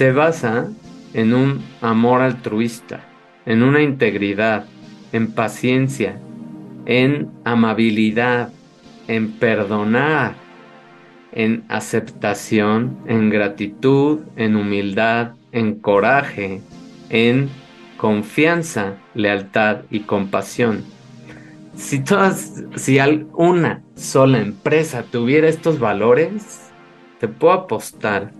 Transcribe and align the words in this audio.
se 0.00 0.12
basa 0.12 0.66
en 1.12 1.34
un 1.34 1.62
amor 1.82 2.22
altruista, 2.22 3.04
en 3.44 3.62
una 3.62 3.82
integridad, 3.82 4.64
en 5.12 5.30
paciencia, 5.30 6.18
en 6.86 7.30
amabilidad, 7.44 8.50
en 9.08 9.32
perdonar, 9.32 10.36
en 11.32 11.64
aceptación, 11.68 12.96
en 13.08 13.28
gratitud, 13.28 14.20
en 14.36 14.56
humildad, 14.56 15.32
en 15.52 15.74
coraje, 15.74 16.62
en 17.10 17.50
confianza, 17.98 18.94
lealtad 19.14 19.82
y 19.90 20.00
compasión. 20.00 20.82
Si 21.76 22.02
todas, 22.02 22.64
si 22.74 22.98
una 23.34 23.82
sola 23.96 24.38
empresa 24.38 25.02
tuviera 25.02 25.46
estos 25.46 25.78
valores, 25.78 26.70
te 27.18 27.28
puedo 27.28 27.52
apostar 27.52 28.32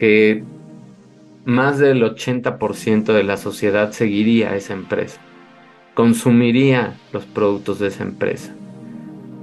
que 0.00 0.42
más 1.46 1.78
del 1.78 2.02
80% 2.02 3.12
de 3.12 3.22
la 3.22 3.36
sociedad 3.36 3.92
seguiría 3.92 4.50
a 4.50 4.56
esa 4.56 4.74
empresa, 4.74 5.20
consumiría 5.94 6.98
los 7.12 7.24
productos 7.24 7.78
de 7.78 7.86
esa 7.86 8.02
empresa. 8.02 8.52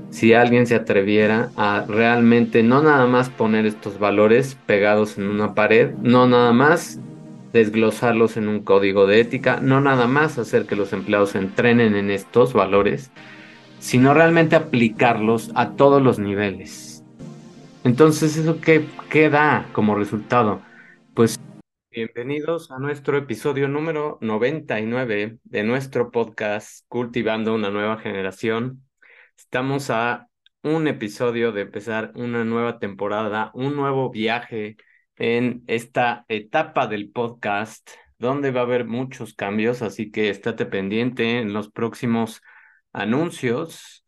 Si 0.10 0.34
alguien 0.34 0.68
se 0.68 0.76
atreviera 0.76 1.50
a 1.56 1.86
realmente 1.88 2.62
no 2.62 2.84
nada 2.84 3.08
más 3.08 3.30
poner 3.30 3.66
estos 3.66 4.00
valores 4.00 4.58
pegados 4.66 5.18
en 5.18 5.28
una 5.28 5.56
pared, 5.56 5.92
no 6.02 6.28
nada 6.28 6.52
más 6.52 7.00
desglosarlos 7.54 8.36
en 8.36 8.50
un 8.50 8.60
código 8.60 9.08
de 9.08 9.22
ética, 9.22 9.60
no 9.62 9.80
nada 9.80 10.06
más 10.06 10.38
hacer 10.38 10.66
que 10.66 10.76
los 10.76 10.92
empleados 10.92 11.36
entrenen 11.36 11.96
en 11.96 12.12
estos 12.12 12.52
valores, 12.52 13.12
sino 13.80 14.14
realmente 14.14 14.58
aplicarlos 14.58 15.52
a 15.56 15.70
todos 15.72 16.02
los 16.02 16.20
niveles. 16.20 17.02
Entonces, 17.86 18.36
¿eso 18.36 18.60
qué, 18.60 18.86
qué 19.10 19.30
da 19.30 19.68
como 19.72 19.96
resultado? 19.96 20.62
Pues 21.14 21.40
bienvenidos 21.94 22.72
a 22.72 22.80
nuestro 22.80 23.20
episodio 23.20 23.68
número 23.68 24.18
99 24.20 25.38
de 25.44 25.64
nuestro 25.64 26.10
podcast 26.10 26.84
Cultivando 26.88 27.54
una 27.54 27.70
nueva 27.70 28.00
generación. 28.00 28.84
Estamos 29.38 29.92
a 29.92 30.28
un 30.64 30.88
episodio 30.88 31.52
de 31.52 31.62
empezar 31.62 32.12
una 32.16 32.44
nueva 32.46 32.80
temporada, 32.80 33.52
un 33.54 33.76
nuevo 33.76 34.10
viaje 34.10 34.76
en 35.18 35.64
esta 35.68 36.26
etapa 36.30 36.88
del 36.88 37.12
podcast 37.12 37.88
donde 38.18 38.50
va 38.50 38.62
a 38.62 38.64
haber 38.64 38.86
muchos 38.86 39.36
cambios, 39.36 39.84
así 39.84 40.10
que 40.10 40.32
estate 40.32 40.66
pendiente 40.66 41.38
en 41.38 41.54
los 41.54 41.70
próximos 41.70 42.42
anuncios 42.92 44.04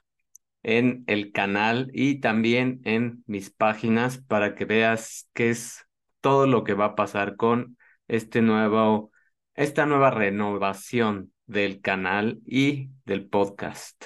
en 0.64 1.04
el 1.06 1.32
canal 1.32 1.92
y 1.94 2.20
también 2.20 2.82
en 2.84 3.24
mis 3.28 3.52
páginas 3.52 4.18
para 4.18 4.56
que 4.56 4.66
veas 4.66 5.30
qué 5.36 5.52
es 5.52 5.86
todo 6.26 6.48
lo 6.48 6.64
que 6.64 6.74
va 6.74 6.86
a 6.86 6.96
pasar 6.96 7.36
con 7.36 7.78
este 8.08 8.42
nuevo, 8.42 9.12
esta 9.54 9.86
nueva 9.86 10.10
renovación 10.10 11.32
del 11.46 11.82
canal 11.82 12.40
y 12.48 12.90
del 13.06 13.30
podcast. 13.30 14.06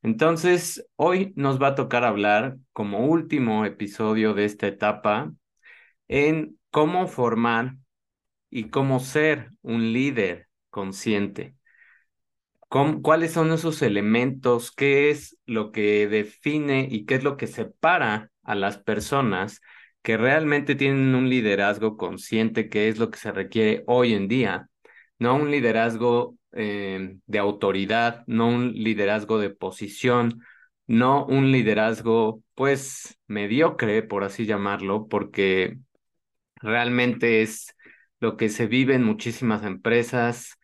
Entonces, 0.00 0.86
hoy 0.96 1.34
nos 1.36 1.60
va 1.60 1.68
a 1.68 1.74
tocar 1.74 2.04
hablar 2.04 2.56
como 2.72 3.00
último 3.00 3.66
episodio 3.66 4.32
de 4.32 4.46
esta 4.46 4.68
etapa 4.68 5.34
en 6.08 6.58
cómo 6.70 7.06
formar 7.08 7.76
y 8.48 8.70
cómo 8.70 8.98
ser 8.98 9.50
un 9.60 9.92
líder 9.92 10.48
consciente. 10.70 11.56
¿Cuáles 13.02 13.32
son 13.32 13.52
esos 13.52 13.82
elementos? 13.82 14.72
¿Qué 14.72 15.10
es 15.10 15.36
lo 15.44 15.72
que 15.72 16.08
define 16.08 16.88
y 16.90 17.04
qué 17.04 17.16
es 17.16 17.22
lo 17.22 17.36
que 17.36 17.48
separa 17.48 18.30
a 18.44 18.54
las 18.54 18.78
personas 18.78 19.60
que 20.02 20.16
realmente 20.16 20.74
tienen 20.74 21.14
un 21.14 21.28
liderazgo 21.28 21.96
consciente, 21.96 22.68
que 22.68 22.88
es 22.88 22.98
lo 22.98 23.10
que 23.10 23.18
se 23.18 23.32
requiere 23.32 23.84
hoy 23.86 24.14
en 24.14 24.28
día? 24.28 24.68
No 25.18 25.36
un 25.36 25.50
liderazgo 25.50 26.36
eh, 26.52 27.16
de 27.26 27.38
autoridad, 27.38 28.24
no 28.26 28.48
un 28.48 28.72
liderazgo 28.72 29.38
de 29.38 29.50
posición, 29.50 30.42
no 30.86 31.26
un 31.26 31.52
liderazgo 31.52 32.42
pues 32.54 33.18
mediocre, 33.26 34.02
por 34.02 34.24
así 34.24 34.46
llamarlo, 34.46 35.08
porque 35.08 35.78
Realmente 36.62 37.42
es 37.42 37.74
lo 38.20 38.36
que 38.36 38.48
se 38.48 38.66
vive 38.66 38.94
en 38.94 39.04
muchísimas 39.04 39.64
empresas 39.64 40.58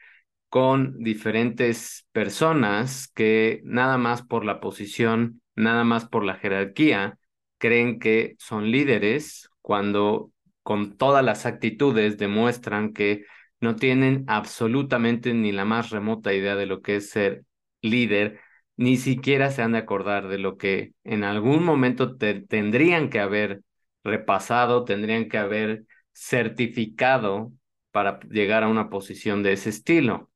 con 0.48 1.02
diferentes 1.02 2.06
personas 2.12 3.08
que 3.08 3.60
nada 3.64 3.98
más 3.98 4.22
por 4.22 4.44
la 4.44 4.60
posición, 4.60 5.40
nada 5.54 5.84
más 5.84 6.06
por 6.06 6.24
la 6.24 6.34
jerarquía, 6.36 7.18
creen 7.66 7.98
que 7.98 8.36
son 8.38 8.70
líderes 8.70 9.50
cuando 9.60 10.30
con 10.62 10.96
todas 10.96 11.24
las 11.24 11.46
actitudes 11.46 12.16
demuestran 12.16 12.92
que 12.92 13.24
no 13.60 13.74
tienen 13.74 14.24
absolutamente 14.28 15.34
ni 15.34 15.50
la 15.50 15.64
más 15.64 15.90
remota 15.90 16.32
idea 16.32 16.54
de 16.54 16.66
lo 16.66 16.80
que 16.80 16.96
es 16.96 17.10
ser 17.10 17.44
líder, 17.82 18.40
ni 18.76 18.96
siquiera 18.96 19.50
se 19.50 19.62
han 19.62 19.72
de 19.72 19.78
acordar 19.78 20.28
de 20.28 20.38
lo 20.38 20.56
que 20.56 20.92
en 21.04 21.24
algún 21.24 21.64
momento 21.64 22.16
tendrían 22.16 23.10
que 23.10 23.20
haber 23.20 23.62
repasado, 24.04 24.84
tendrían 24.84 25.28
que 25.28 25.38
haber 25.38 25.84
certificado 26.12 27.52
para 27.90 28.20
llegar 28.30 28.62
a 28.62 28.68
una 28.68 28.90
posición 28.90 29.42
de 29.42 29.54
ese 29.54 29.70
estilo. 29.70 30.30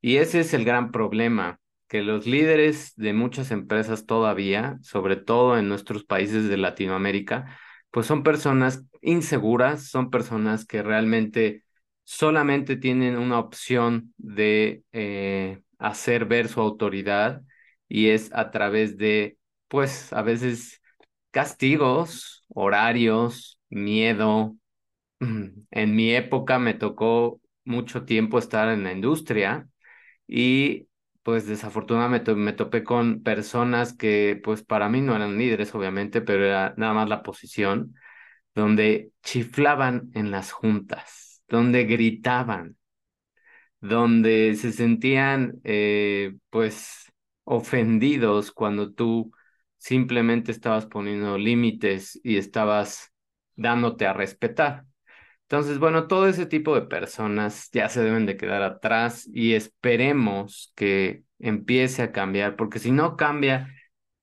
Y 0.00 0.18
ese 0.18 0.40
es 0.40 0.54
el 0.54 0.64
gran 0.64 0.92
problema, 0.92 1.58
que 1.88 2.02
los 2.02 2.26
líderes 2.26 2.94
de 2.96 3.12
muchas 3.12 3.50
empresas 3.50 4.06
todavía, 4.06 4.78
sobre 4.82 5.16
todo 5.16 5.58
en 5.58 5.68
nuestros 5.68 6.04
países 6.04 6.48
de 6.48 6.56
Latinoamérica, 6.56 7.58
pues 7.90 8.06
son 8.06 8.22
personas 8.22 8.84
inseguras, 9.02 9.88
son 9.88 10.10
personas 10.10 10.66
que 10.66 10.82
realmente 10.82 11.64
solamente 12.04 12.76
tienen 12.76 13.16
una 13.16 13.38
opción 13.38 14.14
de 14.18 14.82
eh, 14.92 15.60
hacer 15.78 16.26
ver 16.26 16.48
su 16.48 16.60
autoridad 16.60 17.42
y 17.88 18.08
es 18.08 18.30
a 18.34 18.50
través 18.50 18.96
de, 18.98 19.38
pues, 19.68 20.12
a 20.12 20.22
veces 20.22 20.80
castigos, 21.30 22.44
horarios, 22.48 23.58
miedo. 23.68 24.56
En 25.70 25.96
mi 25.96 26.14
época 26.14 26.58
me 26.58 26.74
tocó 26.74 27.40
mucho 27.64 28.04
tiempo 28.04 28.38
estar 28.38 28.68
en 28.68 28.84
la 28.84 28.92
industria 28.92 29.68
y 30.28 30.88
pues 31.26 31.44
desafortunadamente 31.48 32.36
me, 32.36 32.52
topé 32.52 32.84
con 32.84 33.24
personas 33.24 33.92
que 33.96 34.40
pues 34.44 34.62
para 34.62 34.88
mí 34.88 35.00
no 35.00 35.16
eran 35.16 35.38
líderes 35.38 35.74
obviamente, 35.74 36.20
pero 36.22 36.46
era 36.46 36.72
nada 36.76 36.94
más 36.94 37.08
la 37.08 37.24
posición, 37.24 37.96
donde 38.54 39.10
chiflaban 39.24 40.10
en 40.14 40.30
las 40.30 40.52
juntas, 40.52 41.42
donde 41.48 41.82
gritaban, 41.84 42.76
donde 43.80 44.54
se 44.54 44.70
sentían 44.72 45.54
eh, 45.64 46.36
pues 46.50 47.12
ofendidos 47.42 48.52
cuando 48.52 48.92
tú 48.92 49.32
simplemente 49.78 50.52
estabas 50.52 50.86
poniendo 50.86 51.38
límites 51.38 52.20
y 52.22 52.36
estabas 52.36 53.12
dándote 53.56 54.06
a 54.06 54.12
respetar. 54.12 54.84
Entonces, 55.48 55.78
bueno, 55.78 56.08
todo 56.08 56.26
ese 56.26 56.46
tipo 56.46 56.74
de 56.74 56.82
personas 56.82 57.70
ya 57.72 57.88
se 57.88 58.02
deben 58.02 58.26
de 58.26 58.36
quedar 58.36 58.62
atrás 58.62 59.28
y 59.32 59.54
esperemos 59.54 60.72
que 60.74 61.22
empiece 61.38 62.02
a 62.02 62.10
cambiar, 62.12 62.56
porque 62.56 62.80
si 62.80 62.90
no 62.90 63.16
cambia 63.16 63.72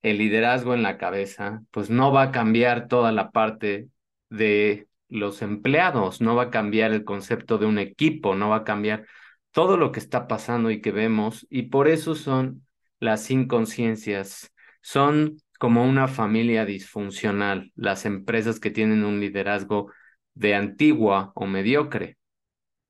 el 0.01 0.17
liderazgo 0.17 0.73
en 0.73 0.83
la 0.83 0.97
cabeza, 0.97 1.63
pues 1.71 1.89
no 1.89 2.11
va 2.11 2.23
a 2.23 2.31
cambiar 2.31 2.87
toda 2.89 3.11
la 3.13 3.31
parte 3.31 3.87
de 4.29 4.87
los 5.07 5.41
empleados, 5.41 6.19
no 6.19 6.35
va 6.35 6.43
a 6.43 6.49
cambiar 6.49 6.91
el 6.91 7.05
concepto 7.05 7.57
de 7.57 7.67
un 7.67 7.77
equipo, 7.79 8.35
no 8.35 8.49
va 8.49 8.57
a 8.57 8.63
cambiar 8.65 9.05
todo 9.51 9.77
lo 9.77 9.91
que 9.93 9.99
está 9.99 10.27
pasando 10.27 10.71
y 10.71 10.81
que 10.81 10.91
vemos, 10.91 11.47
y 11.49 11.63
por 11.63 11.87
eso 11.87 12.15
son 12.15 12.65
las 12.99 13.29
inconsciencias, 13.31 14.51
son 14.81 15.37
como 15.59 15.85
una 15.85 16.07
familia 16.09 16.65
disfuncional, 16.65 17.71
las 17.75 18.05
empresas 18.05 18.59
que 18.59 18.71
tienen 18.71 19.05
un 19.05 19.21
liderazgo 19.21 19.91
de 20.35 20.55
antigua 20.55 21.31
o 21.35 21.45
mediocre, 21.47 22.17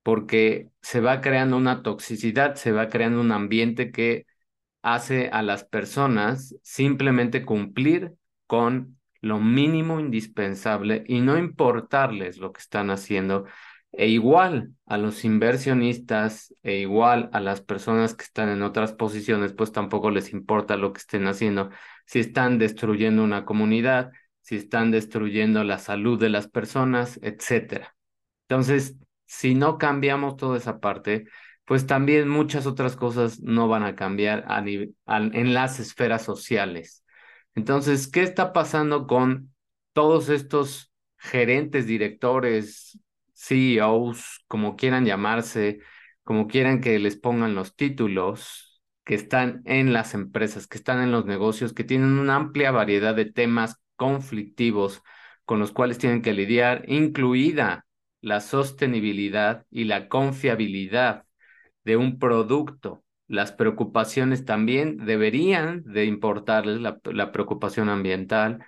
porque 0.02 0.70
se 0.82 1.00
va 1.00 1.20
creando 1.20 1.56
una 1.56 1.82
toxicidad, 1.82 2.56
se 2.56 2.72
va 2.72 2.88
creando 2.88 3.20
un 3.20 3.32
ambiente 3.32 3.90
que 3.92 4.26
hace 4.82 5.28
a 5.32 5.42
las 5.42 5.64
personas 5.64 6.56
simplemente 6.62 7.44
cumplir 7.44 8.14
con 8.46 8.98
lo 9.20 9.40
mínimo 9.40 10.00
indispensable 10.00 11.04
y 11.08 11.20
no 11.20 11.38
importarles 11.38 12.36
lo 12.38 12.52
que 12.52 12.60
están 12.60 12.90
haciendo, 12.90 13.46
e 13.92 14.08
igual 14.08 14.74
a 14.86 14.98
los 14.98 15.24
inversionistas 15.24 16.54
e 16.62 16.78
igual 16.80 17.30
a 17.32 17.40
las 17.40 17.62
personas 17.62 18.14
que 18.14 18.24
están 18.24 18.48
en 18.50 18.62
otras 18.62 18.92
posiciones, 18.92 19.52
pues 19.54 19.72
tampoco 19.72 20.10
les 20.10 20.32
importa 20.32 20.76
lo 20.76 20.92
que 20.92 20.98
estén 20.98 21.26
haciendo. 21.26 21.70
Si 22.04 22.18
están 22.18 22.58
destruyendo 22.58 23.22
una 23.24 23.44
comunidad, 23.44 24.10
si 24.44 24.56
están 24.56 24.90
destruyendo 24.90 25.64
la 25.64 25.78
salud 25.78 26.20
de 26.20 26.28
las 26.28 26.48
personas, 26.48 27.18
etcétera. 27.22 27.96
Entonces, 28.46 28.96
si 29.24 29.54
no 29.54 29.78
cambiamos 29.78 30.36
toda 30.36 30.58
esa 30.58 30.80
parte, 30.80 31.24
pues 31.64 31.86
también 31.86 32.28
muchas 32.28 32.66
otras 32.66 32.94
cosas 32.94 33.40
no 33.40 33.68
van 33.68 33.84
a 33.84 33.96
cambiar 33.96 34.44
en 35.06 35.54
las 35.54 35.80
esferas 35.80 36.22
sociales. 36.22 37.02
Entonces, 37.54 38.06
¿qué 38.06 38.22
está 38.22 38.52
pasando 38.52 39.06
con 39.06 39.54
todos 39.94 40.28
estos 40.28 40.92
gerentes, 41.16 41.86
directores, 41.86 42.98
CEOs, 43.34 44.44
como 44.46 44.76
quieran 44.76 45.06
llamarse, 45.06 45.80
como 46.22 46.48
quieran 46.48 46.82
que 46.82 46.98
les 46.98 47.16
pongan 47.16 47.54
los 47.54 47.76
títulos, 47.76 48.82
que 49.04 49.14
están 49.14 49.62
en 49.64 49.94
las 49.94 50.12
empresas, 50.12 50.66
que 50.66 50.76
están 50.76 51.00
en 51.00 51.12
los 51.12 51.24
negocios, 51.24 51.72
que 51.72 51.84
tienen 51.84 52.18
una 52.18 52.36
amplia 52.36 52.72
variedad 52.72 53.14
de 53.14 53.24
temas 53.24 53.80
conflictivos 53.96 55.02
con 55.44 55.58
los 55.58 55.72
cuales 55.72 55.98
tienen 55.98 56.22
que 56.22 56.32
lidiar, 56.32 56.84
incluida 56.88 57.86
la 58.20 58.40
sostenibilidad 58.40 59.66
y 59.70 59.84
la 59.84 60.08
confiabilidad 60.08 61.24
de 61.84 61.96
un 61.96 62.18
producto. 62.18 63.04
Las 63.26 63.52
preocupaciones 63.52 64.44
también 64.44 64.98
deberían 65.04 65.82
de 65.84 66.06
importarles 66.06 66.80
la, 66.80 67.32
preocupación 67.32 67.88
ambiental, 67.88 68.64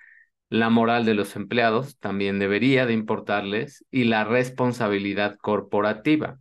la 0.49 0.71
moral 0.71 1.05
de 1.05 1.15
los 1.15 1.37
empleados 1.37 1.99
también 1.99 2.39
debería 2.39 2.87
de 2.87 2.93
importarles 2.93 3.85
y 3.91 4.05
la 4.05 4.25
responsabilidad 4.25 5.37
corporativa. 5.39 6.39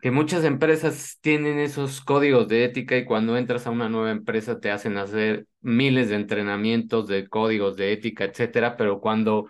Que 0.00 0.12
muchas 0.12 0.44
empresas 0.44 1.18
tienen 1.20 1.58
esos 1.58 2.00
códigos 2.00 2.46
de 2.46 2.64
ética 2.64 2.96
y 2.96 3.04
cuando 3.04 3.36
entras 3.36 3.66
a 3.66 3.70
una 3.70 3.88
nueva 3.88 4.12
empresa 4.12 4.60
te 4.60 4.70
hacen 4.70 4.96
hacer 4.96 5.46
miles 5.60 6.08
de 6.08 6.14
entrenamientos 6.16 7.08
de 7.08 7.28
códigos 7.28 7.76
de 7.76 7.92
ética, 7.92 8.24
etcétera, 8.24 8.76
pero 8.76 9.00
cuando 9.00 9.48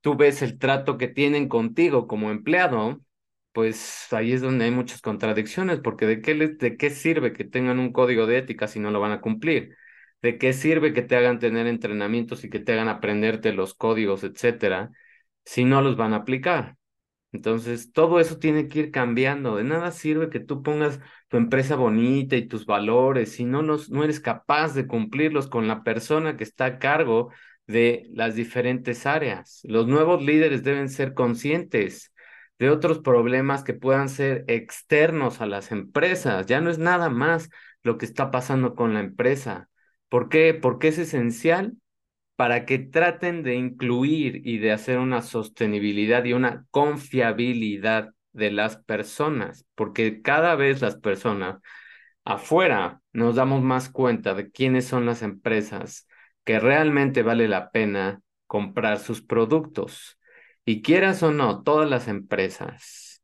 tú 0.00 0.16
ves 0.16 0.42
el 0.42 0.58
trato 0.58 0.98
que 0.98 1.08
tienen 1.08 1.48
contigo 1.48 2.06
como 2.08 2.30
empleado, 2.30 3.00
pues 3.52 4.12
ahí 4.12 4.32
es 4.32 4.42
donde 4.42 4.66
hay 4.66 4.70
muchas 4.72 5.00
contradicciones, 5.02 5.80
porque 5.80 6.06
¿de 6.06 6.22
qué, 6.22 6.34
de 6.34 6.76
qué 6.76 6.90
sirve 6.90 7.32
que 7.32 7.44
tengan 7.44 7.78
un 7.80 7.92
código 7.92 8.26
de 8.26 8.38
ética 8.38 8.68
si 8.68 8.80
no 8.80 8.90
lo 8.90 9.00
van 9.00 9.12
a 9.12 9.20
cumplir? 9.20 9.76
¿De 10.22 10.38
qué 10.38 10.52
sirve 10.52 10.92
que 10.94 11.02
te 11.02 11.16
hagan 11.16 11.38
tener 11.40 11.66
entrenamientos 11.66 12.44
y 12.44 12.50
que 12.50 12.60
te 12.60 12.72
hagan 12.72 12.88
aprenderte 12.88 13.52
los 13.52 13.74
códigos, 13.74 14.24
etcétera, 14.24 14.90
si 15.44 15.64
no 15.64 15.82
los 15.82 15.96
van 15.96 16.14
a 16.14 16.18
aplicar? 16.18 16.76
Entonces, 17.34 17.92
todo 17.92 18.20
eso 18.20 18.38
tiene 18.38 18.68
que 18.68 18.78
ir 18.78 18.90
cambiando. 18.92 19.56
De 19.56 19.64
nada 19.64 19.90
sirve 19.90 20.30
que 20.30 20.38
tú 20.38 20.62
pongas 20.62 21.00
tu 21.28 21.36
empresa 21.36 21.74
bonita 21.74 22.36
y 22.36 22.46
tus 22.46 22.64
valores 22.64 23.32
si 23.32 23.44
no, 23.44 23.60
no 23.62 24.04
eres 24.04 24.20
capaz 24.20 24.72
de 24.74 24.86
cumplirlos 24.86 25.48
con 25.48 25.66
la 25.66 25.82
persona 25.82 26.36
que 26.36 26.44
está 26.44 26.66
a 26.66 26.78
cargo 26.78 27.32
de 27.66 28.08
las 28.12 28.36
diferentes 28.36 29.04
áreas. 29.04 29.60
Los 29.64 29.88
nuevos 29.88 30.22
líderes 30.22 30.62
deben 30.62 30.88
ser 30.88 31.12
conscientes 31.14 32.12
de 32.60 32.70
otros 32.70 33.00
problemas 33.00 33.64
que 33.64 33.74
puedan 33.74 34.08
ser 34.08 34.44
externos 34.46 35.40
a 35.40 35.46
las 35.46 35.72
empresas. 35.72 36.46
Ya 36.46 36.60
no 36.60 36.70
es 36.70 36.78
nada 36.78 37.10
más 37.10 37.50
lo 37.82 37.98
que 37.98 38.06
está 38.06 38.30
pasando 38.30 38.76
con 38.76 38.94
la 38.94 39.00
empresa. 39.00 39.68
¿Por 40.08 40.28
qué? 40.28 40.54
Porque 40.54 40.88
es 40.88 40.98
esencial 40.98 41.74
para 42.36 42.66
que 42.66 42.78
traten 42.78 43.42
de 43.42 43.54
incluir 43.54 44.46
y 44.46 44.58
de 44.58 44.72
hacer 44.72 44.98
una 44.98 45.22
sostenibilidad 45.22 46.24
y 46.24 46.32
una 46.32 46.66
confiabilidad 46.70 48.10
de 48.32 48.50
las 48.50 48.76
personas, 48.76 49.66
porque 49.74 50.22
cada 50.22 50.56
vez 50.56 50.82
las 50.82 50.96
personas 50.96 51.60
afuera 52.24 53.00
nos 53.12 53.36
damos 53.36 53.62
más 53.62 53.88
cuenta 53.88 54.34
de 54.34 54.50
quiénes 54.50 54.86
son 54.86 55.06
las 55.06 55.22
empresas 55.22 56.08
que 56.44 56.58
realmente 56.60 57.22
vale 57.22 57.48
la 57.48 57.70
pena 57.70 58.20
comprar 58.46 58.98
sus 58.98 59.22
productos. 59.22 60.18
Y 60.64 60.82
quieras 60.82 61.22
o 61.22 61.30
no, 61.30 61.62
todas 61.62 61.88
las 61.88 62.08
empresas 62.08 63.22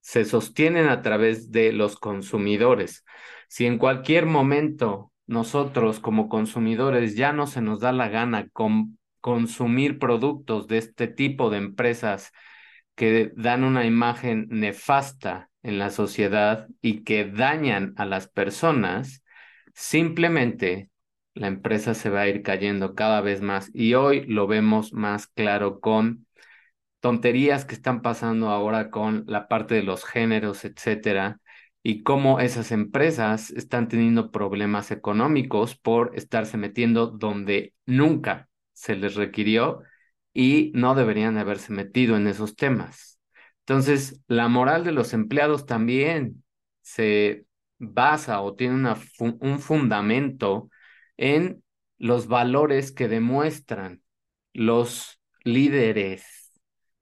se 0.00 0.24
sostienen 0.24 0.88
a 0.88 1.02
través 1.02 1.50
de 1.50 1.72
los 1.72 1.96
consumidores. 1.98 3.04
Si 3.48 3.66
en 3.66 3.78
cualquier 3.78 4.26
momento 4.26 5.12
nosotros 5.26 6.00
como 6.00 6.28
consumidores 6.28 7.16
ya 7.16 7.32
no 7.32 7.46
se 7.46 7.60
nos 7.60 7.80
da 7.80 7.92
la 7.92 8.08
gana 8.08 8.48
con 8.52 8.98
consumir 9.20 9.98
productos 9.98 10.68
de 10.68 10.78
este 10.78 11.08
tipo 11.08 11.50
de 11.50 11.58
empresas 11.58 12.32
que 12.94 13.32
dan 13.36 13.64
una 13.64 13.84
imagen 13.86 14.46
nefasta 14.50 15.50
en 15.62 15.78
la 15.78 15.90
sociedad 15.90 16.68
y 16.80 17.04
que 17.04 17.24
dañan 17.24 17.94
a 17.96 18.06
las 18.06 18.28
personas, 18.28 19.24
simplemente 19.74 20.90
la 21.34 21.48
empresa 21.48 21.94
se 21.94 22.08
va 22.08 22.22
a 22.22 22.28
ir 22.28 22.42
cayendo 22.42 22.94
cada 22.94 23.20
vez 23.20 23.42
más. 23.42 23.70
Y 23.74 23.94
hoy 23.94 24.24
lo 24.26 24.46
vemos 24.46 24.92
más 24.92 25.26
claro 25.26 25.80
con 25.80 26.26
tonterías 27.00 27.64
que 27.64 27.74
están 27.74 28.02
pasando 28.02 28.48
ahora 28.50 28.90
con 28.90 29.24
la 29.26 29.48
parte 29.48 29.74
de 29.74 29.82
los 29.82 30.04
géneros, 30.04 30.64
etcétera, 30.64 31.40
y 31.88 32.02
cómo 32.02 32.40
esas 32.40 32.72
empresas 32.72 33.50
están 33.52 33.86
teniendo 33.86 34.32
problemas 34.32 34.90
económicos 34.90 35.76
por 35.76 36.10
estarse 36.16 36.56
metiendo 36.56 37.06
donde 37.06 37.74
nunca 37.86 38.48
se 38.72 38.96
les 38.96 39.14
requirió 39.14 39.82
y 40.34 40.72
no 40.74 40.96
deberían 40.96 41.38
haberse 41.38 41.72
metido 41.72 42.16
en 42.16 42.26
esos 42.26 42.56
temas. 42.56 43.20
Entonces, 43.60 44.20
la 44.26 44.48
moral 44.48 44.82
de 44.82 44.90
los 44.90 45.12
empleados 45.12 45.64
también 45.64 46.42
se 46.82 47.46
basa 47.78 48.40
o 48.40 48.56
tiene 48.56 48.92
un 49.20 49.60
fundamento 49.60 50.68
en 51.16 51.62
los 51.98 52.26
valores 52.26 52.90
que 52.90 53.06
demuestran 53.06 54.02
los 54.52 55.20
líderes 55.44 56.50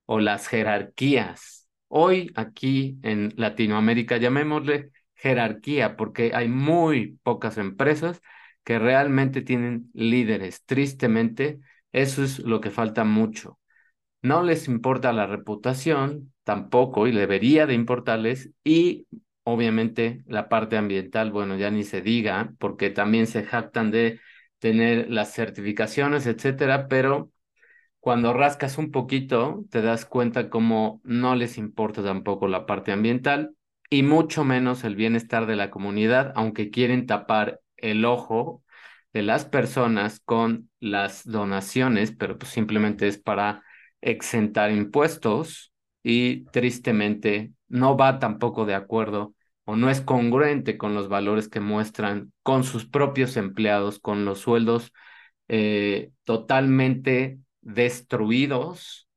o 0.05 0.21
las 0.21 0.47
jerarquías 0.47 1.64
Hoy 1.97 2.33
aquí 2.35 2.99
en 3.03 3.33
Latinoamérica, 3.37 4.17
llamémosle 4.17 4.91
jerarquía, 5.15 5.97
porque 5.97 6.33
hay 6.35 6.49
muy 6.49 7.19
pocas 7.23 7.57
empresas 7.59 8.21
que 8.65 8.79
realmente 8.81 9.43
tienen 9.43 9.91
líderes. 9.95 10.65
Tristemente, 10.65 11.61
eso 11.93 12.25
es 12.25 12.41
lo 12.41 12.61
que 12.61 12.71
falta 12.71 13.05
mucho. 13.05 13.59
No 14.23 14.43
les 14.43 14.69
importa 14.69 15.13
la 15.13 15.27
reputación, 15.27 16.33
tampoco, 16.45 17.07
y 17.09 17.13
debería 17.13 17.67
de 17.67 17.75
importarles, 17.75 18.51
y 18.65 19.07
obviamente 19.45 20.25
la 20.27 20.49
parte 20.49 20.77
ambiental, 20.79 21.33
bueno, 21.33 21.57
ya 21.59 21.71
ni 21.71 21.85
se 21.85 22.03
diga, 22.03 22.55
porque 22.59 22.91
también 22.91 23.27
se 23.29 23.45
jactan 23.45 23.91
de 23.93 24.21
tener 24.61 25.11
las 25.11 25.35
certificaciones, 25.35 26.27
etcétera, 26.27 26.89
pero 26.89 27.31
cuando 28.05 28.35
rascas 28.35 28.77
un 28.77 28.91
poquito, 28.91 29.65
te 29.71 29.81
das 29.81 30.05
cuenta 30.05 30.51
cómo 30.51 31.01
no 31.05 31.35
les 31.37 31.57
importa 31.57 32.03
tampoco 32.05 32.49
la 32.49 32.67
parte 32.67 32.93
ambiental 32.93 33.57
y 33.89 34.03
mucho 34.03 34.45
menos 34.45 34.85
el 34.85 34.95
bienestar 34.95 35.47
de 35.47 35.57
la 35.57 35.71
comunidad, 35.71 36.31
aunque 36.37 36.69
quieren 36.69 37.07
tapar 37.07 37.63
el 37.79 38.05
ojo 38.05 38.63
de 39.15 39.23
las 39.23 39.47
personas 39.47 40.21
con 40.21 40.69
las 40.81 41.25
donaciones, 41.25 42.13
pero 42.13 42.37
pues 42.37 42.53
simplemente 42.53 43.09
es 43.09 43.17
para 43.17 43.63
exentar 44.03 44.71
impuestos 44.71 45.73
y 46.03 46.45
tristemente 46.51 47.53
no 47.69 47.97
va 47.97 48.19
tampoco 48.19 48.67
de 48.67 48.75
acuerdo 48.75 49.35
o 49.65 49.77
no 49.77 49.89
es 49.89 50.03
congruente 50.03 50.77
con 50.77 50.95
los 50.95 51.09
valores 51.09 51.49
que 51.49 51.61
muestran 51.61 52.35
con 52.43 52.65
sus 52.65 52.85
propios 52.85 53.39
empleados, 53.39 53.99
con 53.99 54.27
los 54.27 54.41
sueldos 54.41 54.93
eh, 55.49 56.11
totalmente 56.25 57.39
destruidos 57.65 59.09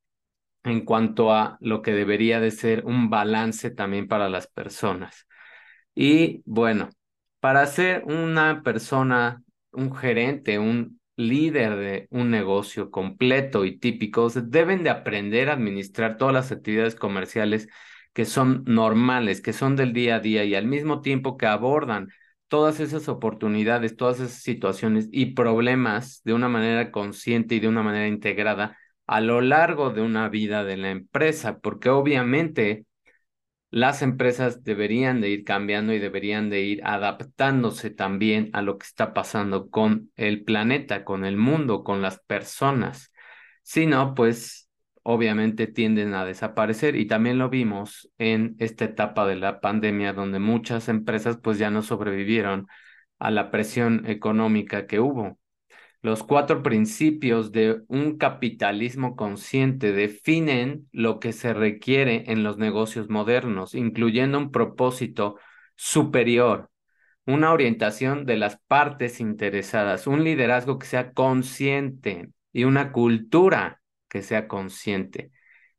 en 0.64 0.82
cuanto 0.86 1.34
a 1.34 1.58
lo 1.62 1.82
que 1.82 1.94
debería 1.94 2.40
de 2.40 2.52
ser 2.52 2.86
un 2.86 3.10
balance 3.10 3.72
también 3.72 4.08
para 4.08 4.30
las 4.30 4.48
personas. 4.48 5.28
Y 5.96 6.42
bueno, 6.46 6.90
para 7.40 7.66
ser 7.66 8.04
una 8.06 8.64
persona, 8.64 9.44
un 9.72 9.96
gerente, 9.96 10.60
un 10.60 11.00
líder 11.16 11.76
de 11.78 12.08
un 12.12 12.30
negocio 12.30 12.92
completo 12.92 13.66
y 13.66 13.80
típico, 13.80 14.30
deben 14.30 14.84
de 14.84 14.90
aprender 14.90 15.50
a 15.50 15.54
administrar 15.54 16.18
todas 16.18 16.34
las 16.34 16.52
actividades 16.52 16.96
comerciales 16.96 17.70
que 18.14 18.26
son 18.26 18.64
normales, 18.66 19.42
que 19.42 19.54
son 19.54 19.76
del 19.76 19.94
día 19.94 20.16
a 20.18 20.20
día 20.20 20.44
y 20.44 20.56
al 20.56 20.66
mismo 20.66 21.02
tiempo 21.02 21.38
que 21.38 21.46
abordan 21.46 22.10
todas 22.48 22.80
esas 22.80 23.10
oportunidades, 23.10 23.96
todas 23.96 24.20
esas 24.20 24.42
situaciones 24.42 25.10
y 25.12 25.34
problemas 25.34 26.22
de 26.24 26.34
una 26.34 26.50
manera 26.50 26.92
consciente 26.92 27.56
y 27.56 27.60
de 27.60 27.68
una 27.68 27.84
manera 27.84 28.08
integrada 28.08 28.78
a 29.06 29.22
lo 29.22 29.42
largo 29.42 29.92
de 29.92 30.02
una 30.02 30.30
vida 30.30 30.64
de 30.64 30.78
la 30.78 30.92
empresa, 30.92 31.60
porque 31.60 31.90
obviamente 31.90 32.86
las 33.70 34.02
empresas 34.02 34.64
deberían 34.64 35.22
de 35.22 35.30
ir 35.30 35.44
cambiando 35.44 35.94
y 35.94 36.00
deberían 36.00 36.50
de 36.50 36.62
ir 36.62 36.82
adaptándose 36.86 37.90
también 37.90 38.50
a 38.54 38.62
lo 38.62 38.78
que 38.78 38.86
está 38.86 39.14
pasando 39.14 39.70
con 39.70 40.12
el 40.16 40.44
planeta, 40.44 41.04
con 41.04 41.26
el 41.26 41.38
mundo, 41.38 41.84
con 41.84 42.02
las 42.02 42.20
personas. 42.20 43.12
Si 43.64 43.86
no, 43.86 44.14
pues 44.16 44.67
obviamente 45.10 45.68
tienden 45.68 46.14
a 46.16 46.26
desaparecer 46.26 46.98
y 46.98 47.08
también 47.08 47.38
lo 47.38 47.50
vimos 47.50 48.12
en 48.18 48.58
esta 48.60 48.84
etapa 48.84 49.26
de 49.26 49.38
la 49.38 49.62
pandemia 49.62 50.12
donde 50.12 50.40
muchas 50.40 50.90
empresas 50.90 51.38
pues 51.42 51.58
ya 51.58 51.72
no 51.72 51.82
sobrevivieron 51.82 52.68
a 53.18 53.32
la 53.32 53.50
presión 53.50 54.06
económica 54.06 54.86
que 54.86 55.00
hubo. 55.00 55.40
Los 56.02 56.24
cuatro 56.24 56.62
principios 56.62 57.54
de 57.54 57.84
un 57.88 58.18
capitalismo 58.18 59.16
consciente 59.16 59.94
definen 59.94 60.90
lo 60.92 61.22
que 61.22 61.32
se 61.32 61.54
requiere 61.54 62.26
en 62.28 62.44
los 62.44 62.58
negocios 62.58 63.10
modernos, 63.10 63.76
incluyendo 63.76 64.38
un 64.38 64.52
propósito 64.52 65.38
superior, 65.78 66.70
una 67.26 67.54
orientación 67.54 68.26
de 68.26 68.36
las 68.36 68.60
partes 68.68 69.22
interesadas, 69.22 70.06
un 70.06 70.26
liderazgo 70.26 70.78
que 70.80 70.88
sea 70.88 71.14
consciente 71.14 72.28
y 72.52 72.66
una 72.66 72.92
cultura 72.92 73.80
que 74.08 74.22
sea 74.22 74.48
consciente. 74.48 75.32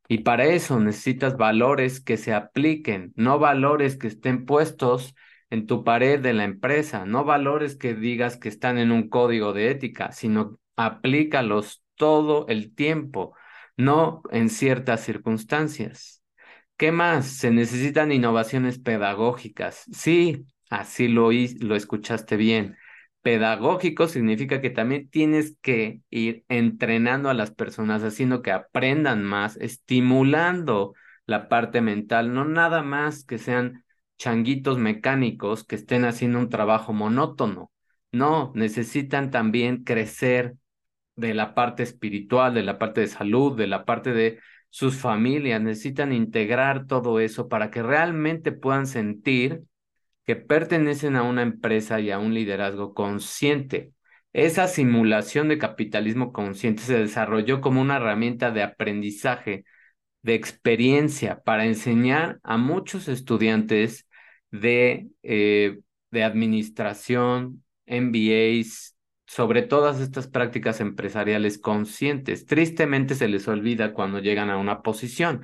Y 0.07 0.19
para 0.19 0.45
eso 0.45 0.79
necesitas 0.79 1.37
valores 1.37 2.01
que 2.01 2.17
se 2.17 2.33
apliquen, 2.33 3.13
no 3.15 3.39
valores 3.39 3.97
que 3.97 4.07
estén 4.07 4.45
puestos 4.45 5.15
en 5.49 5.67
tu 5.67 5.83
pared 5.83 6.19
de 6.19 6.33
la 6.33 6.43
empresa, 6.45 7.05
no 7.05 7.25
valores 7.25 7.75
que 7.75 7.93
digas 7.95 8.37
que 8.37 8.49
están 8.49 8.77
en 8.79 8.91
un 8.91 9.09
código 9.09 9.53
de 9.53 9.69
ética, 9.71 10.11
sino 10.11 10.59
aplícalos 10.75 11.83
todo 11.95 12.47
el 12.47 12.73
tiempo, 12.75 13.35
no 13.77 14.23
en 14.31 14.49
ciertas 14.49 15.01
circunstancias. 15.03 16.23
¿Qué 16.77 16.91
más? 16.91 17.27
Se 17.27 17.51
necesitan 17.51 18.11
innovaciones 18.11 18.79
pedagógicas. 18.79 19.83
Sí, 19.91 20.45
así 20.69 21.07
lo, 21.07 21.29
lo 21.31 21.75
escuchaste 21.75 22.37
bien. 22.37 22.77
Pedagógico 23.21 24.07
significa 24.07 24.61
que 24.61 24.69
también 24.69 25.09
tienes 25.09 25.57
que 25.61 26.01
ir 26.09 26.45
entrenando 26.47 27.29
a 27.29 27.33
las 27.33 27.51
personas, 27.51 28.03
haciendo 28.03 28.41
que 28.41 28.51
aprendan 28.51 29.23
más, 29.23 29.57
estimulando 29.57 30.93
la 31.25 31.49
parte 31.49 31.81
mental, 31.81 32.33
no 32.33 32.45
nada 32.45 32.81
más 32.81 33.25
que 33.25 33.37
sean 33.37 33.83
changuitos 34.17 34.77
mecánicos 34.77 35.63
que 35.65 35.75
estén 35.75 36.05
haciendo 36.05 36.39
un 36.39 36.49
trabajo 36.49 36.93
monótono. 36.93 37.71
No, 38.11 38.51
necesitan 38.55 39.31
también 39.31 39.83
crecer 39.83 40.55
de 41.15 41.33
la 41.33 41.53
parte 41.53 41.83
espiritual, 41.83 42.53
de 42.53 42.63
la 42.63 42.79
parte 42.79 43.01
de 43.01 43.07
salud, 43.07 43.57
de 43.57 43.67
la 43.67 43.85
parte 43.85 44.13
de 44.13 44.39
sus 44.69 44.95
familias. 44.97 45.61
Necesitan 45.61 46.13
integrar 46.13 46.87
todo 46.87 47.19
eso 47.19 47.49
para 47.49 47.69
que 47.71 47.83
realmente 47.83 48.51
puedan 48.51 48.87
sentir 48.87 49.63
que 50.29 50.35
pertenecen 50.35 51.15
a 51.15 51.23
una 51.23 51.41
empresa 51.41 51.99
y 51.99 52.11
a 52.11 52.19
un 52.19 52.35
liderazgo 52.35 52.93
consciente. 52.93 53.93
Esa 54.31 54.67
simulación 54.67 55.47
de 55.47 55.57
capitalismo 55.57 56.31
consciente 56.31 56.83
se 56.83 56.99
desarrolló 56.99 57.61
como 57.61 57.81
una 57.81 57.95
herramienta 57.95 58.51
de 58.51 58.61
aprendizaje, 58.61 59.65
de 60.21 60.35
experiencia, 60.35 61.41
para 61.43 61.65
enseñar 61.65 62.37
a 62.43 62.57
muchos 62.57 63.07
estudiantes 63.07 64.07
de, 64.51 65.07
eh, 65.23 65.79
de 66.11 66.23
administración, 66.23 67.63
MBAs, 67.87 68.95
sobre 69.25 69.63
todas 69.63 69.99
estas 69.99 70.27
prácticas 70.27 70.79
empresariales 70.79 71.57
conscientes. 71.57 72.45
Tristemente 72.45 73.15
se 73.15 73.27
les 73.29 73.47
olvida 73.47 73.93
cuando 73.93 74.19
llegan 74.19 74.51
a 74.51 74.59
una 74.59 74.83
posición, 74.83 75.41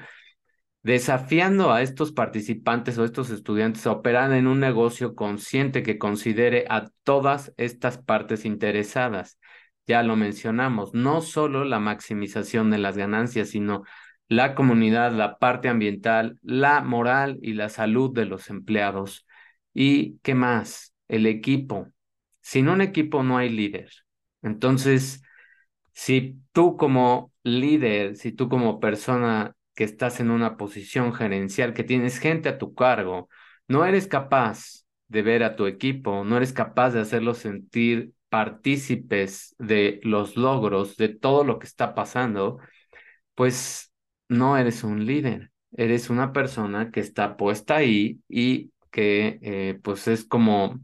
desafiando 0.85 1.71
a 1.73 1.81
estos 1.81 2.11
participantes 2.11 2.99
o 2.99 3.05
estos 3.05 3.31
estudiantes 3.31 3.87
a 3.87 3.91
operar 3.91 4.31
en 4.33 4.45
un 4.45 4.59
negocio 4.59 5.15
consciente 5.15 5.81
que 5.81 5.97
considere 5.97 6.65
a 6.69 6.91
todas 7.01 7.51
estas 7.57 7.97
partes 7.97 8.45
interesadas. 8.45 9.39
Ya 9.87 10.03
lo 10.03 10.15
mencionamos, 10.15 10.93
no 10.93 11.21
solo 11.21 11.65
la 11.65 11.79
maximización 11.79 12.69
de 12.69 12.77
las 12.77 12.97
ganancias, 12.97 13.49
sino 13.49 13.81
la 14.27 14.53
comunidad, 14.53 15.11
la 15.11 15.39
parte 15.39 15.69
ambiental, 15.69 16.37
la 16.43 16.81
moral 16.81 17.39
y 17.41 17.53
la 17.53 17.69
salud 17.69 18.13
de 18.13 18.25
los 18.25 18.51
empleados. 18.51 19.25
¿Y 19.73 20.19
qué 20.19 20.35
más? 20.35 20.93
El 21.07 21.25
equipo. 21.25 21.87
Sin 22.41 22.69
un 22.69 22.81
equipo 22.81 23.23
no 23.23 23.39
hay 23.39 23.49
líder. 23.49 23.89
Entonces, 24.43 25.23
si 25.93 26.37
tú 26.51 26.77
como 26.77 27.33
líder, 27.41 28.17
si 28.17 28.31
tú 28.33 28.49
como 28.49 28.79
persona 28.79 29.55
que 29.75 29.83
estás 29.83 30.19
en 30.19 30.31
una 30.31 30.57
posición 30.57 31.13
gerencial, 31.13 31.73
que 31.73 31.83
tienes 31.83 32.19
gente 32.19 32.49
a 32.49 32.57
tu 32.57 32.73
cargo, 32.75 33.29
no 33.67 33.85
eres 33.85 34.07
capaz 34.07 34.85
de 35.07 35.21
ver 35.21 35.43
a 35.43 35.55
tu 35.55 35.67
equipo, 35.67 36.23
no 36.23 36.37
eres 36.37 36.53
capaz 36.53 36.91
de 36.91 37.01
hacerlos 37.01 37.39
sentir 37.39 38.13
partícipes 38.29 39.55
de 39.59 39.99
los 40.03 40.35
logros, 40.37 40.97
de 40.97 41.09
todo 41.09 41.43
lo 41.43 41.59
que 41.59 41.67
está 41.67 41.95
pasando, 41.95 42.59
pues 43.35 43.91
no 44.29 44.57
eres 44.57 44.83
un 44.83 45.05
líder, 45.05 45.51
eres 45.73 46.09
una 46.09 46.33
persona 46.33 46.91
que 46.91 46.99
está 47.01 47.37
puesta 47.37 47.77
ahí 47.77 48.21
y 48.29 48.71
que 48.91 49.39
eh, 49.41 49.79
pues 49.83 50.07
es 50.07 50.25
como 50.25 50.79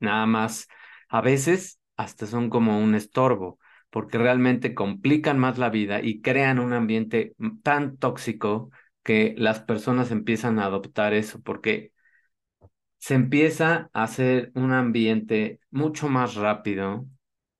nada 0.00 0.26
más, 0.26 0.68
a 1.08 1.20
veces 1.20 1.80
hasta 1.96 2.26
son 2.26 2.50
como 2.50 2.78
un 2.80 2.94
estorbo, 2.94 3.58
porque 3.90 4.18
realmente 4.18 4.74
complican 4.74 5.38
más 5.38 5.58
la 5.58 5.70
vida 5.70 6.00
y 6.02 6.20
crean 6.20 6.58
un 6.58 6.72
ambiente 6.72 7.34
tan 7.62 7.96
tóxico 7.96 8.70
que 9.02 9.34
las 9.38 9.60
personas 9.60 10.10
empiezan 10.10 10.58
a 10.58 10.66
adoptar 10.66 11.14
eso, 11.14 11.40
porque 11.42 11.92
se 12.98 13.14
empieza 13.14 13.90
a 13.92 14.04
hacer 14.04 14.50
un 14.54 14.72
ambiente 14.72 15.60
mucho 15.70 16.08
más 16.08 16.34
rápido, 16.34 17.06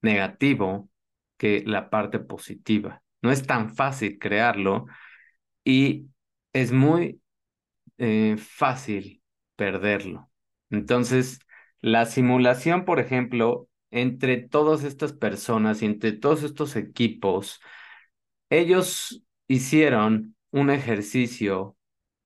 negativo, 0.02 0.90
que 1.36 1.62
la 1.66 1.90
parte 1.90 2.18
positiva. 2.18 3.02
No 3.22 3.30
es 3.30 3.46
tan 3.46 3.74
fácil 3.74 4.18
crearlo 4.18 4.86
y 5.64 6.08
es 6.52 6.72
muy 6.72 7.20
eh, 7.98 8.36
fácil 8.38 9.22
perderlo. 9.56 10.30
Entonces, 10.70 11.40
la 11.80 12.06
simulación, 12.06 12.84
por 12.84 13.00
ejemplo, 13.00 13.68
entre 13.96 14.36
todas 14.38 14.84
estas 14.84 15.12
personas 15.12 15.82
y 15.82 15.86
entre 15.86 16.12
todos 16.12 16.42
estos 16.42 16.76
equipos, 16.76 17.60
ellos 18.50 19.24
hicieron 19.48 20.36
un 20.50 20.70
ejercicio 20.70 21.76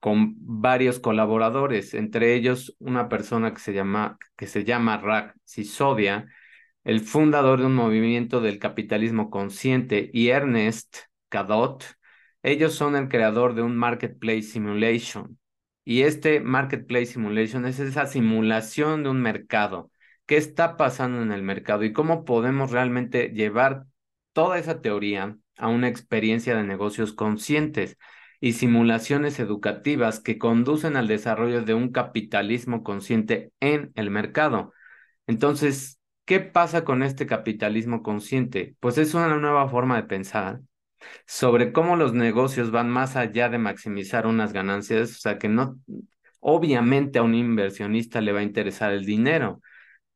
con 0.00 0.34
varios 0.38 0.98
colaboradores, 1.00 1.94
entre 1.94 2.34
ellos 2.34 2.76
una 2.78 3.08
persona 3.08 3.52
que 3.54 3.60
se 3.60 3.72
llama, 3.74 4.18
que 4.36 4.46
se 4.46 4.64
llama 4.64 5.34
Sisodia, 5.44 6.26
el 6.84 7.00
fundador 7.00 7.60
de 7.60 7.66
un 7.66 7.74
movimiento 7.74 8.40
del 8.40 8.58
capitalismo 8.58 9.30
consciente, 9.30 10.10
y 10.12 10.28
Ernest 10.28 10.96
Cadot, 11.28 11.84
ellos 12.42 12.74
son 12.74 12.96
el 12.96 13.08
creador 13.08 13.54
de 13.54 13.62
un 13.62 13.76
Marketplace 13.76 14.42
Simulation. 14.42 15.38
Y 15.84 16.02
este 16.02 16.40
Marketplace 16.40 17.06
Simulation 17.06 17.66
es 17.66 17.78
esa 17.80 18.06
simulación 18.06 19.02
de 19.02 19.10
un 19.10 19.20
mercado. 19.20 19.89
¿Qué 20.30 20.36
está 20.36 20.76
pasando 20.76 21.22
en 21.22 21.32
el 21.32 21.42
mercado 21.42 21.82
y 21.82 21.92
cómo 21.92 22.24
podemos 22.24 22.70
realmente 22.70 23.30
llevar 23.30 23.86
toda 24.32 24.60
esa 24.60 24.80
teoría 24.80 25.36
a 25.58 25.66
una 25.66 25.88
experiencia 25.88 26.54
de 26.54 26.62
negocios 26.62 27.12
conscientes 27.12 27.98
y 28.40 28.52
simulaciones 28.52 29.40
educativas 29.40 30.20
que 30.20 30.38
conducen 30.38 30.94
al 30.94 31.08
desarrollo 31.08 31.62
de 31.64 31.74
un 31.74 31.90
capitalismo 31.90 32.84
consciente 32.84 33.50
en 33.58 33.90
el 33.96 34.10
mercado? 34.10 34.72
Entonces, 35.26 36.00
¿Qué 36.30 36.38
pasa 36.38 36.84
con 36.84 37.02
este 37.02 37.26
capitalismo 37.26 38.04
consciente? 38.04 38.76
Pues 38.78 38.98
es 38.98 39.14
una 39.14 39.36
nueva 39.36 39.68
forma 39.68 39.96
de 39.96 40.04
pensar 40.04 40.60
sobre 41.26 41.72
cómo 41.72 41.96
los 41.96 42.14
negocios 42.14 42.70
van 42.70 42.88
más 42.88 43.16
allá 43.16 43.48
de 43.48 43.58
maximizar 43.58 44.28
unas 44.28 44.52
ganancias, 44.52 45.10
o 45.10 45.18
sea 45.18 45.38
que 45.38 45.48
no, 45.48 45.80
obviamente 46.38 47.18
a 47.18 47.24
un 47.24 47.34
inversionista 47.34 48.20
le 48.20 48.30
va 48.30 48.38
a 48.38 48.44
interesar 48.44 48.92
el 48.92 49.04
dinero, 49.04 49.60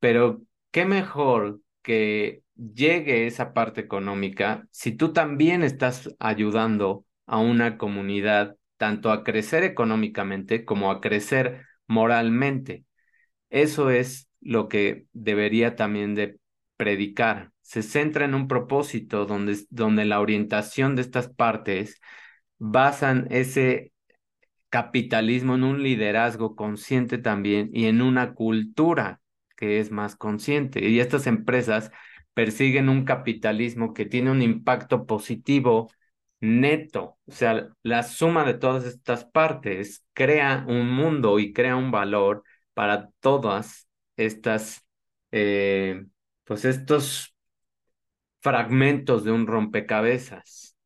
pero 0.05 0.43
qué 0.71 0.85
mejor 0.85 1.63
que 1.81 2.43
llegue 2.57 3.27
esa 3.27 3.55
parte 3.55 3.81
económica 3.81 4.69
si 4.71 4.93
tú 4.93 5.15
también 5.15 5.63
estás 5.63 6.15
ayudando 6.19 7.07
a 7.25 7.39
una 7.39 7.79
comunidad 7.79 8.55
tanto 8.77 9.11
a 9.11 9.25
crecer 9.25 9.65
económicamente 9.65 10.67
como 10.67 10.91
a 10.91 11.01
crecer 11.01 11.63
moralmente. 11.87 12.85
Eso 13.49 13.89
es 13.89 14.29
lo 14.43 14.69
que 14.69 15.07
debería 15.15 15.75
también 15.75 16.15
de 16.15 16.39
predicar. 16.77 17.53
Se 17.63 17.83
centra 17.83 18.27
en 18.27 18.35
un 18.35 18.47
propósito 18.47 19.25
donde, 19.25 19.57
donde 19.71 20.05
la 20.05 20.21
orientación 20.21 20.97
de 20.97 21.01
estas 21.01 21.29
partes 21.31 21.99
basan 22.59 23.27
ese 23.31 23.95
capitalismo 24.69 25.55
en 25.55 25.65
un 25.65 25.83
liderazgo 25.83 26.57
consciente 26.57 27.17
también 27.17 27.71
y 27.73 27.87
en 27.87 28.03
una 28.03 28.35
cultura 28.35 29.23
es 29.65 29.91
más 29.91 30.17
consciente. 30.17 30.89
Y 30.89 31.01
estas 31.01 31.27
empresas 31.27 31.91
persiguen 32.35 32.89
un 32.89 33.05
capitalismo 33.05 33.95
que 33.95 34.07
tiene 34.07 34.31
un 34.31 34.43
impacto 34.43 35.07
positivo 35.07 35.91
neto. 36.41 37.19
O 37.27 37.33
sea, 37.33 37.69
la 37.83 38.03
suma 38.03 38.45
de 38.45 38.55
todas 38.55 38.85
estas 38.85 39.25
partes 39.25 40.05
crea 40.13 40.65
un 40.69 40.91
mundo 40.91 41.39
y 41.39 41.53
crea 41.53 41.77
un 41.77 41.91
valor 41.91 42.45
para 42.75 43.11
todas 43.21 43.89
estas, 44.17 44.87
eh, 45.33 46.05
pues 46.45 46.65
estos 46.65 47.35
fragmentos 48.41 49.25
de 49.25 49.33
un 49.33 49.47
rompecabezas. 49.47 50.77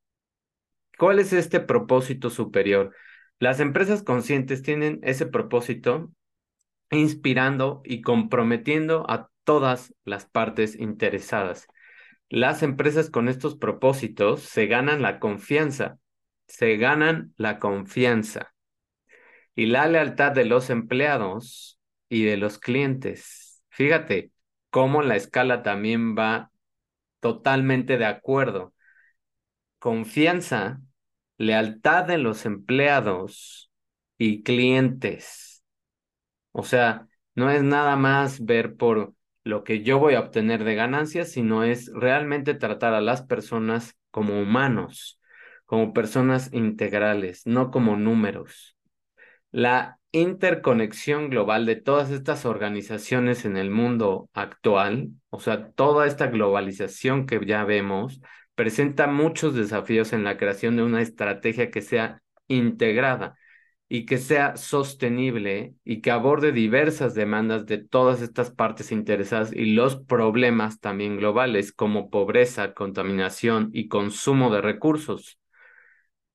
¿Cuál 0.99 1.19
es 1.19 1.33
este 1.33 1.61
propósito 1.61 2.31
superior? 2.31 2.95
Las 3.39 3.61
empresas 3.61 4.03
conscientes 4.03 4.63
tienen 4.63 5.01
ese 5.03 5.27
propósito 5.27 6.13
inspirando 6.91 7.83
y 7.85 8.03
comprometiendo 8.03 9.05
a 9.09 9.31
todas 9.45 9.95
las 10.05 10.27
partes 10.27 10.79
interesadas. 10.79 11.67
Las 12.29 12.63
empresas 12.63 13.11
con 13.11 13.29
estos 13.29 13.57
propósitos 13.57 14.43
se 14.43 14.67
ganan 14.67 15.03
la 15.03 15.19
confianza, 15.19 15.99
se 16.47 16.77
ganan 16.77 17.33
la 17.37 17.59
confianza 17.59 18.55
y 19.55 19.67
la 19.67 19.89
lealtad 19.89 20.33
de 20.33 20.45
los 20.45 20.71
empleados 20.71 21.81
y 22.09 22.25
de 22.25 22.37
los 22.37 22.59
clientes. 22.59 23.63
Fíjate 23.71 24.33
cómo 24.71 25.03
la 25.03 25.17
escala 25.17 25.63
también 25.63 26.17
va 26.17 26.51
totalmente 27.21 27.99
de 27.99 28.07
acuerdo. 28.07 28.75
Confianza 29.79 30.81
lealtad 31.39 32.05
de 32.05 32.19
los 32.19 32.45
empleados 32.47 33.71
y 34.19 34.43
clientes. 34.43 35.48
O 36.59 36.65
sea, 36.65 37.07
no 37.37 37.53
es 37.53 37.63
nada 37.63 37.95
más 37.95 38.45
ver 38.45 38.75
por 38.75 39.15
lo 39.45 39.63
que 39.63 39.85
yo 39.85 40.01
voy 40.01 40.15
a 40.15 40.21
obtener 40.21 40.65
de 40.65 40.75
ganancias, 40.75 41.31
sino 41.31 41.63
es 41.63 41.89
realmente 41.95 42.53
tratar 42.55 42.95
a 42.95 43.01
las 43.01 43.23
personas 43.23 43.97
como 44.11 44.43
humanos, 44.43 45.21
como 45.67 45.93
personas 45.93 46.53
integrales, 46.53 47.47
no 47.47 47.71
como 47.71 47.95
números. 47.95 48.77
La 49.53 50.01
interconexión 50.11 51.31
global 51.31 51.65
de 51.65 51.77
todas 51.77 52.11
estas 52.11 52.45
organizaciones 52.45 53.45
en 53.45 53.57
el 53.57 53.71
mundo 53.71 54.29
actual, 54.33 55.11
o 55.31 55.39
sea, 55.39 55.71
toda 55.71 56.09
esta 56.09 56.27
globalización 56.27 57.27
que 57.27 57.39
ya 57.47 57.63
vemos, 57.63 58.21
presenta 58.57 59.07
muchos 59.07 59.55
desafíos 59.55 60.13
en 60.13 60.25
la 60.25 60.37
creación 60.37 60.77
de 60.77 60.83
una 60.83 61.03
estrategia 61.03 61.71
que 61.71 61.83
sea 61.83 62.21
integrada 62.49 63.37
y 63.89 64.05
que 64.05 64.19
sea 64.19 64.57
sostenible 64.57 65.75
y 65.85 66.01
que 66.03 66.11
aborde 66.11 66.53
diversas 66.53 67.15
demandas 67.15 67.67
de 67.67 67.79
todas 67.79 68.21
estas 68.21 68.51
partes 68.51 68.93
interesadas 68.93 69.53
y 69.53 69.73
los 69.73 69.97
problemas 69.97 70.81
también 70.81 71.17
globales 71.17 71.73
como 71.73 72.11
pobreza, 72.11 72.75
contaminación 72.75 73.71
y 73.73 73.89
consumo 73.89 74.51
de 74.51 74.61
recursos. 74.61 75.39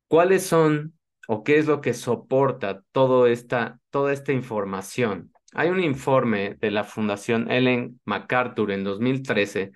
¿Cuáles 0.07 0.45
son 0.45 0.93
o 1.27 1.43
qué 1.43 1.57
es 1.57 1.67
lo 1.67 1.81
que 1.81 1.93
soporta 1.93 2.83
todo 2.91 3.27
esta, 3.27 3.79
toda 3.91 4.13
esta 4.13 4.33
información? 4.33 5.31
Hay 5.53 5.69
un 5.69 5.79
informe 5.83 6.57
de 6.59 6.71
la 6.71 6.83
Fundación 6.83 7.51
Ellen 7.51 7.99
MacArthur 8.05 8.71
en 8.71 8.83
2013 8.83 9.71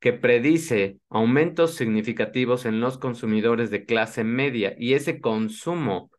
que 0.00 0.12
predice 0.12 0.98
aumentos 1.08 1.76
significativos 1.76 2.66
en 2.66 2.80
los 2.80 2.98
consumidores 2.98 3.70
de 3.70 3.86
clase 3.86 4.24
media 4.24 4.74
y 4.78 4.94
ese 4.94 5.20
consumo 5.20 6.10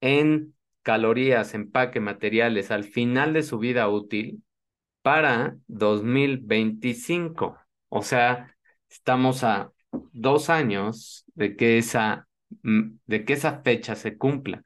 en 0.00 0.54
calorías, 0.82 1.54
empaque, 1.54 2.00
materiales 2.00 2.70
al 2.70 2.84
final 2.84 3.32
de 3.32 3.42
su 3.42 3.58
vida 3.58 3.88
útil 3.88 4.42
para 5.02 5.56
2025. 5.68 7.58
O 7.88 8.02
sea, 8.02 8.54
estamos 8.88 9.44
a 9.44 9.72
dos 10.12 10.50
años 10.50 11.24
de 11.34 11.56
que 11.56 11.78
esa, 11.78 12.28
mm, 12.62 12.98
de 13.06 13.24
que 13.24 13.36
fecha 13.36 13.94
se 13.96 14.16
cumpla. 14.18 14.62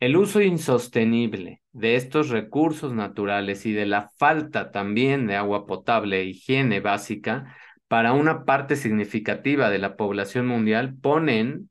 El 0.00 0.16
uso 0.16 0.42
insostenible 0.42 1.62
de 1.72 1.96
estos 1.96 2.28
recursos 2.28 2.92
naturales 2.92 3.66
y 3.66 3.72
de 3.72 3.86
la 3.86 4.10
falta 4.16 4.70
también 4.70 5.26
de 5.26 5.36
agua 5.36 5.66
potable 5.66 6.20
e 6.20 6.24
higiene 6.26 6.80
básica 6.80 7.56
para 7.88 8.12
una 8.12 8.44
parte 8.44 8.76
significativa 8.76 9.70
de 9.70 9.78
la 9.78 9.96
población 9.96 10.46
mundial 10.46 10.94
ponen 11.00 11.70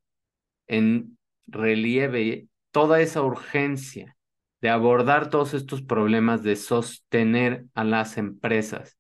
en 0.68 1.18
relieve 1.48 2.48
toda 2.74 3.02
esa 3.02 3.22
urgencia 3.22 4.18
de 4.62 4.70
abordar 4.70 5.30
todos 5.30 5.54
estos 5.54 5.84
problemas 5.84 6.44
de 6.44 6.58
sostener 6.58 7.68
a 7.76 7.84
las 7.86 8.18
empresas, 8.18 8.98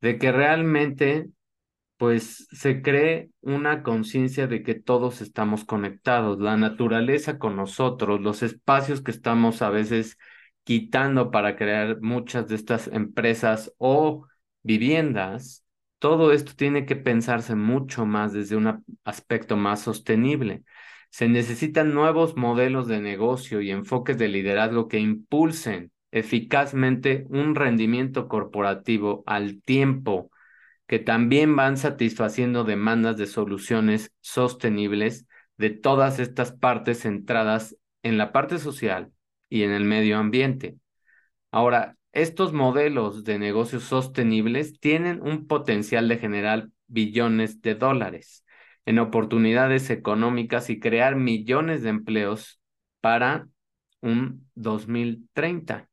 de 0.00 0.18
que 0.18 0.32
realmente 0.32 1.28
pues 1.98 2.48
se 2.52 2.82
cree 2.82 3.30
una 3.42 3.82
conciencia 3.82 4.46
de 4.46 4.62
que 4.62 4.74
todos 4.74 5.20
estamos 5.20 5.64
conectados, 5.66 6.40
la 6.40 6.56
naturaleza 6.56 7.38
con 7.38 7.56
nosotros, 7.56 8.22
los 8.22 8.42
espacios 8.42 9.02
que 9.02 9.10
estamos 9.10 9.62
a 9.62 9.70
veces 9.70 10.16
quitando 10.64 11.30
para 11.30 11.56
crear 11.56 12.00
muchas 12.00 12.48
de 12.48 12.54
estas 12.54 12.88
empresas 12.88 13.72
o 13.78 14.26
viviendas, 14.62 15.66
todo 15.98 16.32
esto 16.32 16.52
tiene 16.56 16.86
que 16.86 16.96
pensarse 16.96 17.54
mucho 17.54 18.06
más 18.06 18.32
desde 18.32 18.56
un 18.56 18.84
aspecto 19.04 19.56
más 19.56 19.82
sostenible. 19.82 20.62
Se 21.10 21.28
necesitan 21.28 21.92
nuevos 21.92 22.36
modelos 22.36 22.86
de 22.86 23.00
negocio 23.00 23.60
y 23.60 23.70
enfoques 23.70 24.16
de 24.16 24.28
liderazgo 24.28 24.88
que 24.88 24.98
impulsen 24.98 25.90
eficazmente 26.12 27.26
un 27.28 27.54
rendimiento 27.54 28.28
corporativo 28.28 29.22
al 29.26 29.60
tiempo, 29.62 30.30
que 30.86 30.98
también 30.98 31.54
van 31.56 31.76
satisfaciendo 31.76 32.64
demandas 32.64 33.16
de 33.16 33.26
soluciones 33.26 34.12
sostenibles 34.20 35.26
de 35.56 35.70
todas 35.70 36.18
estas 36.20 36.52
partes 36.52 37.00
centradas 37.02 37.76
en 38.02 38.16
la 38.16 38.32
parte 38.32 38.58
social 38.58 39.12
y 39.48 39.64
en 39.64 39.72
el 39.72 39.84
medio 39.84 40.16
ambiente. 40.16 40.76
Ahora, 41.50 41.96
estos 42.12 42.52
modelos 42.52 43.24
de 43.24 43.38
negocios 43.38 43.84
sostenibles 43.84 44.78
tienen 44.80 45.20
un 45.22 45.46
potencial 45.46 46.08
de 46.08 46.18
generar 46.18 46.68
billones 46.86 47.60
de 47.62 47.74
dólares 47.74 48.44
en 48.90 48.98
oportunidades 48.98 49.88
económicas 49.90 50.68
y 50.68 50.80
crear 50.80 51.14
millones 51.14 51.82
de 51.82 51.90
empleos 51.90 52.60
para 53.00 53.48
un 54.00 54.50
2030. 54.56 55.88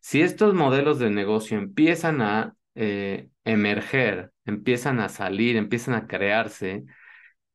Si 0.00 0.22
estos 0.22 0.54
modelos 0.54 0.98
de 0.98 1.10
negocio 1.10 1.58
empiezan 1.58 2.22
a 2.22 2.56
eh, 2.74 3.28
emerger, 3.44 4.32
empiezan 4.46 4.98
a 5.00 5.10
salir, 5.10 5.56
empiezan 5.56 5.94
a 5.94 6.06
crearse, 6.06 6.84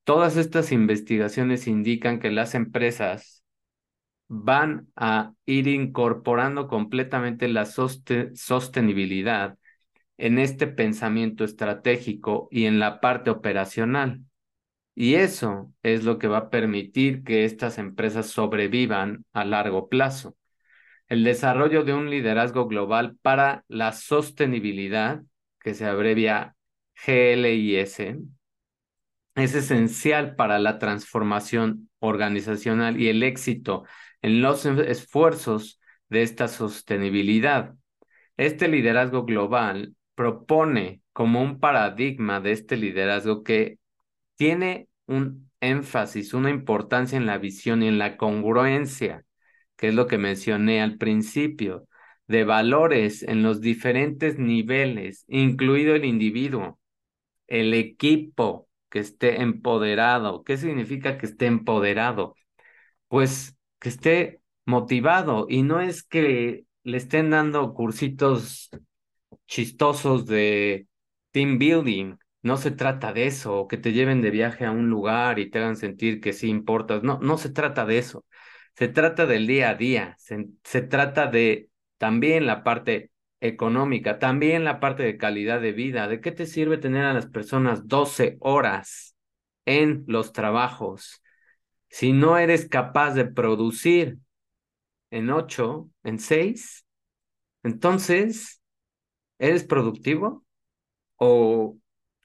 todas 0.04 0.38
estas 0.38 0.72
investigaciones 0.72 1.66
indican 1.68 2.20
que 2.20 2.30
las 2.30 2.54
empresas 2.54 3.44
van 4.28 4.90
a 4.96 5.34
ir 5.48 5.68
incorporando 5.68 6.68
completamente 6.68 7.48
la 7.48 7.66
sostenibilidad 7.66 9.58
en 10.18 10.38
este 10.38 10.68
pensamiento 10.68 11.44
estratégico 11.44 12.48
y 12.52 12.66
en 12.66 12.78
la 12.78 13.02
parte 13.02 13.32
operacional. 13.32 14.22
Y 15.00 15.14
eso 15.14 15.72
es 15.84 16.04
lo 16.06 16.18
que 16.18 16.28
va 16.28 16.38
a 16.38 16.50
permitir 16.50 17.24
que 17.24 17.46
estas 17.46 17.78
empresas 17.78 18.32
sobrevivan 18.32 19.26
a 19.32 19.46
largo 19.46 19.90
plazo. 19.90 20.36
El 21.08 21.24
desarrollo 21.24 21.84
de 21.84 21.94
un 21.94 22.10
liderazgo 22.10 22.68
global 22.68 23.16
para 23.22 23.64
la 23.68 23.92
sostenibilidad, 23.94 25.22
que 25.60 25.76
se 25.76 25.86
abrevia 25.86 26.56
GLIS, 27.06 28.00
es 29.36 29.54
esencial 29.54 30.36
para 30.36 30.58
la 30.58 30.80
transformación 30.80 31.92
organizacional 32.00 33.00
y 33.00 33.10
el 33.10 33.22
éxito 33.22 33.84
en 34.24 34.42
los 34.42 34.66
esfuerzos 34.66 35.80
de 36.10 36.24
esta 36.24 36.48
sostenibilidad. 36.48 37.76
Este 38.36 38.68
liderazgo 38.68 39.26
global 39.26 39.94
propone 40.16 41.04
como 41.14 41.44
un 41.44 41.60
paradigma 41.60 42.40
de 42.42 42.54
este 42.54 42.78
liderazgo 42.78 43.44
que 43.44 43.78
tiene 44.38 44.87
un 45.08 45.50
énfasis, 45.62 46.34
una 46.34 46.50
importancia 46.50 47.18
en 47.18 47.26
la 47.26 47.38
visión 47.38 47.84
y 47.84 47.88
en 47.88 47.98
la 47.98 48.18
congruencia, 48.18 49.26
que 49.76 49.90
es 49.90 49.96
lo 49.96 50.08
que 50.08 50.18
mencioné 50.18 50.82
al 50.82 50.98
principio, 50.98 51.88
de 52.28 52.44
valores 52.44 53.24
en 53.24 53.44
los 53.44 53.62
diferentes 53.62 54.38
niveles, 54.38 55.26
incluido 55.28 55.96
el 55.96 56.06
individuo, 56.06 56.80
el 57.48 57.74
equipo 57.74 58.70
que 58.90 59.00
esté 59.00 59.42
empoderado. 59.42 60.44
¿Qué 60.44 60.58
significa 60.58 61.18
que 61.18 61.26
esté 61.28 61.48
empoderado? 61.48 62.36
Pues 63.08 63.58
que 63.80 63.90
esté 63.90 64.42
motivado 64.66 65.48
y 65.50 65.64
no 65.64 65.82
es 65.82 66.04
que 66.04 66.66
le 66.84 66.98
estén 66.98 67.30
dando 67.32 67.74
cursitos 67.74 68.70
chistosos 69.48 70.26
de 70.26 70.88
team 71.32 71.58
building. 71.60 72.18
No 72.48 72.58
se 72.58 72.72
trata 72.72 73.14
de 73.14 73.28
eso, 73.28 73.56
o 73.62 73.68
que 73.68 73.78
te 73.78 73.92
lleven 73.94 74.22
de 74.22 74.32
viaje 74.32 74.66
a 74.66 74.72
un 74.72 74.90
lugar 74.90 75.40
y 75.40 75.50
te 75.50 75.60
hagan 75.60 75.76
sentir 75.78 76.22
que 76.22 76.34
sí 76.34 76.48
importas. 76.50 77.04
No, 77.04 77.20
no 77.22 77.38
se 77.38 77.50
trata 77.50 77.86
de 77.86 77.98
eso. 78.00 78.26
Se 78.76 78.88
trata 78.88 79.26
del 79.26 79.48
día 79.48 79.70
a 79.72 79.76
día. 79.76 80.16
Se, 80.20 80.48
se 80.64 80.82
trata 80.82 81.28
de 81.28 81.70
también 81.98 82.46
la 82.46 82.64
parte 82.64 83.12
económica, 83.42 84.20
también 84.20 84.64
la 84.64 84.80
parte 84.80 85.04
de 85.04 85.18
calidad 85.18 85.62
de 85.62 85.74
vida. 85.74 86.08
¿De 86.08 86.22
qué 86.22 86.32
te 86.32 86.46
sirve 86.46 86.78
tener 86.78 87.06
a 87.06 87.14
las 87.14 87.28
personas 87.28 87.88
12 87.88 88.38
horas 88.40 89.16
en 89.66 90.04
los 90.08 90.32
trabajos? 90.34 91.22
Si 91.90 92.14
no 92.14 92.38
eres 92.38 92.68
capaz 92.70 93.14
de 93.14 93.26
producir 93.26 94.20
en 95.12 95.30
ocho, 95.30 95.90
en 96.04 96.20
seis, 96.20 96.86
entonces, 97.64 98.62
¿eres 99.40 99.64
productivo 99.66 100.46
o 101.18 101.78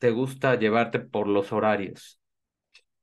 te 0.03 0.11
gusta 0.11 0.57
llevarte 0.57 0.99
por 0.99 1.29
los 1.29 1.53
horarios? 1.53 2.19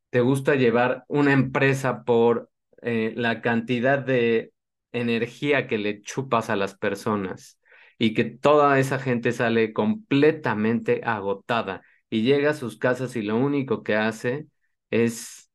¿Te 0.09 0.19
gusta 0.19 0.55
llevar 0.55 1.05
una 1.07 1.31
empresa 1.31 2.03
por 2.03 2.51
eh, 2.81 3.13
la 3.15 3.41
cantidad 3.41 3.99
de 3.99 4.51
energía 4.91 5.65
que 5.65 5.77
le 5.77 6.01
chupas 6.01 6.49
a 6.49 6.57
las 6.57 6.75
personas 6.75 7.57
y 7.97 8.13
que 8.13 8.25
toda 8.25 8.79
esa 8.79 8.99
gente 8.99 9.31
sale 9.31 9.71
completamente 9.71 10.99
agotada 11.05 11.83
y 12.09 12.23
llega 12.23 12.49
a 12.49 12.53
sus 12.53 12.77
casas 12.77 13.15
y 13.15 13.21
lo 13.21 13.37
único 13.37 13.81
que 13.81 13.95
hace 13.95 14.47
es 14.89 15.49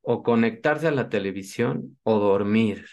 o 0.00 0.22
conectarse 0.22 0.86
a 0.86 0.92
la 0.92 1.08
televisión 1.08 1.98
o 2.04 2.20
dormir. 2.20 2.86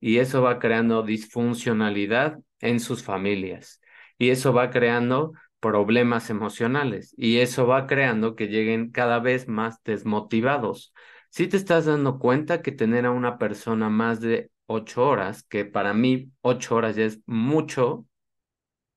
Y 0.00 0.18
eso 0.18 0.42
va 0.42 0.58
creando 0.58 1.02
disfuncionalidad 1.02 2.38
en 2.58 2.78
sus 2.78 3.02
familias. 3.02 3.80
Y 4.18 4.28
eso 4.28 4.52
va 4.52 4.68
creando 4.68 5.32
problemas 5.60 6.30
emocionales. 6.30 7.14
Y 7.16 7.38
eso 7.38 7.66
va 7.66 7.86
creando 7.86 8.34
que 8.36 8.48
lleguen 8.48 8.90
cada 8.90 9.18
vez 9.20 9.48
más 9.48 9.82
desmotivados. 9.84 10.92
si 11.30 11.46
te 11.46 11.56
estás 11.56 11.84
dando 11.86 12.18
cuenta 12.18 12.62
que 12.62 12.72
tener 12.72 13.06
a 13.06 13.12
una 13.12 13.38
persona 13.38 13.88
más 13.88 14.20
de 14.20 14.50
ocho 14.66 15.06
horas, 15.08 15.44
que 15.44 15.64
para 15.64 15.94
mí 15.94 16.32
ocho 16.42 16.76
horas 16.76 16.96
ya 16.96 17.04
es 17.04 17.20
mucho, 17.26 18.06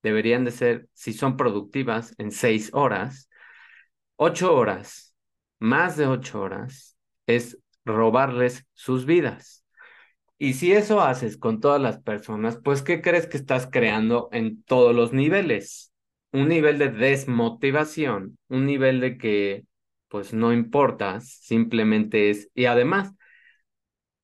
deberían 0.04 0.46
de 0.46 0.52
ser, 0.52 0.90
si 0.94 1.14
son 1.14 1.38
productivas, 1.38 2.14
en 2.18 2.32
seis 2.32 2.70
horas. 2.74 3.30
Ocho 4.18 4.56
horas, 4.56 5.16
más 5.60 5.98
de 5.98 6.08
ocho 6.08 6.42
horas, 6.42 6.98
es 7.28 7.60
robarles 7.86 8.66
sus 8.74 9.06
vidas. 9.06 9.66
Y 10.38 10.56
si 10.56 10.74
eso 10.74 11.02
haces 11.02 11.38
con 11.38 11.62
todas 11.62 11.82
las 11.82 12.02
personas, 12.02 12.60
pues 12.64 12.82
¿qué 12.84 13.02
crees 13.02 13.28
que 13.28 13.38
estás 13.38 13.68
creando 13.72 14.30
en 14.34 14.64
todos 14.64 14.96
los 14.96 15.14
niveles? 15.14 15.93
Un 16.34 16.50
nivel 16.50 16.80
de 16.80 16.90
desmotivación, 16.90 18.38
un 18.50 18.66
nivel 18.66 19.00
de 19.00 19.18
que 19.18 19.66
pues 20.10 20.34
no 20.34 20.54
importas, 20.54 21.28
simplemente 21.42 22.30
es, 22.30 22.50
y 22.54 22.66
además, 22.66 23.14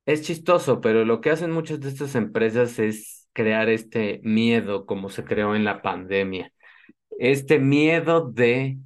es 0.06 0.24
chistoso, 0.24 0.82
pero 0.82 1.06
lo 1.06 1.22
que 1.22 1.30
hacen 1.30 1.52
muchas 1.52 1.80
de 1.80 1.90
estas 1.90 2.16
empresas 2.16 2.80
es 2.80 3.28
crear 3.34 3.70
este 3.70 4.22
miedo 4.24 4.86
como 4.86 5.10
se 5.10 5.24
creó 5.24 5.56
en 5.56 5.64
la 5.66 5.82
pandemia, 5.82 6.52
este 7.20 7.60
miedo 7.60 8.32
de 8.32 8.80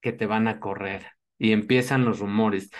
que 0.00 0.12
te 0.12 0.26
van 0.26 0.48
a 0.48 0.60
correr 0.60 1.06
y 1.38 1.52
empiezan 1.52 2.04
los 2.04 2.20
rumores. 2.20 2.70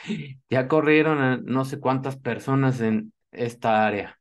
Ya 0.51 0.69
corrieron 0.69 1.21
a 1.21 1.39
no 1.39 1.65
sé 1.65 1.81
cuántas 1.81 2.17
personas 2.17 2.81
en 2.81 3.13
esta 3.33 3.87
área. 3.87 4.19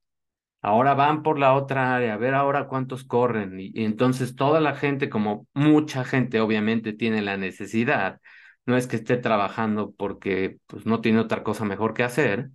Ahora 0.65 0.95
van 0.95 1.21
por 1.21 1.38
la 1.38 1.54
otra 1.54 1.95
área, 1.95 2.15
a 2.15 2.17
ver 2.17 2.34
ahora 2.34 2.67
cuántos 2.67 3.04
corren. 3.04 3.60
Y, 3.60 3.71
entonces 3.86 4.36
toda 4.36 4.60
la 4.60 4.75
gente, 4.75 5.10
como 5.10 5.47
mucha 5.54 6.04
gente 6.04 6.39
obviamente 6.41 6.91
tiene 6.91 7.21
la 7.21 7.38
necesidad, 7.38 8.19
no 8.65 8.75
es 8.75 8.88
que 8.88 8.95
esté 8.95 9.17
trabajando 9.17 9.93
porque 9.95 10.58
pues, 10.65 10.88
no 10.88 11.01
tiene 11.01 11.19
otra 11.19 11.43
cosa 11.43 11.65
mejor 11.65 11.93
que 11.93 12.04
hacer. 12.04 12.49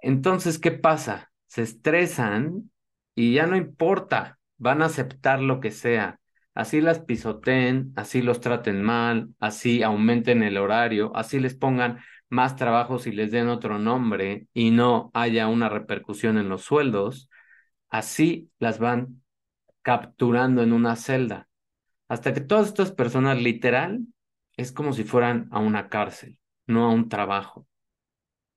Entonces, 0.00 0.58
¿qué 0.58 0.70
pasa? 0.70 1.30
Se 1.46 1.60
estresan 1.62 2.70
y 3.14 3.34
ya 3.34 3.46
no 3.46 3.56
importa, 3.56 4.38
van 4.56 4.80
a 4.80 4.86
aceptar 4.86 5.40
lo 5.40 5.60
que 5.60 5.72
sea. 5.72 6.18
Así 6.54 6.80
las 6.80 7.00
pisoteen, 7.00 7.92
así 7.96 8.22
los 8.22 8.40
traten 8.40 8.82
mal, 8.82 9.28
así 9.38 9.82
aumenten 9.82 10.42
el 10.42 10.56
horario, 10.56 11.14
así 11.14 11.40
les 11.40 11.54
pongan 11.54 11.98
más 12.28 12.56
trabajos 12.56 13.06
y 13.06 13.12
les 13.12 13.30
den 13.30 13.48
otro 13.48 13.78
nombre 13.78 14.48
y 14.52 14.70
no 14.70 15.10
haya 15.14 15.48
una 15.48 15.68
repercusión 15.68 16.38
en 16.38 16.48
los 16.48 16.62
sueldos, 16.62 17.28
así 17.88 18.50
las 18.58 18.78
van 18.78 19.22
capturando 19.82 20.62
en 20.62 20.72
una 20.72 20.96
celda. 20.96 21.48
Hasta 22.08 22.34
que 22.34 22.40
todas 22.40 22.68
estas 22.68 22.92
personas 22.92 23.40
literal 23.40 24.06
es 24.56 24.72
como 24.72 24.92
si 24.92 25.04
fueran 25.04 25.48
a 25.50 25.60
una 25.60 25.88
cárcel, 25.88 26.38
no 26.66 26.86
a 26.86 26.90
un 26.92 27.08
trabajo. 27.08 27.66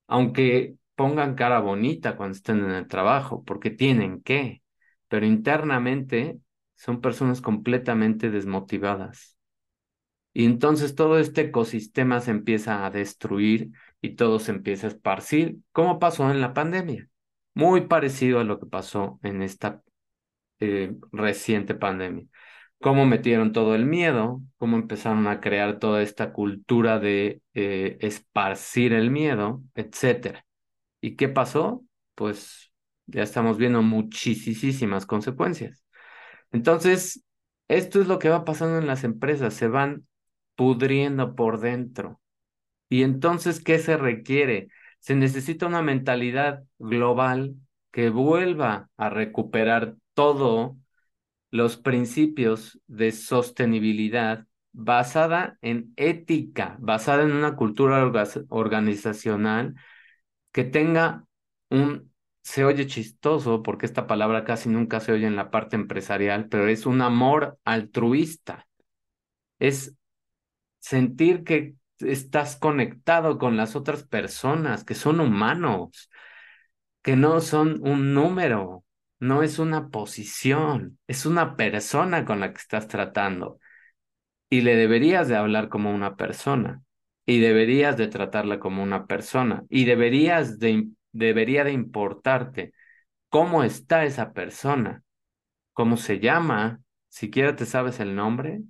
Aunque 0.07 0.75
pongan 0.95 1.35
cara 1.35 1.59
bonita 1.59 2.17
cuando 2.17 2.35
estén 2.35 2.59
en 2.63 2.71
el 2.71 2.87
trabajo, 2.87 3.43
porque 3.45 3.69
tienen 3.69 4.21
que, 4.21 4.63
pero 5.07 5.25
internamente 5.25 6.39
son 6.75 7.01
personas 7.01 7.41
completamente 7.41 8.29
desmotivadas. 8.29 9.38
Y 10.33 10.45
entonces 10.45 10.95
todo 10.95 11.19
este 11.19 11.41
ecosistema 11.41 12.21
se 12.21 12.31
empieza 12.31 12.85
a 12.85 12.91
destruir 12.91 13.71
y 14.01 14.15
todo 14.15 14.39
se 14.39 14.51
empieza 14.51 14.87
a 14.87 14.89
esparcir, 14.91 15.57
como 15.71 15.99
pasó 15.99 16.29
en 16.31 16.41
la 16.41 16.53
pandemia. 16.53 17.09
Muy 17.53 17.81
parecido 17.87 18.39
a 18.39 18.43
lo 18.43 18.59
que 18.59 18.67
pasó 18.67 19.19
en 19.23 19.41
esta 19.41 19.83
eh, 20.59 20.95
reciente 21.11 21.75
pandemia 21.75 22.25
cómo 22.81 23.05
metieron 23.05 23.53
todo 23.53 23.75
el 23.75 23.85
miedo, 23.85 24.41
cómo 24.57 24.77
empezaron 24.77 25.27
a 25.27 25.41
crear 25.41 25.79
toda 25.79 26.01
esta 26.01 26.33
cultura 26.33 26.99
de 26.99 27.41
eh, 27.53 27.97
esparcir 28.01 28.93
el 28.93 29.11
miedo, 29.11 29.63
etcétera. 29.75 30.45
¿Y 31.01 31.15
qué 31.15 31.29
pasó? 31.29 31.85
Pues 32.15 32.71
ya 33.07 33.23
estamos 33.23 33.57
viendo 33.57 33.81
muchísimas 33.81 35.05
consecuencias. 35.05 35.83
Entonces, 36.51 37.23
esto 37.67 38.01
es 38.01 38.07
lo 38.07 38.19
que 38.19 38.29
va 38.29 38.45
pasando 38.45 38.79
en 38.79 38.87
las 38.87 39.03
empresas, 39.03 39.53
se 39.53 39.67
van 39.67 40.07
pudriendo 40.59 41.35
por 41.35 41.61
dentro. 41.61 42.19
Y 42.89 43.03
entonces, 43.03 43.63
¿qué 43.63 43.79
se 43.79 43.95
requiere? 43.95 44.67
Se 44.99 45.15
necesita 45.15 45.67
una 45.67 45.81
mentalidad 45.81 46.65
global 46.79 47.55
que 47.91 48.09
vuelva 48.09 48.89
a 48.97 49.09
recuperar 49.09 49.95
todo 50.13 50.75
los 51.49 51.77
principios 51.77 52.77
de 52.87 53.13
sostenibilidad 53.13 54.47
basada 54.73 55.57
en 55.61 55.93
ética, 55.95 56.75
basada 56.81 57.23
en 57.23 57.31
una 57.31 57.55
cultura 57.55 58.11
organizacional 58.49 59.75
que 60.51 60.65
tenga 60.65 61.25
un, 61.69 62.11
se 62.41 62.65
oye 62.65 62.85
chistoso 62.85 63.63
porque 63.63 63.85
esta 63.85 64.07
palabra 64.07 64.43
casi 64.43 64.67
nunca 64.67 64.99
se 64.99 65.13
oye 65.13 65.25
en 65.25 65.37
la 65.37 65.51
parte 65.51 65.77
empresarial, 65.77 66.49
pero 66.49 66.67
es 66.67 66.85
un 66.85 67.01
amor 67.01 67.57
altruista. 67.63 68.67
Es 69.57 69.95
sentir 70.79 71.43
que 71.43 71.75
estás 71.99 72.55
conectado 72.55 73.37
con 73.37 73.57
las 73.57 73.75
otras 73.75 74.03
personas, 74.03 74.83
que 74.83 74.95
son 74.95 75.19
humanos, 75.19 76.09
que 77.01 77.15
no 77.15 77.41
son 77.41 77.79
un 77.81 78.13
número, 78.13 78.83
no 79.19 79.43
es 79.43 79.59
una 79.59 79.89
posición, 79.89 80.99
es 81.07 81.25
una 81.25 81.55
persona 81.55 82.25
con 82.25 82.39
la 82.39 82.53
que 82.53 82.59
estás 82.59 82.87
tratando. 82.87 83.59
Y 84.49 84.61
le 84.61 84.75
deberías 84.75 85.27
de 85.27 85.35
hablar 85.35 85.69
como 85.69 85.93
una 85.93 86.15
persona. 86.15 86.81
Y 87.25 87.39
deberías 87.39 87.97
de 87.97 88.07
tratarla 88.07 88.59
como 88.59 88.81
una 88.81 89.05
persona. 89.05 89.63
Y 89.69 89.85
deberías 89.85 90.59
de, 90.59 90.89
debería 91.11 91.63
de 91.63 91.73
importarte 91.73 92.73
cómo 93.29 93.63
está 93.63 94.05
esa 94.05 94.33
persona, 94.33 95.03
cómo 95.73 95.97
se 95.97 96.19
llama, 96.19 96.81
siquiera 97.09 97.55
te 97.55 97.65
sabes 97.65 97.99
el 97.99 98.15
nombre, 98.15 98.61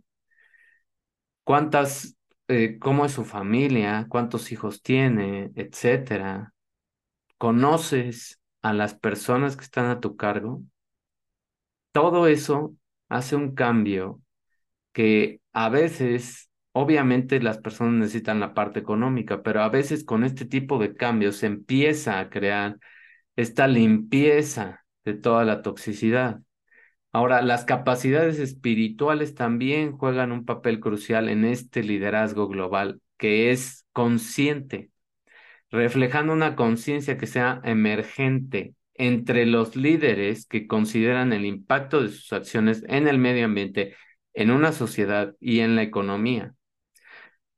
cuántas, 1.49 2.15
eh, 2.47 2.77
cómo 2.77 3.05
es 3.07 3.13
su 3.13 3.25
familia, 3.25 4.05
cuántos 4.07 4.51
hijos 4.51 4.83
tiene, 4.83 5.51
etcétera. 5.55 6.53
¿Conoces 7.39 8.39
a 8.61 8.71
las 8.71 8.93
personas 8.93 9.57
que 9.57 9.63
están 9.63 9.87
a 9.87 9.99
tu 9.99 10.15
cargo, 10.15 10.61
todo 11.91 12.27
eso 12.27 12.75
hace 13.09 13.35
un 13.35 13.55
cambio 13.55 14.21
que 14.93 15.41
a 15.53 15.69
veces, 15.69 16.51
obviamente 16.71 17.41
las 17.41 17.57
personas 17.57 17.95
necesitan 17.95 18.39
la 18.39 18.53
parte 18.53 18.79
económica, 18.79 19.41
pero 19.41 19.63
a 19.63 19.69
veces 19.69 20.03
con 20.05 20.23
este 20.23 20.45
tipo 20.45 20.77
de 20.77 20.95
cambios 20.95 21.37
se 21.37 21.47
empieza 21.47 22.19
a 22.19 22.29
crear 22.29 22.77
esta 23.35 23.67
limpieza 23.67 24.85
de 25.03 25.15
toda 25.15 25.45
la 25.45 25.63
toxicidad. 25.63 26.41
Ahora, 27.11 27.41
las 27.41 27.65
capacidades 27.65 28.39
espirituales 28.39 29.35
también 29.35 29.93
juegan 29.93 30.31
un 30.31 30.45
papel 30.45 30.79
crucial 30.79 31.29
en 31.29 31.45
este 31.45 31.83
liderazgo 31.83 32.47
global 32.47 33.01
que 33.17 33.51
es 33.51 33.85
consciente 33.93 34.91
reflejando 35.71 36.33
una 36.33 36.55
conciencia 36.55 37.17
que 37.17 37.27
sea 37.27 37.61
emergente 37.63 38.75
entre 38.95 39.45
los 39.45 39.75
líderes 39.75 40.45
que 40.45 40.67
consideran 40.67 41.31
el 41.33 41.45
impacto 41.45 42.01
de 42.01 42.09
sus 42.09 42.33
acciones 42.33 42.83
en 42.87 43.07
el 43.07 43.17
medio 43.17 43.45
ambiente, 43.45 43.95
en 44.33 44.51
una 44.51 44.71
sociedad 44.71 45.35
y 45.39 45.59
en 45.59 45.75
la 45.75 45.83
economía. 45.83 46.53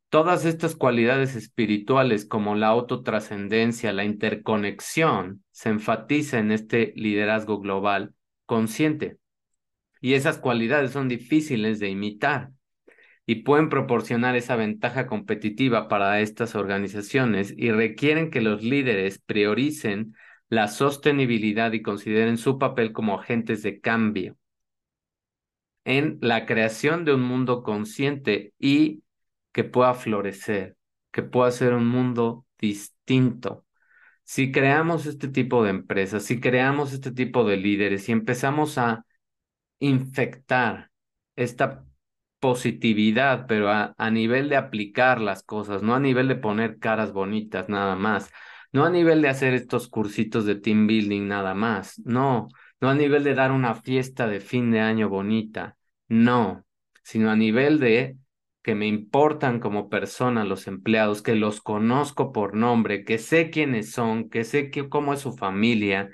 Todas 0.10 0.44
estas 0.46 0.76
cualidades 0.76 1.36
espirituales 1.36 2.26
como 2.26 2.56
la 2.56 2.68
autotrascendencia, 2.68 3.94
la 3.94 4.04
interconexión, 4.04 5.44
se 5.52 5.70
enfatiza 5.70 6.38
en 6.38 6.52
este 6.52 6.92
liderazgo 6.98 7.60
global 7.60 8.14
consciente. 8.46 9.21
Y 10.02 10.16
esas 10.16 10.40
cualidades 10.40 10.92
son 10.92 11.08
difíciles 11.08 11.80
de 11.80 11.90
imitar 11.90 12.52
y 13.26 13.44
pueden 13.44 13.70
proporcionar 13.70 14.36
esa 14.36 14.56
ventaja 14.56 15.08
competitiva 15.08 15.88
para 15.88 16.20
estas 16.22 16.56
organizaciones 16.56 17.54
y 17.56 17.72
requieren 17.72 18.32
que 18.32 18.42
los 18.42 18.64
líderes 18.64 19.20
prioricen 19.20 20.16
la 20.50 20.68
sostenibilidad 20.68 21.72
y 21.72 21.82
consideren 21.82 22.38
su 22.38 22.60
papel 22.60 22.92
como 22.92 23.20
agentes 23.20 23.64
de 23.64 23.80
cambio 23.80 24.38
en 25.86 26.18
la 26.22 26.46
creación 26.46 27.06
de 27.06 27.14
un 27.14 27.22
mundo 27.22 27.64
consciente 27.64 28.54
y 28.60 29.04
que 29.52 29.64
pueda 29.64 29.94
florecer, 29.94 30.78
que 31.12 31.24
pueda 31.24 31.52
ser 31.52 31.74
un 31.74 31.88
mundo 31.88 32.46
distinto. 32.60 33.66
Si 34.24 34.52
creamos 34.52 35.06
este 35.06 35.28
tipo 35.28 35.64
de 35.64 35.72
empresas, 35.72 36.24
si 36.24 36.40
creamos 36.40 36.94
este 36.94 37.12
tipo 37.12 37.44
de 37.46 37.58
líderes 37.58 38.08
y 38.10 38.12
empezamos 38.12 38.78
a 38.78 39.06
infectar 39.82 40.92
esta 41.36 41.86
positividad, 42.40 43.46
pero 43.48 43.70
a, 43.70 43.94
nivel 44.12 44.50
de 44.50 44.56
aplicar 44.56 45.20
las 45.22 45.44
cosas, 45.44 45.84
no 45.84 45.94
a 45.96 46.00
nivel 46.00 46.28
de 46.28 46.36
poner 46.36 46.80
caras 46.80 47.12
bonitas 47.14 47.70
nada 47.70 47.96
más, 47.96 48.32
no 48.72 48.86
a 48.86 48.90
nivel 48.90 49.22
de 49.22 49.30
hacer 49.30 49.54
estos 49.54 49.90
cursitos 49.90 50.46
de 50.46 50.56
team 50.56 50.88
building 50.88 51.28
nada 51.28 51.54
más, 51.54 52.00
no, 52.00 52.48
no 52.80 52.90
a 52.90 52.96
nivel 52.96 53.24
de 53.24 53.36
dar 53.36 53.52
una 53.52 53.76
fiesta 53.76 54.28
de 54.28 54.40
fin 54.40 54.72
de 54.72 54.80
año 54.80 55.10
bonita, 55.10 55.78
no, 56.08 56.66
sino 57.04 57.30
a 57.30 57.36
nivel 57.36 57.80
de 57.80 58.18
que 58.64 58.76
me 58.76 58.88
importan 58.88 59.60
como 59.60 59.90
persona 59.90 60.44
los 60.46 60.68
empleados, 60.68 61.22
que 61.22 61.36
los 61.36 61.62
conozco 61.62 62.32
por 62.32 62.56
nombre, 62.56 63.04
que 63.04 63.18
sé 63.18 63.50
quiénes 63.50 63.92
son, 63.92 64.30
que 64.30 64.44
sé 64.44 64.72
cómo 64.90 65.14
es 65.14 65.20
su 65.22 65.34
familia, 65.36 66.10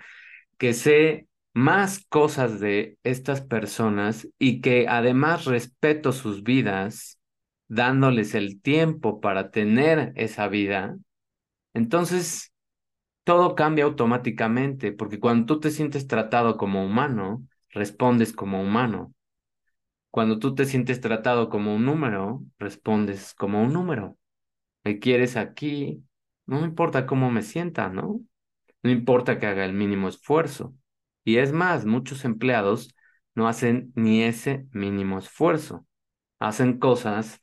que 0.58 0.73
sé 0.73 1.27
más 1.58 2.06
cosas 2.08 2.60
de 2.60 3.00
estas 3.04 3.41
personas 3.41 4.28
y 4.38 4.62
que 4.62 4.88
además 4.88 5.46
respeto 5.46 6.12
sus 6.12 6.43
vidas, 6.43 7.20
dándoles 7.67 8.36
el 8.36 8.62
tiempo 8.62 9.20
para 9.22 9.50
tener 9.50 10.13
esa 10.17 10.48
vida, 10.50 10.96
entonces 11.74 12.54
todo 13.24 13.56
cambia 13.56 13.86
automáticamente, 13.86 14.91
porque 14.91 15.20
cuando 15.20 15.48
tú 15.48 15.60
te 15.60 15.72
sientes 15.72 16.06
tratado 16.08 16.58
como 16.58 16.86
humano, 16.86 17.43
respondes 17.72 18.34
como 18.34 18.62
humano. 18.62 19.15
Cuando 20.12 20.38
tú 20.38 20.54
te 20.54 20.65
sientes 20.65 21.02
tratado 21.02 21.50
como 21.50 21.76
un 21.76 21.86
número, 21.86 22.43
respondes 22.60 23.34
como 23.34 23.63
un 23.63 23.74
número. 23.74 24.15
Me 24.84 25.00
quieres 25.00 25.38
aquí, 25.38 26.04
no 26.46 26.63
importa 26.63 27.08
cómo 27.08 27.32
me 27.32 27.41
sienta, 27.41 27.89
¿no? 27.89 28.22
No 28.84 28.91
importa 28.91 29.39
que 29.39 29.48
haga 29.48 29.65
el 29.65 29.74
mínimo 29.74 30.08
esfuerzo. 30.08 30.76
Y 31.28 31.40
es 31.40 31.52
más, 31.52 31.86
muchos 31.86 32.24
empleados 32.24 32.96
no 33.36 33.50
hacen 33.50 33.92
ni 33.96 34.24
ese 34.24 34.66
mínimo 34.72 35.20
esfuerzo. 35.20 35.86
Hacen 36.40 36.80
cosas 36.80 37.42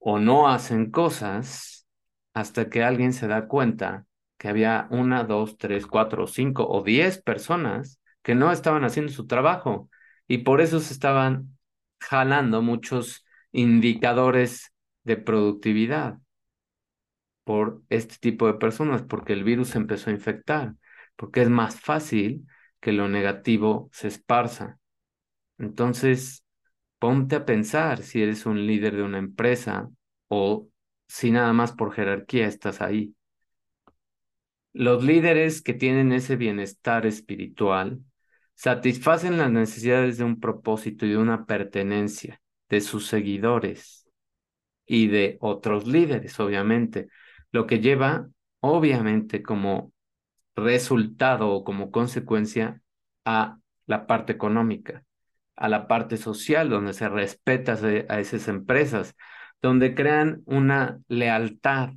o 0.00 0.18
no 0.18 0.48
hacen 0.48 0.90
cosas 0.90 1.86
hasta 2.32 2.68
que 2.68 2.82
alguien 2.82 3.12
se 3.12 3.28
da 3.28 3.46
cuenta 3.46 4.04
que 4.36 4.48
había 4.48 4.88
una, 4.90 5.22
dos, 5.22 5.58
tres, 5.58 5.86
cuatro, 5.86 6.26
cinco 6.26 6.66
o 6.68 6.82
diez 6.82 7.22
personas 7.22 8.00
que 8.24 8.34
no 8.34 8.50
estaban 8.50 8.82
haciendo 8.84 9.12
su 9.12 9.28
trabajo 9.28 9.88
y 10.26 10.38
por 10.38 10.60
eso 10.60 10.80
se 10.80 10.92
estaban 10.92 11.56
jalando 12.00 12.62
muchos 12.62 13.24
indicadores 13.52 14.72
de 15.04 15.18
productividad 15.18 16.18
por 17.44 17.80
este 17.90 18.16
tipo 18.18 18.48
de 18.48 18.54
personas, 18.54 19.02
porque 19.02 19.34
el 19.34 19.44
virus 19.44 19.76
empezó 19.76 20.10
a 20.10 20.14
infectar, 20.14 20.74
porque 21.14 21.42
es 21.42 21.48
más 21.48 21.80
fácil 21.80 22.44
que 22.84 22.92
lo 22.92 23.08
negativo 23.08 23.88
se 23.92 24.08
esparza. 24.08 24.78
Entonces, 25.56 26.44
ponte 26.98 27.34
a 27.34 27.46
pensar 27.46 28.02
si 28.02 28.22
eres 28.22 28.44
un 28.44 28.66
líder 28.66 28.94
de 28.94 29.02
una 29.02 29.16
empresa 29.16 29.88
o 30.28 30.68
si 31.08 31.30
nada 31.30 31.54
más 31.54 31.72
por 31.72 31.94
jerarquía 31.94 32.46
estás 32.46 32.82
ahí. 32.82 33.14
Los 34.74 35.02
líderes 35.02 35.62
que 35.62 35.72
tienen 35.72 36.12
ese 36.12 36.36
bienestar 36.36 37.06
espiritual 37.06 38.00
satisfacen 38.52 39.38
las 39.38 39.50
necesidades 39.50 40.18
de 40.18 40.24
un 40.24 40.38
propósito 40.38 41.06
y 41.06 41.12
de 41.12 41.16
una 41.16 41.46
pertenencia 41.46 42.42
de 42.68 42.82
sus 42.82 43.06
seguidores 43.06 44.06
y 44.84 45.08
de 45.08 45.38
otros 45.40 45.86
líderes, 45.86 46.38
obviamente, 46.38 47.08
lo 47.50 47.66
que 47.66 47.80
lleva, 47.80 48.28
obviamente, 48.60 49.42
como 49.42 49.93
resultado 50.56 51.50
o 51.50 51.64
como 51.64 51.90
consecuencia 51.90 52.82
a 53.24 53.58
la 53.86 54.06
parte 54.06 54.32
económica, 54.32 55.04
a 55.56 55.68
la 55.68 55.88
parte 55.88 56.16
social, 56.16 56.70
donde 56.70 56.94
se 56.94 57.08
respeta 57.08 57.78
a 58.08 58.20
esas 58.20 58.48
empresas, 58.48 59.16
donde 59.62 59.94
crean 59.94 60.42
una 60.46 61.00
lealtad. 61.08 61.90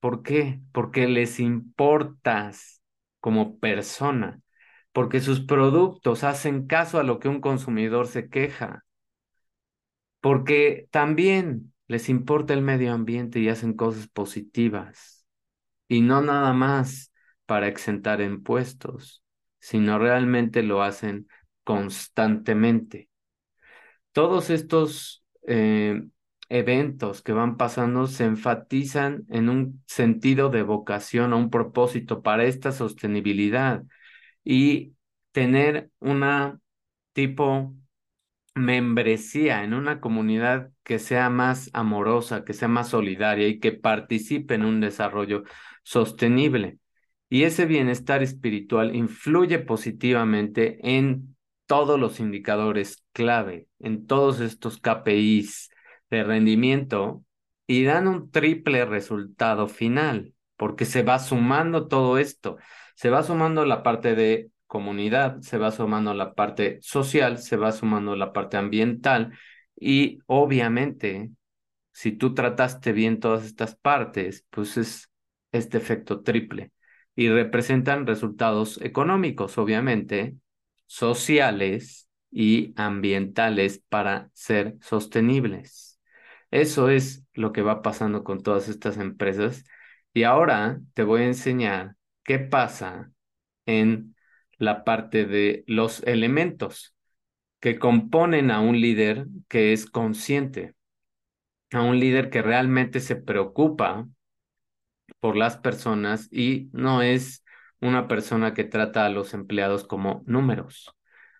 ¿Por 0.00 0.22
qué? 0.22 0.60
Porque 0.72 1.06
les 1.08 1.40
importas 1.40 2.82
como 3.20 3.58
persona 3.58 4.40
porque 4.92 5.20
sus 5.20 5.40
productos 5.40 6.24
hacen 6.24 6.66
caso 6.66 6.98
a 6.98 7.02
lo 7.02 7.18
que 7.20 7.28
un 7.28 7.40
consumidor 7.40 8.06
se 8.06 8.28
queja, 8.28 8.84
porque 10.20 10.88
también 10.90 11.72
les 11.86 12.08
importa 12.08 12.54
el 12.54 12.62
medio 12.62 12.92
ambiente 12.92 13.40
y 13.40 13.48
hacen 13.48 13.74
cosas 13.74 14.08
positivas, 14.08 15.26
y 15.88 16.00
no 16.02 16.22
nada 16.22 16.52
más 16.52 17.09
para 17.50 17.66
exentar 17.66 18.20
impuestos, 18.20 19.24
sino 19.58 19.98
realmente 19.98 20.62
lo 20.62 20.82
hacen 20.84 21.26
constantemente. 21.64 23.08
Todos 24.12 24.50
estos 24.50 25.24
eh, 25.48 26.00
eventos 26.48 27.22
que 27.22 27.32
van 27.32 27.56
pasando 27.56 28.06
se 28.06 28.22
enfatizan 28.24 29.24
en 29.30 29.48
un 29.48 29.82
sentido 29.88 30.48
de 30.48 30.62
vocación, 30.62 31.32
a 31.32 31.36
un 31.36 31.50
propósito 31.50 32.22
para 32.22 32.44
esta 32.44 32.70
sostenibilidad 32.70 33.82
y 34.44 34.94
tener 35.32 35.90
una 35.98 36.60
tipo 37.14 37.74
membresía 38.54 39.64
en 39.64 39.74
una 39.74 40.00
comunidad 40.00 40.70
que 40.84 41.00
sea 41.00 41.30
más 41.30 41.68
amorosa, 41.72 42.44
que 42.44 42.52
sea 42.52 42.68
más 42.68 42.90
solidaria 42.90 43.48
y 43.48 43.58
que 43.58 43.72
participe 43.72 44.54
en 44.54 44.64
un 44.64 44.80
desarrollo 44.80 45.42
sostenible. 45.82 46.78
Y 47.32 47.44
ese 47.44 47.64
bienestar 47.64 48.24
espiritual 48.24 48.96
influye 48.96 49.60
positivamente 49.60 50.78
en 50.82 51.36
todos 51.66 51.98
los 51.98 52.18
indicadores 52.18 53.04
clave, 53.12 53.68
en 53.78 54.08
todos 54.08 54.40
estos 54.40 54.78
KPIs 54.80 55.70
de 56.10 56.24
rendimiento 56.24 57.24
y 57.68 57.84
dan 57.84 58.08
un 58.08 58.32
triple 58.32 58.84
resultado 58.84 59.68
final, 59.68 60.34
porque 60.56 60.84
se 60.84 61.04
va 61.04 61.20
sumando 61.20 61.86
todo 61.86 62.18
esto. 62.18 62.56
Se 62.96 63.10
va 63.10 63.22
sumando 63.22 63.64
la 63.64 63.84
parte 63.84 64.16
de 64.16 64.50
comunidad, 64.66 65.40
se 65.40 65.56
va 65.56 65.70
sumando 65.70 66.12
la 66.14 66.34
parte 66.34 66.78
social, 66.82 67.38
se 67.38 67.56
va 67.56 67.70
sumando 67.70 68.16
la 68.16 68.32
parte 68.32 68.56
ambiental 68.56 69.38
y 69.76 70.18
obviamente 70.26 71.30
si 71.92 72.10
tú 72.10 72.34
trataste 72.34 72.92
bien 72.92 73.20
todas 73.20 73.44
estas 73.44 73.76
partes, 73.76 74.44
pues 74.50 74.76
es 74.76 75.10
este 75.52 75.78
efecto 75.78 76.22
triple 76.22 76.72
y 77.20 77.28
representan 77.28 78.06
resultados 78.06 78.80
económicos, 78.80 79.58
obviamente, 79.58 80.36
sociales 80.86 82.08
y 82.30 82.72
ambientales 82.76 83.84
para 83.90 84.30
ser 84.32 84.78
sostenibles. 84.80 86.00
Eso 86.50 86.88
es 86.88 87.26
lo 87.34 87.52
que 87.52 87.60
va 87.60 87.82
pasando 87.82 88.24
con 88.24 88.42
todas 88.42 88.70
estas 88.70 88.96
empresas 88.96 89.66
y 90.14 90.22
ahora 90.22 90.80
te 90.94 91.02
voy 91.02 91.20
a 91.20 91.26
enseñar 91.26 91.94
qué 92.24 92.38
pasa 92.38 93.10
en 93.66 94.16
la 94.56 94.82
parte 94.82 95.26
de 95.26 95.62
los 95.66 96.02
elementos 96.04 96.96
que 97.60 97.78
componen 97.78 98.50
a 98.50 98.60
un 98.60 98.80
líder 98.80 99.26
que 99.46 99.74
es 99.74 99.84
consciente, 99.84 100.74
a 101.70 101.82
un 101.82 102.00
líder 102.00 102.30
que 102.30 102.40
realmente 102.40 102.98
se 102.98 103.16
preocupa 103.16 104.08
por 105.20 105.36
las 105.36 105.56
personas 105.58 106.28
y 106.32 106.68
no 106.72 107.02
es 107.02 107.44
una 107.80 108.08
persona 108.08 108.54
que 108.54 108.64
trata 108.64 109.06
a 109.06 109.08
los 109.10 109.34
empleados 109.34 109.86
como 109.86 110.22
números 110.26 110.94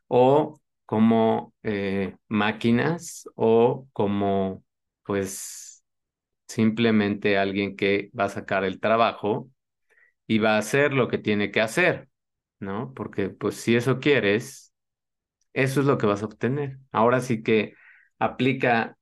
o 0.09 0.61
como 0.87 1.55
eh, 1.63 2.17
máquinas 2.29 3.29
o 3.37 3.87
como 3.93 4.65
pues 5.05 5.85
simplemente 6.49 7.39
alguien 7.39 7.77
que 7.77 8.11
va 8.19 8.25
a 8.25 8.29
sacar 8.31 8.65
el 8.65 8.81
trabajo 8.81 9.51
y 10.27 10.39
va 10.39 10.57
a 10.57 10.59
hacer 10.59 10.93
lo 10.93 11.09
que 11.09 11.19
tiene 11.19 11.51
que 11.51 11.61
hacer, 11.61 12.09
¿no? 12.61 12.93
Porque 12.95 13.31
pues 13.31 13.57
si 13.57 13.77
eso 13.77 14.01
quieres, 14.01 14.73
eso 15.55 15.81
es 15.81 15.87
lo 15.87 15.99
que 15.99 16.07
vas 16.07 16.23
a 16.23 16.27
obtener. 16.27 16.79
Ahora 16.93 17.21
sí 17.23 17.43
que 17.45 17.75
aplica 18.21 18.99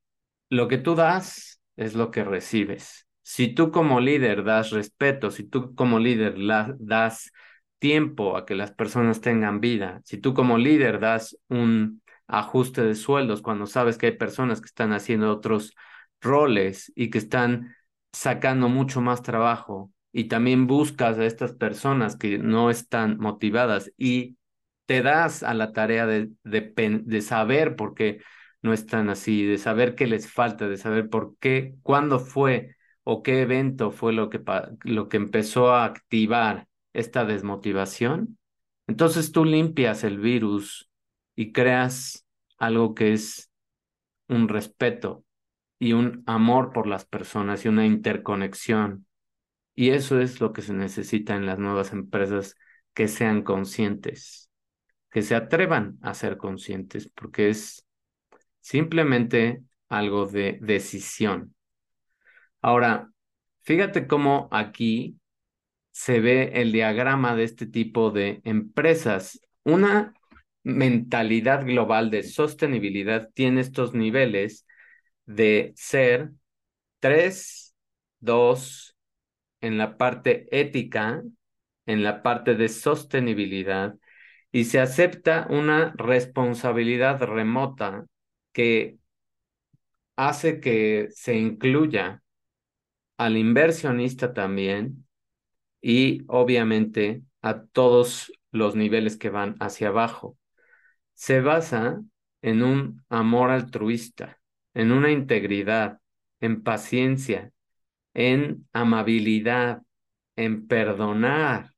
lo 0.50 0.68
que 0.68 0.78
tú 0.78 0.96
das, 0.96 1.62
es 1.76 1.94
lo 1.96 2.12
que 2.12 2.24
recibes. 2.24 3.07
Si 3.30 3.48
tú 3.48 3.70
como 3.70 4.00
líder 4.00 4.42
das 4.42 4.70
respeto, 4.70 5.30
si 5.30 5.44
tú 5.44 5.74
como 5.74 5.98
líder 5.98 6.36
das 6.78 7.30
tiempo 7.78 8.38
a 8.38 8.46
que 8.46 8.54
las 8.54 8.72
personas 8.72 9.20
tengan 9.20 9.60
vida, 9.60 10.00
si 10.04 10.16
tú 10.16 10.32
como 10.32 10.56
líder 10.56 10.98
das 10.98 11.36
un 11.48 12.00
ajuste 12.26 12.82
de 12.82 12.94
sueldos 12.94 13.42
cuando 13.42 13.66
sabes 13.66 13.98
que 13.98 14.06
hay 14.06 14.16
personas 14.16 14.62
que 14.62 14.66
están 14.68 14.94
haciendo 14.94 15.30
otros 15.30 15.74
roles 16.22 16.90
y 16.96 17.10
que 17.10 17.18
están 17.18 17.76
sacando 18.12 18.70
mucho 18.70 19.02
más 19.02 19.22
trabajo 19.22 19.92
y 20.10 20.24
también 20.24 20.66
buscas 20.66 21.18
a 21.18 21.26
estas 21.26 21.52
personas 21.52 22.16
que 22.16 22.38
no 22.38 22.70
están 22.70 23.18
motivadas 23.18 23.92
y 23.98 24.38
te 24.86 25.02
das 25.02 25.42
a 25.42 25.52
la 25.52 25.74
tarea 25.74 26.06
de, 26.06 26.30
de, 26.44 27.20
saber 27.20 27.76
por 27.76 27.92
qué 27.92 28.22
no 28.62 28.72
están 28.72 29.10
así, 29.10 29.44
de 29.44 29.58
saber 29.58 29.94
qué 29.94 30.06
les 30.06 30.32
falta, 30.32 30.66
de 30.66 30.78
saber 30.78 31.10
por 31.10 31.36
qué, 31.38 31.74
cuándo 31.82 32.20
fue 32.20 32.77
o 33.10 33.22
qué 33.22 33.40
evento 33.40 33.90
fue 33.90 34.12
lo 34.12 34.28
que, 34.28 34.42
lo 34.84 35.08
que 35.08 35.16
empezó 35.16 35.70
a 35.70 35.86
activar 35.86 36.68
esta 36.92 37.24
desmotivación. 37.24 38.38
Entonces 38.86 39.32
tú 39.32 39.46
limpias 39.46 40.04
el 40.04 40.18
virus 40.18 40.90
y 41.34 41.52
creas 41.52 42.26
algo 42.58 42.94
que 42.94 43.14
es 43.14 43.50
un 44.28 44.48
respeto 44.48 45.24
y 45.78 45.94
un 45.94 46.22
amor 46.26 46.72
por 46.74 46.86
las 46.86 47.06
personas 47.06 47.64
y 47.64 47.68
una 47.68 47.86
interconexión 47.86 49.06
y 49.74 49.90
eso 49.90 50.20
es 50.20 50.40
lo 50.40 50.52
que 50.52 50.60
se 50.60 50.74
necesita 50.74 51.36
en 51.36 51.46
las 51.46 51.60
nuevas 51.60 51.92
empresas, 51.92 52.56
que 52.94 53.06
sean 53.06 53.42
conscientes, 53.42 54.50
que 55.08 55.22
se 55.22 55.36
atrevan 55.36 55.98
a 56.02 56.14
ser 56.14 56.36
conscientes, 56.36 57.08
porque 57.14 57.48
es 57.48 57.86
simplemente 58.60 59.62
algo 59.88 60.26
de 60.26 60.58
decisión. 60.60 61.54
Ahora, 62.60 63.10
fíjate 63.62 64.06
cómo 64.06 64.48
aquí 64.50 65.18
se 65.90 66.20
ve 66.20 66.52
el 66.54 66.72
diagrama 66.72 67.36
de 67.36 67.44
este 67.44 67.66
tipo 67.66 68.10
de 68.10 68.40
empresas. 68.44 69.40
Una 69.64 70.14
mentalidad 70.62 71.64
global 71.64 72.10
de 72.10 72.22
sostenibilidad 72.22 73.30
tiene 73.34 73.60
estos 73.60 73.94
niveles 73.94 74.66
de 75.26 75.72
ser 75.76 76.30
3, 77.00 77.74
2 78.20 78.96
en 79.60 79.78
la 79.78 79.96
parte 79.96 80.46
ética, 80.50 81.22
en 81.86 82.02
la 82.02 82.22
parte 82.22 82.54
de 82.54 82.68
sostenibilidad, 82.68 83.94
y 84.52 84.64
se 84.64 84.80
acepta 84.80 85.46
una 85.50 85.92
responsabilidad 85.96 87.22
remota 87.22 88.06
que 88.52 88.98
hace 90.16 90.60
que 90.60 91.08
se 91.12 91.36
incluya 91.36 92.22
al 93.18 93.36
inversionista 93.36 94.32
también 94.32 95.06
y 95.82 96.22
obviamente 96.28 97.22
a 97.42 97.64
todos 97.64 98.32
los 98.50 98.74
niveles 98.74 99.16
que 99.16 99.30
van 99.30 99.56
hacia 99.60 99.88
abajo. 99.88 100.38
Se 101.14 101.40
basa 101.40 102.00
en 102.42 102.62
un 102.62 103.04
amor 103.08 103.50
altruista, 103.50 104.40
en 104.74 104.92
una 104.92 105.10
integridad, 105.10 106.00
en 106.40 106.62
paciencia, 106.62 107.52
en 108.14 108.68
amabilidad, 108.72 109.82
en 110.36 110.66
perdonar, 110.66 111.74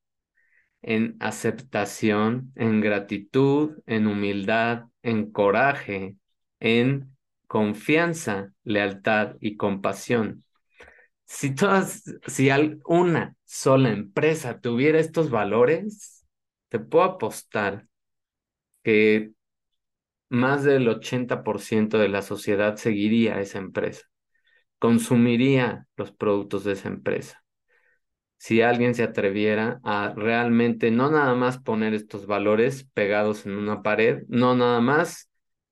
en 0.82 1.16
aceptación, 1.20 2.52
en 2.56 2.80
gratitud, 2.80 3.78
en 3.86 4.06
humildad, 4.06 4.84
en 5.02 5.30
coraje, 5.30 6.16
en 6.60 7.16
confianza, 7.46 8.52
lealtad 8.64 9.36
y 9.40 9.56
compasión. 9.56 10.44
Si 11.30 11.54
todas, 11.54 12.02
si 12.26 12.50
una 12.86 13.36
sola 13.44 13.90
empresa 13.90 14.60
tuviera 14.60 14.98
estos 14.98 15.30
valores, 15.30 16.26
te 16.68 16.80
puedo 16.80 17.04
apostar 17.04 17.86
que 18.82 19.32
más 20.28 20.64
del 20.64 20.88
80% 20.88 21.98
de 21.98 22.08
la 22.08 22.22
sociedad 22.22 22.76
seguiría 22.76 23.40
esa 23.40 23.58
empresa, 23.58 24.08
consumiría 24.80 25.86
los 25.96 26.12
productos 26.12 26.64
de 26.64 26.72
esa 26.72 26.88
empresa. 26.88 27.44
Si 28.36 28.62
alguien 28.62 28.96
se 28.96 29.04
atreviera 29.04 29.80
a 29.84 30.12
realmente 30.16 30.90
no 30.90 31.12
nada 31.12 31.36
más 31.36 31.58
poner 31.58 31.94
estos 31.94 32.26
valores 32.26 32.88
pegados 32.92 33.46
en 33.46 33.52
una 33.52 33.82
pared, 33.82 34.24
no 34.28 34.56
nada 34.56 34.80
más 34.80 35.29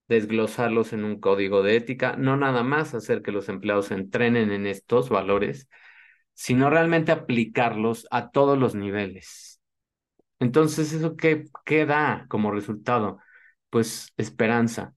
desglosarlos 0.09 0.92
en 0.92 1.05
un 1.05 1.21
código 1.21 1.62
de 1.62 1.77
ética, 1.77 2.16
no 2.16 2.37
nada 2.37 2.62
más 2.62 2.94
hacer 2.94 3.23
que 3.23 3.33
los 3.33 3.49
empleados 3.49 3.90
entrenen 3.90 4.51
en 4.53 4.66
estos 4.66 5.09
valores, 5.11 5.68
sino 6.35 6.71
realmente 6.71 7.12
aplicarlos 7.12 8.07
a 8.11 8.31
todos 8.31 8.59
los 8.59 8.75
niveles. 8.75 9.61
Entonces, 10.40 10.92
¿eso 10.92 11.16
qué, 11.16 11.47
qué 11.64 11.87
da 11.87 12.27
como 12.29 12.51
resultado? 12.53 13.18
Pues 13.71 14.12
esperanza, 14.16 14.94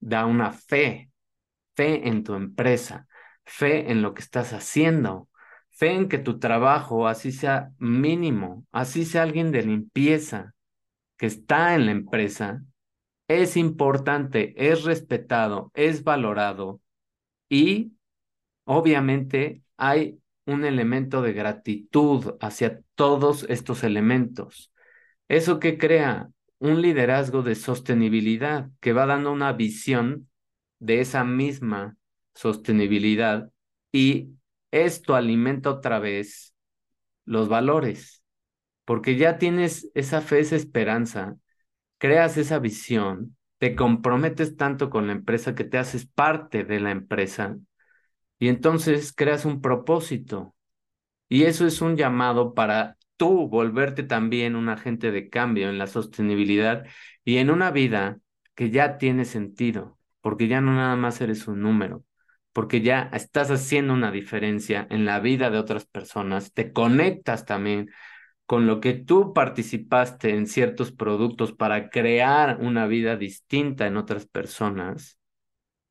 da 0.00 0.26
una 0.26 0.52
fe, 0.52 1.10
fe 1.74 2.08
en 2.08 2.24
tu 2.24 2.34
empresa, 2.34 3.08
fe 3.44 3.90
en 3.90 4.02
lo 4.02 4.14
que 4.14 4.22
estás 4.22 4.52
haciendo, 4.52 5.28
Fe 5.76 5.92
en 5.92 6.08
que 6.08 6.16
tu 6.16 6.38
trabajo, 6.38 7.06
así 7.06 7.32
sea 7.32 7.70
mínimo, 7.78 8.64
así 8.72 9.04
sea 9.04 9.24
alguien 9.24 9.52
de 9.52 9.62
limpieza 9.62 10.54
que 11.18 11.26
está 11.26 11.74
en 11.74 11.86
la 11.86 11.92
empresa, 11.92 12.62
es 13.28 13.56
importante, 13.56 14.54
es 14.56 14.84
respetado, 14.84 15.70
es 15.74 16.04
valorado 16.04 16.80
y 17.48 17.92
obviamente 18.64 19.62
hay 19.76 20.20
un 20.46 20.64
elemento 20.64 21.22
de 21.22 21.32
gratitud 21.32 22.36
hacia 22.40 22.82
todos 22.94 23.46
estos 23.48 23.84
elementos. 23.84 24.72
Eso 25.28 25.58
que 25.60 25.78
crea 25.78 26.30
un 26.58 26.82
liderazgo 26.82 27.42
de 27.42 27.54
sostenibilidad 27.54 28.70
que 28.80 28.92
va 28.92 29.06
dando 29.06 29.32
una 29.32 29.52
visión 29.52 30.28
de 30.78 31.00
esa 31.00 31.24
misma 31.24 31.96
sostenibilidad 32.34 33.50
y 33.92 34.30
esto 34.70 35.14
alimenta 35.14 35.70
otra 35.70 35.98
vez 35.98 36.54
los 37.24 37.48
valores, 37.48 38.22
porque 38.84 39.16
ya 39.16 39.38
tienes 39.38 39.90
esa 39.94 40.20
fe, 40.20 40.40
esa 40.40 40.56
esperanza, 40.56 41.36
creas 41.98 42.36
esa 42.36 42.58
visión, 42.58 43.36
te 43.58 43.74
comprometes 43.74 44.56
tanto 44.56 44.90
con 44.90 45.06
la 45.06 45.12
empresa 45.12 45.54
que 45.54 45.64
te 45.64 45.78
haces 45.78 46.06
parte 46.06 46.64
de 46.64 46.80
la 46.80 46.90
empresa 46.90 47.56
y 48.38 48.48
entonces 48.48 49.12
creas 49.12 49.44
un 49.44 49.60
propósito. 49.60 50.54
Y 51.28 51.44
eso 51.44 51.66
es 51.66 51.80
un 51.80 51.96
llamado 51.96 52.54
para 52.54 52.96
tú 53.16 53.48
volverte 53.48 54.02
también 54.02 54.56
un 54.56 54.68
agente 54.68 55.10
de 55.10 55.28
cambio 55.28 55.68
en 55.70 55.78
la 55.78 55.86
sostenibilidad 55.86 56.86
y 57.24 57.38
en 57.38 57.50
una 57.50 57.70
vida 57.70 58.18
que 58.54 58.70
ya 58.70 58.98
tiene 58.98 59.24
sentido, 59.24 59.98
porque 60.20 60.48
ya 60.48 60.60
no 60.60 60.74
nada 60.74 60.96
más 60.96 61.20
eres 61.20 61.48
un 61.48 61.62
número, 61.62 62.04
porque 62.52 62.80
ya 62.82 63.10
estás 63.12 63.50
haciendo 63.50 63.94
una 63.94 64.10
diferencia 64.12 64.86
en 64.90 65.04
la 65.04 65.20
vida 65.20 65.50
de 65.50 65.58
otras 65.58 65.86
personas, 65.86 66.52
te 66.52 66.72
conectas 66.72 67.44
también 67.44 67.90
con 68.46 68.66
lo 68.66 68.80
que 68.80 68.94
tú 68.94 69.32
participaste 69.34 70.30
en 70.30 70.46
ciertos 70.46 70.92
productos 70.92 71.52
para 71.52 71.90
crear 71.90 72.58
una 72.60 72.86
vida 72.86 73.16
distinta 73.16 73.86
en 73.86 73.96
otras 73.96 74.26
personas. 74.26 75.18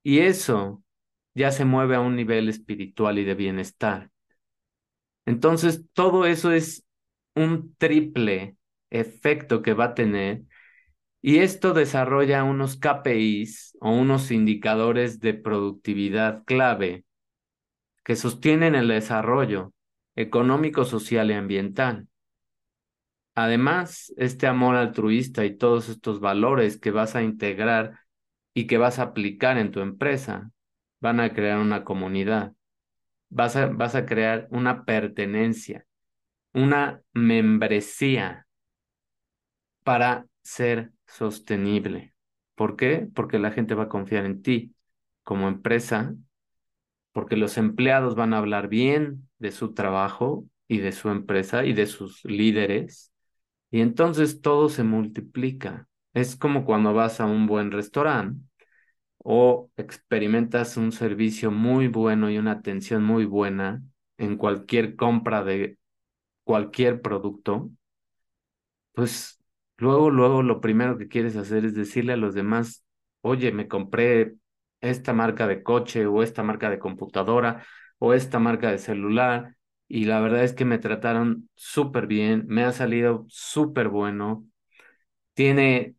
Y 0.03 0.19
eso 0.19 0.83
ya 1.35 1.51
se 1.51 1.65
mueve 1.65 1.95
a 1.95 2.01
un 2.01 2.15
nivel 2.15 2.49
espiritual 2.49 3.19
y 3.19 3.25
de 3.25 3.35
bienestar. 3.35 4.11
Entonces, 5.25 5.85
todo 5.93 6.25
eso 6.25 6.51
es 6.51 6.85
un 7.35 7.75
triple 7.77 8.57
efecto 8.89 9.61
que 9.61 9.73
va 9.73 9.85
a 9.85 9.93
tener 9.95 10.43
y 11.21 11.39
esto 11.39 11.73
desarrolla 11.73 12.43
unos 12.43 12.77
KPIs 12.77 13.77
o 13.81 13.91
unos 13.91 14.31
indicadores 14.31 15.19
de 15.19 15.33
productividad 15.33 16.43
clave 16.45 17.03
que 18.03 18.15
sostienen 18.15 18.75
el 18.75 18.87
desarrollo 18.87 19.73
económico, 20.15 20.85
social 20.85 21.31
y 21.31 21.33
ambiental. 21.33 22.07
Además, 23.35 24.13
este 24.17 24.47
amor 24.47 24.75
altruista 24.75 25.45
y 25.45 25.57
todos 25.57 25.89
estos 25.89 26.21
valores 26.21 26.79
que 26.79 26.91
vas 26.91 27.15
a 27.15 27.23
integrar 27.23 27.99
y 28.53 28.67
que 28.67 28.77
vas 28.77 28.97
a 28.99 29.03
aplicar 29.03 29.57
en 29.57 29.71
tu 29.71 29.81
empresa 29.81 30.51
van 31.01 31.19
a 31.19 31.33
crear 31.33 31.59
una 31.59 31.83
comunidad, 31.83 32.53
vas 33.29 33.55
a, 33.57 33.67
vas 33.67 33.95
a 33.95 34.05
crear 34.05 34.47
una 34.51 34.85
pertenencia, 34.85 35.85
una 36.53 37.01
membresía 37.13 38.47
para 39.83 40.25
ser 40.41 40.91
sostenible. 41.07 42.13
¿Por 42.55 42.75
qué? 42.75 43.07
Porque 43.13 43.39
la 43.39 43.51
gente 43.51 43.75
va 43.75 43.83
a 43.83 43.89
confiar 43.89 44.25
en 44.25 44.41
ti 44.41 44.73
como 45.23 45.47
empresa, 45.47 46.15
porque 47.11 47.35
los 47.37 47.57
empleados 47.57 48.15
van 48.15 48.33
a 48.33 48.37
hablar 48.37 48.67
bien 48.67 49.29
de 49.39 49.51
su 49.51 49.73
trabajo 49.73 50.45
y 50.67 50.79
de 50.79 50.91
su 50.91 51.09
empresa 51.09 51.65
y 51.65 51.73
de 51.73 51.85
sus 51.87 52.23
líderes, 52.25 53.11
y 53.75 53.81
entonces 53.81 54.39
todo 54.41 54.69
se 54.69 54.83
multiplica. 54.85 55.89
Es 56.13 56.38
como 56.38 56.63
cuando 56.63 56.93
vas 56.93 57.19
a 57.19 57.25
un 57.25 57.45
buen 57.45 57.71
restaurante 57.71 58.41
o 59.17 59.69
experimentas 59.75 60.77
un 60.77 60.93
servicio 60.93 61.51
muy 61.51 61.89
bueno 61.89 62.31
y 62.31 62.38
una 62.38 62.53
atención 62.53 63.03
muy 63.03 63.25
buena 63.25 63.83
en 64.17 64.38
cualquier 64.38 64.95
compra 64.95 65.43
de 65.43 65.77
cualquier 66.45 67.01
producto, 67.01 67.69
pues 68.93 69.39
Luego, 69.77 70.09
luego 70.09 70.41
lo 70.41 70.61
primero 70.61 70.97
que 70.97 71.09
quieres 71.09 71.35
hacer 71.35 71.65
es 71.65 71.75
decirle 71.75 72.13
a 72.13 72.17
los 72.17 72.33
demás, 72.33 72.85
oye, 73.19 73.51
me 73.51 73.67
compré 73.67 74.35
esta 74.79 75.11
marca 75.11 75.47
de 75.47 75.63
coche 75.63 76.05
o 76.07 76.23
esta 76.23 76.43
marca 76.43 76.69
de 76.69 76.79
computadora 76.79 77.65
o 77.99 78.13
esta 78.13 78.39
marca 78.39 78.71
de 78.71 78.78
celular 78.78 79.57
y 79.88 80.05
la 80.05 80.19
verdad 80.21 80.43
es 80.43 80.53
que 80.53 80.65
me 80.65 80.79
trataron 80.79 81.49
súper 81.55 82.07
bien, 82.07 82.45
me 82.47 82.63
ha 82.63 82.71
salido 82.71 83.25
súper 83.29 83.89
bueno, 83.89 84.45
tiene 85.33 85.95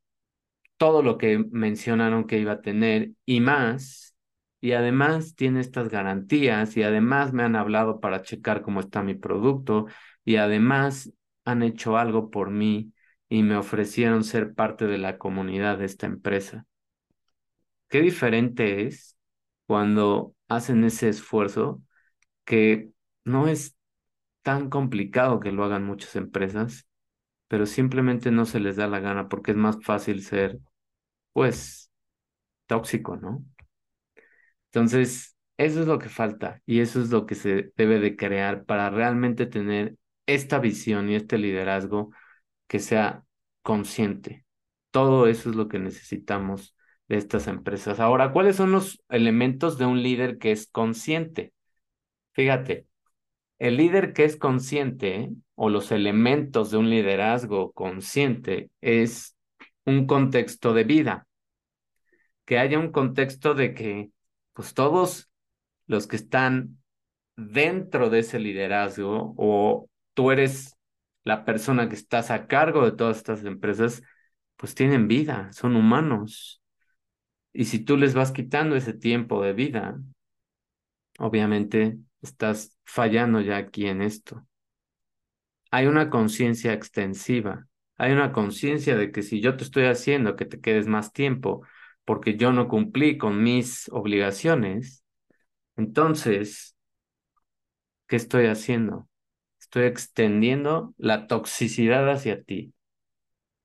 todo 0.77 1.03
lo 1.03 1.19
que 1.19 1.39
mencionaron 1.39 2.27
que 2.27 2.39
iba 2.39 2.53
a 2.53 2.63
tener 2.63 3.13
y 3.25 3.41
más, 3.41 4.17
y 4.61 4.73
además 4.73 5.35
tiene 5.37 5.61
estas 5.61 5.89
garantías 5.89 6.77
y 6.77 6.83
además 6.83 7.33
me 7.33 7.43
han 7.45 7.57
hablado 7.57 8.01
para 8.01 8.23
checar 8.23 8.63
cómo 8.63 8.81
está 8.81 9.03
mi 9.03 9.15
producto 9.15 9.87
y 10.25 10.37
además 10.37 11.13
han 11.45 11.63
hecho 11.63 11.97
algo 11.97 12.31
por 12.31 12.51
mí 12.51 12.93
y 13.29 13.43
me 13.43 13.57
ofrecieron 13.57 14.25
ser 14.25 14.55
parte 14.55 14.87
de 14.87 14.99
la 14.99 15.19
comunidad 15.19 15.79
de 15.79 15.87
esta 15.87 16.07
empresa. 16.07 16.67
Qué 17.89 18.01
diferente 18.01 18.87
es 18.87 19.17
cuando 19.67 20.35
hacen 20.49 20.85
ese 20.85 21.09
esfuerzo 21.09 21.83
que 22.45 22.91
no 23.25 23.49
es 23.49 23.76
tan 24.47 24.71
complicado 24.71 25.41
que 25.41 25.51
lo 25.53 25.65
hagan 25.65 25.85
muchas 25.85 26.15
empresas, 26.17 26.87
pero 27.49 27.67
simplemente 27.67 28.31
no 28.33 28.47
se 28.47 28.61
les 28.61 28.77
da 28.77 28.89
la 28.89 29.01
gana 29.01 29.29
porque 29.29 29.53
es 29.53 29.59
más 29.59 29.79
fácil 29.85 30.23
ser, 30.25 30.61
pues, 31.33 31.91
tóxico, 32.67 33.17
¿no? 33.17 33.45
Entonces, 34.67 35.37
eso 35.57 35.81
es 35.81 35.87
lo 35.87 35.99
que 35.99 36.09
falta 36.09 36.61
y 36.67 36.81
eso 36.81 37.01
es 37.01 37.11
lo 37.11 37.27
que 37.27 37.35
se 37.35 37.73
debe 37.77 37.99
de 38.01 38.17
crear 38.17 38.65
para 38.65 38.91
realmente 38.91 39.47
tener 39.47 39.97
esta 40.27 40.59
visión 40.59 41.09
y 41.11 41.15
este 41.17 41.39
liderazgo 41.39 42.11
que 42.67 42.79
sea 42.81 43.25
consciente. 43.63 44.47
Todo 44.93 45.29
eso 45.29 45.51
es 45.51 45.57
lo 45.57 45.69
que 45.69 45.79
necesitamos 45.79 46.77
de 47.09 47.19
estas 47.19 47.49
empresas. 47.49 48.01
Ahora, 48.01 48.33
¿cuáles 48.33 48.57
son 48.57 48.73
los 48.73 49.03
elementos 49.09 49.79
de 49.79 49.87
un 49.87 50.03
líder 50.03 50.39
que 50.39 50.53
es 50.53 50.69
consciente? 50.69 51.53
Fíjate, 52.33 52.87
el 53.59 53.77
líder 53.77 54.13
que 54.13 54.25
es 54.25 54.37
consciente 54.37 55.31
o 55.55 55.71
los 55.71 55.91
elementos 55.93 56.71
de 56.71 56.77
un 56.77 56.91
liderazgo 56.91 57.73
consciente 57.73 58.71
es 58.81 59.37
un 59.85 60.07
contexto 60.07 60.75
de 60.75 60.85
vida, 60.85 61.27
que 62.45 62.59
haya 62.59 62.79
un 62.79 62.93
contexto 62.93 63.55
de 63.55 63.75
que 63.75 64.11
pues 64.53 64.75
todos 64.75 65.31
los 65.87 66.07
que 66.07 66.17
están 66.17 66.79
dentro 67.37 68.11
de 68.11 68.21
ese 68.21 68.39
liderazgo 68.39 69.35
o 69.37 69.89
tú 70.15 70.31
eres 70.31 70.77
la 71.25 71.45
persona 71.45 71.89
que 71.89 71.95
estás 71.95 72.31
a 72.31 72.47
cargo 72.47 72.85
de 72.85 72.93
todas 72.93 73.19
estas 73.19 73.45
empresas, 73.45 74.03
pues 74.57 74.75
tienen 74.75 75.09
vida, 75.09 75.53
son 75.53 75.77
humanos. 75.77 76.63
Y 77.53 77.67
si 77.67 77.81
tú 77.81 77.97
les 77.97 78.15
vas 78.15 78.33
quitando 78.33 78.77
ese 78.77 78.93
tiempo 78.93 79.43
de 79.43 79.53
vida, 79.53 79.99
obviamente 81.19 81.99
estás 82.23 82.79
fallando 82.85 83.41
ya 83.41 83.57
aquí 83.57 83.87
en 83.87 84.03
esto. 84.03 84.47
Hay 85.71 85.87
una 85.87 86.11
conciencia 86.11 86.73
extensiva, 86.73 87.67
hay 87.97 88.13
una 88.13 88.33
conciencia 88.33 88.97
de 88.97 89.11
que 89.13 89.23
si 89.23 89.41
yo 89.41 89.57
te 89.57 89.65
estoy 89.65 89.85
haciendo 89.85 90.37
que 90.37 90.45
te 90.45 90.61
quedes 90.61 90.87
más 90.87 91.13
tiempo 91.13 91.63
porque 92.05 92.37
yo 92.37 92.53
no 92.53 92.69
cumplí 92.69 93.19
con 93.19 93.43
mis 93.43 93.89
obligaciones, 93.91 95.05
entonces, 95.77 96.77
¿qué 98.07 98.17
estoy 98.17 98.47
haciendo? 98.47 99.09
Estoy 99.61 99.85
extendiendo 99.85 100.95
la 100.97 101.27
toxicidad 101.27 102.09
hacia 102.11 102.43
ti. 102.43 102.73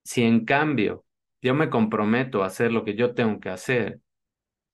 Si 0.03 0.23
en 0.23 0.45
cambio 0.45 1.05
yo 1.41 1.53
me 1.53 1.69
comprometo 1.69 2.43
a 2.43 2.47
hacer 2.47 2.71
lo 2.71 2.83
que 2.83 2.95
yo 2.95 3.13
tengo 3.13 3.39
que 3.39 3.49
hacer 3.49 3.99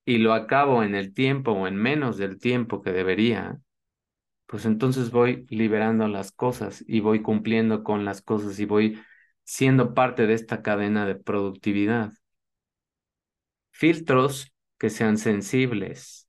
y 0.06 0.20
lo 0.20 0.34
acabo 0.34 0.84
en 0.84 0.96
el 0.96 1.14
tiempo 1.14 1.52
o 1.52 1.68
en 1.68 1.76
menos 1.76 2.18
del 2.18 2.40
tiempo 2.40 2.82
que 2.82 2.94
debería, 2.94 3.60
pues 4.48 4.66
entonces 4.66 5.12
voy 5.12 5.46
liberando 5.50 6.08
las 6.08 6.32
cosas 6.32 6.84
y 6.88 7.02
voy 7.02 7.22
cumpliendo 7.22 7.84
con 7.84 8.06
las 8.06 8.22
cosas 8.22 8.60
y 8.60 8.66
voy 8.66 9.00
siendo 9.44 9.94
parte 9.94 10.28
de 10.28 10.34
esta 10.34 10.62
cadena 10.62 11.06
de 11.06 11.16
productividad. 11.16 12.14
Filtros 13.72 14.52
que 14.80 14.90
sean 14.90 15.18
sensibles, 15.18 16.28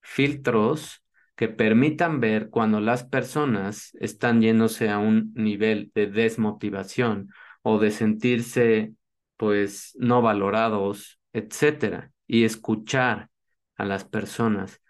filtros 0.00 1.02
que 1.36 1.48
permitan 1.48 2.20
ver 2.20 2.50
cuando 2.50 2.80
las 2.80 3.04
personas 3.04 3.92
están 4.00 4.42
yéndose 4.42 4.90
a 4.90 4.98
un 4.98 5.32
nivel 5.34 5.90
de 5.94 6.06
desmotivación 6.06 7.30
o 7.62 7.78
de 7.78 7.90
sentirse 7.92 8.94
pues 9.36 9.96
no 9.98 10.20
valorados, 10.20 11.18
etcétera, 11.32 12.12
y 12.26 12.44
escuchar 12.44 13.30
a 13.76 13.86
las 13.86 14.04
personas. 14.04 14.82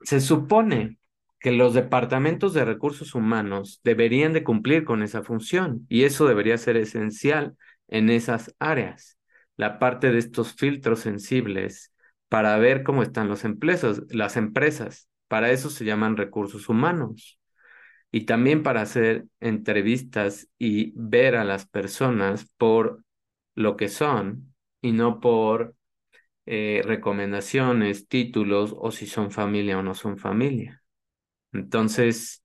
Se 0.00 0.20
supone 0.20 0.98
que 1.46 1.52
los 1.52 1.74
departamentos 1.74 2.54
de 2.54 2.64
recursos 2.64 3.14
humanos 3.14 3.80
deberían 3.84 4.32
de 4.32 4.42
cumplir 4.42 4.84
con 4.84 5.04
esa 5.04 5.22
función 5.22 5.86
y 5.88 6.02
eso 6.02 6.26
debería 6.26 6.58
ser 6.58 6.76
esencial 6.76 7.56
en 7.86 8.10
esas 8.10 8.52
áreas. 8.58 9.16
La 9.56 9.78
parte 9.78 10.10
de 10.10 10.18
estos 10.18 10.54
filtros 10.54 10.98
sensibles 10.98 11.92
para 12.28 12.58
ver 12.58 12.82
cómo 12.82 13.04
están 13.04 13.28
los 13.28 13.44
empleos, 13.44 14.02
las 14.08 14.36
empresas. 14.36 15.08
Para 15.28 15.52
eso 15.52 15.70
se 15.70 15.84
llaman 15.84 16.16
recursos 16.16 16.68
humanos. 16.68 17.38
Y 18.10 18.22
también 18.22 18.64
para 18.64 18.80
hacer 18.80 19.26
entrevistas 19.38 20.48
y 20.58 20.94
ver 20.96 21.36
a 21.36 21.44
las 21.44 21.64
personas 21.64 22.50
por 22.56 23.04
lo 23.54 23.76
que 23.76 23.88
son 23.88 24.52
y 24.82 24.90
no 24.90 25.20
por 25.20 25.76
eh, 26.44 26.82
recomendaciones, 26.84 28.08
títulos 28.08 28.74
o 28.76 28.90
si 28.90 29.06
son 29.06 29.30
familia 29.30 29.78
o 29.78 29.84
no 29.84 29.94
son 29.94 30.18
familia. 30.18 30.82
Entonces, 31.52 32.42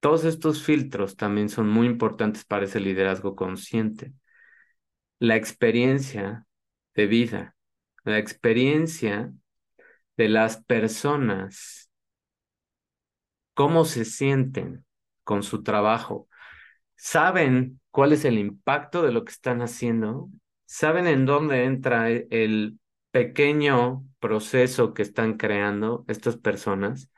todos 0.00 0.24
estos 0.24 0.64
filtros 0.64 1.16
también 1.16 1.48
son 1.48 1.68
muy 1.68 1.86
importantes 1.86 2.44
para 2.44 2.64
ese 2.64 2.80
liderazgo 2.80 3.36
consciente. 3.36 4.12
La 5.20 5.36
experiencia 5.36 6.46
de 6.94 7.06
vida, 7.06 7.54
la 8.04 8.18
experiencia 8.18 9.32
de 10.16 10.28
las 10.28 10.64
personas, 10.64 11.88
cómo 13.54 13.84
se 13.84 14.04
sienten 14.04 14.84
con 15.22 15.44
su 15.44 15.62
trabajo, 15.62 16.28
saben 16.96 17.80
cuál 17.92 18.12
es 18.12 18.24
el 18.24 18.38
impacto 18.38 19.02
de 19.02 19.12
lo 19.12 19.24
que 19.24 19.32
están 19.32 19.62
haciendo, 19.62 20.30
saben 20.66 21.06
en 21.06 21.26
dónde 21.26 21.64
entra 21.64 22.10
e-, 22.10 22.26
el 22.30 22.80
pequeño 23.12 24.04
proceso 24.18 24.94
que 24.94 25.02
están 25.02 25.36
creando 25.36 26.04
estas 26.08 26.36
personas, 26.36 27.11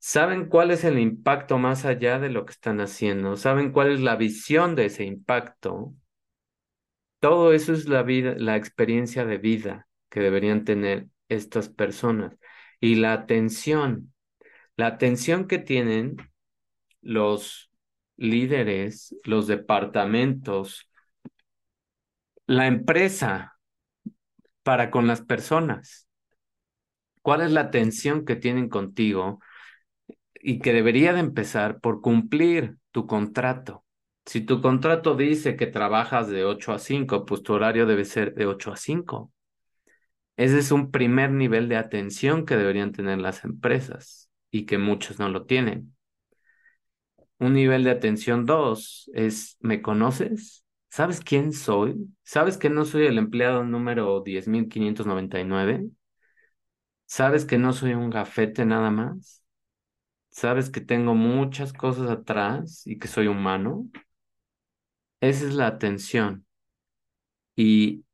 saben 0.00 0.46
cuál 0.48 0.70
es 0.72 0.82
el 0.84 0.98
impacto 0.98 1.58
más 1.58 1.84
allá 1.84 2.18
de 2.18 2.30
lo 2.30 2.46
que 2.46 2.52
están 2.52 2.80
haciendo, 2.80 3.36
saben 3.36 3.70
cuál 3.70 3.92
es 3.92 4.00
la 4.00 4.16
visión 4.16 4.74
de 4.74 4.86
ese 4.86 5.04
impacto. 5.04 5.94
Todo 7.20 7.52
eso 7.52 7.74
es 7.74 7.86
la 7.86 8.02
vida, 8.02 8.34
la 8.36 8.56
experiencia 8.56 9.26
de 9.26 9.38
vida 9.38 9.86
que 10.08 10.20
deberían 10.20 10.64
tener 10.64 11.06
estas 11.28 11.68
personas 11.68 12.36
y 12.80 12.94
la 12.96 13.12
atención, 13.12 14.14
la 14.76 14.86
atención 14.86 15.46
que 15.46 15.58
tienen 15.58 16.16
los 17.02 17.70
líderes, 18.16 19.14
los 19.24 19.46
departamentos, 19.46 20.88
la 22.46 22.66
empresa 22.66 23.58
para 24.62 24.90
con 24.90 25.06
las 25.06 25.20
personas. 25.20 26.08
¿Cuál 27.20 27.42
es 27.42 27.50
la 27.52 27.60
atención 27.60 28.24
que 28.24 28.36
tienen 28.36 28.70
contigo 28.70 29.40
y 30.42 30.58
que 30.60 30.72
debería 30.72 31.12
de 31.12 31.20
empezar 31.20 31.80
por 31.80 32.00
cumplir 32.00 32.78
tu 32.90 33.06
contrato? 33.06 33.84
Si 34.26 34.42
tu 34.42 34.60
contrato 34.60 35.14
dice 35.16 35.56
que 35.56 35.66
trabajas 35.66 36.28
de 36.28 36.44
8 36.44 36.72
a 36.72 36.78
5, 36.78 37.24
pues 37.26 37.42
tu 37.42 37.52
horario 37.54 37.86
debe 37.86 38.04
ser 38.04 38.34
de 38.34 38.46
8 38.46 38.72
a 38.72 38.76
5. 38.76 39.32
Ese 40.36 40.58
es 40.58 40.72
un 40.72 40.90
primer 40.90 41.30
nivel 41.30 41.68
de 41.68 41.76
atención 41.76 42.44
que 42.46 42.56
deberían 42.56 42.92
tener 42.92 43.18
las 43.18 43.44
empresas 43.44 44.28
y 44.50 44.66
que 44.66 44.78
muchos 44.78 45.18
no 45.20 45.28
lo 45.28 45.46
tienen. 45.46 45.94
Un 47.38 47.54
nivel 47.54 47.84
de 47.84 47.90
atención 47.90 48.46
dos 48.46 49.10
es, 49.14 49.56
¿me 49.60 49.82
conoces? 49.82 50.64
¿Sabes 50.90 51.20
quién 51.20 51.52
soy? 51.52 51.96
¿Sabes 52.22 52.58
que 52.58 52.68
no 52.70 52.84
soy 52.84 53.06
el 53.06 53.18
empleado 53.18 53.64
número 53.64 54.20
10.599? 54.22 55.90
¿Sabes 57.06 57.44
que 57.44 57.58
no 57.58 57.72
soy 57.74 57.92
un 57.94 58.08
gafete 58.10 58.64
nada 58.64 58.90
más? 58.90 59.39
¿Sabes 60.30 60.70
que 60.70 60.80
tengo 60.80 61.14
muchas 61.14 61.72
cosas 61.72 62.10
atrás 62.10 62.86
y 62.86 62.98
que 62.98 63.08
soy 63.08 63.26
humano? 63.26 63.88
Esa 65.22 65.46
es 65.46 65.54
la 65.54 65.66
atención. 65.66 66.44
Y 67.56 68.04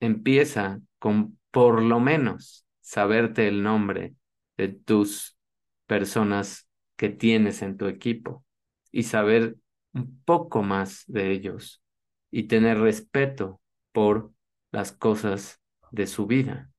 empieza 0.00 0.80
con 0.98 1.38
por 1.50 1.82
lo 1.82 2.00
menos 2.00 2.66
saberte 2.80 3.48
el 3.48 3.62
nombre 3.62 4.14
de 4.56 4.68
tus 4.68 5.38
personas 5.86 6.68
que 6.96 7.08
tienes 7.10 7.62
en 7.62 7.76
tu 7.76 7.86
equipo 7.86 8.44
y 8.90 9.04
saber 9.04 9.56
un 9.92 10.22
poco 10.24 10.62
más 10.62 11.04
de 11.06 11.30
ellos 11.32 11.82
y 12.30 12.44
tener 12.44 12.78
respeto 12.78 13.60
por 13.92 14.32
las 14.72 14.92
cosas 14.92 15.60
de 15.90 16.06
su 16.06 16.26
vida. 16.26 16.70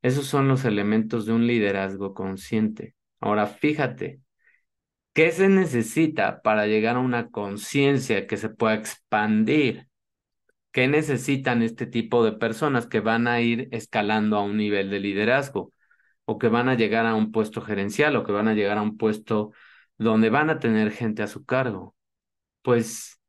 Esos 0.00 0.26
son 0.26 0.48
los 0.48 0.64
elementos 0.64 1.26
de 1.26 1.34
un 1.34 1.46
liderazgo 1.46 2.14
consciente. 2.14 2.95
Ahora 3.20 3.46
fíjate, 3.46 4.20
¿qué 5.14 5.32
se 5.32 5.48
necesita 5.48 6.42
para 6.42 6.66
llegar 6.66 6.96
a 6.96 7.00
una 7.00 7.30
conciencia 7.30 8.26
que 8.26 8.36
se 8.36 8.48
pueda 8.50 8.74
expandir? 8.74 9.88
¿Qué 10.72 10.88
necesitan 10.88 11.62
este 11.62 11.86
tipo 11.86 12.24
de 12.24 12.32
personas 12.32 12.86
que 12.86 13.00
van 13.00 13.28
a 13.28 13.40
ir 13.40 13.68
escalando 13.72 14.36
a 14.36 14.44
un 14.44 14.56
nivel 14.58 14.90
de 14.90 15.00
liderazgo 15.00 15.72
o 16.26 16.38
que 16.38 16.48
van 16.48 16.68
a 16.68 16.74
llegar 16.76 17.06
a 17.06 17.14
un 17.16 17.32
puesto 17.32 17.62
gerencial 17.62 18.16
o 18.16 18.24
que 18.24 18.32
van 18.32 18.48
a 18.48 18.54
llegar 18.54 18.78
a 18.78 18.82
un 18.82 18.96
puesto 18.98 19.52
donde 19.98 20.30
van 20.30 20.50
a 20.50 20.60
tener 20.60 20.92
gente 20.92 21.22
a 21.22 21.28
su 21.28 21.44
cargo. 21.46 21.96
Pues 22.62 23.20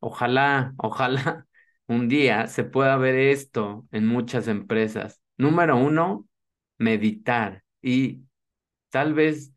ojalá, 0.00 0.74
ojalá 0.78 1.46
un 1.86 2.08
día 2.08 2.46
se 2.48 2.64
pueda 2.64 2.96
ver 2.96 3.14
esto 3.16 3.86
en 3.92 4.06
muchas 4.06 4.48
empresas. 4.48 5.20
Número 5.36 5.76
uno, 5.76 6.26
meditar 6.78 7.64
y 7.82 8.22
tal 8.90 9.14
vez 9.14 9.52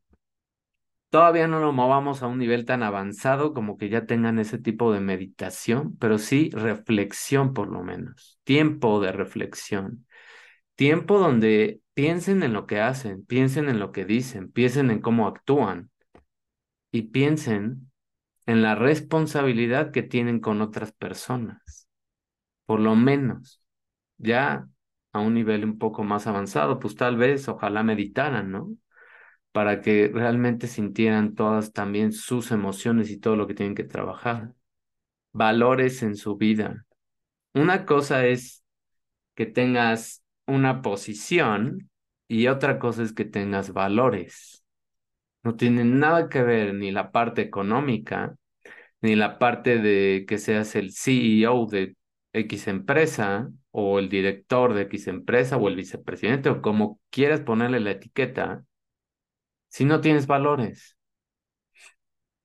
todavía 1.09 1.47
no 1.47 1.59
lo 1.59 1.73
movamos 1.73 2.23
a 2.23 2.27
un 2.27 2.39
nivel 2.39 2.65
tan 2.65 2.84
avanzado 2.84 3.53
como 3.53 3.77
que 3.77 3.89
ya 3.89 4.05
tengan 4.05 4.39
ese 4.39 4.57
tipo 4.57 4.93
de 4.93 5.01
meditación, 5.01 5.97
pero 5.97 6.17
sí 6.17 6.49
reflexión 6.53 7.53
por 7.53 7.69
lo 7.71 7.84
menos, 7.84 8.39
tiempo 8.43 9.01
de 9.01 9.11
reflexión 9.11 10.05
tiempo 10.75 11.19
donde 11.19 11.82
piensen 11.93 12.43
en 12.43 12.53
lo 12.53 12.67
que 12.67 12.82
hacen, 12.82 13.25
piensen 13.25 13.69
en 13.69 13.79
lo 13.79 13.91
que 13.91 14.05
dicen, 14.05 14.51
piensen 14.51 14.91
en 14.91 15.01
cómo 15.01 15.27
actúan 15.27 15.91
y 16.91 17.03
piensen 17.03 17.91
en 18.45 18.61
la 18.61 18.75
responsabilidad 18.75 19.91
que 19.91 20.03
tienen 20.03 20.39
con 20.39 20.61
otras 20.61 20.91
personas. 20.93 21.88
Por 22.65 22.79
lo 22.79 22.95
menos, 22.95 23.63
ya 24.17 24.67
a 25.13 25.19
un 25.19 25.36
nivel 25.36 25.65
un 25.65 25.77
poco 25.79 26.03
más 26.03 26.27
avanzado, 26.27 26.79
pues 26.79 26.95
tal 26.95 27.17
vez, 27.17 27.47
ojalá 27.49 27.84
meditaran, 27.84 28.51
¿no? 28.51 28.71
Para 29.52 29.82
que 29.82 30.10
realmente 30.14 30.68
sintieran 30.68 31.36
todas 31.36 31.74
también 31.74 32.14
sus 32.14 32.52
emociones 32.52 33.10
y 33.12 33.20
todo 33.20 33.36
lo 33.36 33.47
que 33.47 33.54
tienen 33.54 33.76
que 33.76 33.84
trabajar. 33.84 34.54
Valores 35.34 36.04
en 36.04 36.16
su 36.16 36.38
vida. 36.38 36.86
Una 37.54 37.86
cosa 37.86 38.26
es 38.26 38.64
que 39.36 39.45
tengas 39.45 40.24
una 40.45 40.82
posición 40.82 41.89
y 42.28 42.47
otra 42.47 42.80
cosa 42.80 43.04
es 43.04 43.14
que 43.14 43.26
tengas 43.26 43.74
valores. 43.74 44.64
No 45.43 45.56
tiene 45.56 45.84
nada 45.84 46.30
que 46.30 46.43
ver 46.43 46.74
ni 46.74 46.91
la 46.91 47.12
parte 47.12 47.41
económica, 47.41 48.36
ni 49.02 49.16
la 49.16 49.39
parte 49.39 49.80
de 49.80 50.26
que 50.28 50.38
seas 50.38 50.76
el 50.76 50.91
CEO 50.93 51.66
de 51.66 51.95
X 52.34 52.68
empresa 52.68 53.49
o 53.72 53.99
el 53.99 54.10
director 54.10 54.74
de 54.74 54.84
X 54.84 55.08
empresa 55.08 55.58
o 55.58 55.68
el 55.68 55.76
vicepresidente 55.76 56.49
o 56.49 56.62
como 56.62 56.99
quieras 57.10 57.41
ponerle 57.41 57.80
la 57.80 57.91
etiqueta, 57.91 58.64
si 59.72 59.86
no 59.86 60.01
tienes 60.01 60.28
valores, 60.28 60.97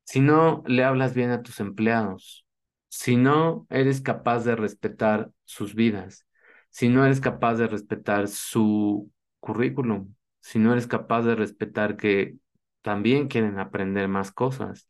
si 0.05 0.21
no 0.21 0.63
le 0.67 0.85
hablas 0.85 1.15
bien 1.15 1.31
a 1.31 1.43
tus 1.43 1.61
empleados, 1.61 2.47
si 2.89 3.17
no 3.17 3.67
eres 3.71 4.01
capaz 4.01 4.45
de 4.45 4.57
respetar 4.57 5.31
sus 5.45 5.75
vidas, 5.75 6.27
si 6.71 6.89
no 6.89 7.05
eres 7.05 7.21
capaz 7.21 7.55
de 7.57 7.67
respetar 7.69 8.29
su 8.29 9.11
currículum, 9.41 10.15
si 10.41 10.59
no 10.59 10.73
eres 10.73 10.87
capaz 10.87 11.23
de 11.23 11.35
respetar 11.35 11.97
que 11.97 12.37
también 12.83 13.29
quieren 13.29 13.59
aprender 13.59 14.09
más 14.09 14.31
cosas. 14.33 14.89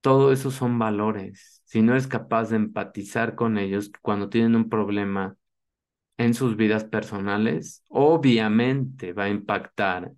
Todo 0.00 0.32
eso 0.32 0.50
son 0.50 0.78
valores. 0.78 1.62
Si 1.64 1.82
no 1.82 1.92
eres 1.92 2.06
capaz 2.06 2.50
de 2.50 2.56
empatizar 2.56 3.34
con 3.34 3.58
ellos 3.58 3.90
cuando 4.02 4.28
tienen 4.30 4.56
un 4.56 4.68
problema 4.70 5.36
en 6.18 6.34
sus 6.34 6.56
vidas 6.56 6.84
personales, 6.84 7.84
obviamente 7.88 9.12
va 9.14 9.24
a 9.24 9.30
impactar 9.30 10.12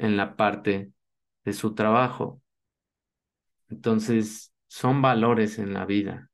en 0.00 0.16
la 0.16 0.36
parte 0.36 0.92
de 1.44 1.52
su 1.52 1.74
trabajo. 1.74 2.42
Entonces, 3.68 4.52
son 4.66 5.02
valores 5.02 5.58
en 5.58 5.72
la 5.72 5.84
vida, 5.86 6.30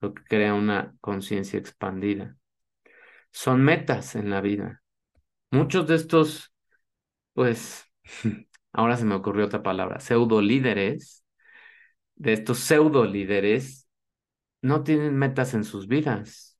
lo 0.00 0.14
que 0.14 0.24
crea 0.24 0.54
una 0.54 0.94
conciencia 1.00 1.58
expandida 1.58 2.36
son 3.34 3.62
metas 3.62 4.14
en 4.14 4.30
la 4.30 4.40
vida. 4.40 4.82
Muchos 5.50 5.86
de 5.88 5.96
estos, 5.96 6.54
pues, 7.34 7.84
ahora 8.72 8.96
se 8.96 9.04
me 9.04 9.14
ocurrió 9.16 9.46
otra 9.46 9.62
palabra, 9.62 10.00
pseudo 10.00 10.40
líderes, 10.40 11.24
de 12.16 12.34
estos 12.34 12.60
pseudo 12.60 13.04
líderes, 13.04 13.88
no 14.62 14.84
tienen 14.84 15.16
metas 15.16 15.54
en 15.54 15.64
sus 15.64 15.88
vidas. 15.88 16.58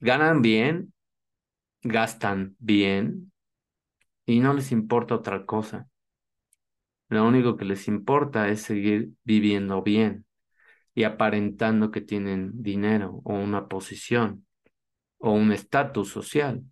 Ganan 0.00 0.42
bien, 0.42 0.94
gastan 1.82 2.56
bien 2.58 3.29
y 4.30 4.38
no 4.38 4.54
les 4.54 4.70
importa 4.70 5.16
otra 5.16 5.44
cosa. 5.44 5.88
Lo 7.08 7.26
único 7.26 7.56
que 7.56 7.64
les 7.64 7.88
importa 7.88 8.48
es 8.48 8.62
seguir 8.62 9.10
viviendo 9.24 9.82
bien 9.82 10.26
y 10.94 11.04
aparentando 11.04 11.90
que 11.90 12.00
tienen 12.02 12.62
dinero 12.62 13.20
o 13.24 13.34
una 13.34 13.68
posición 13.68 14.46
o 15.18 15.32
un 15.32 15.52
estatus 15.52 16.10
social, 16.10 16.64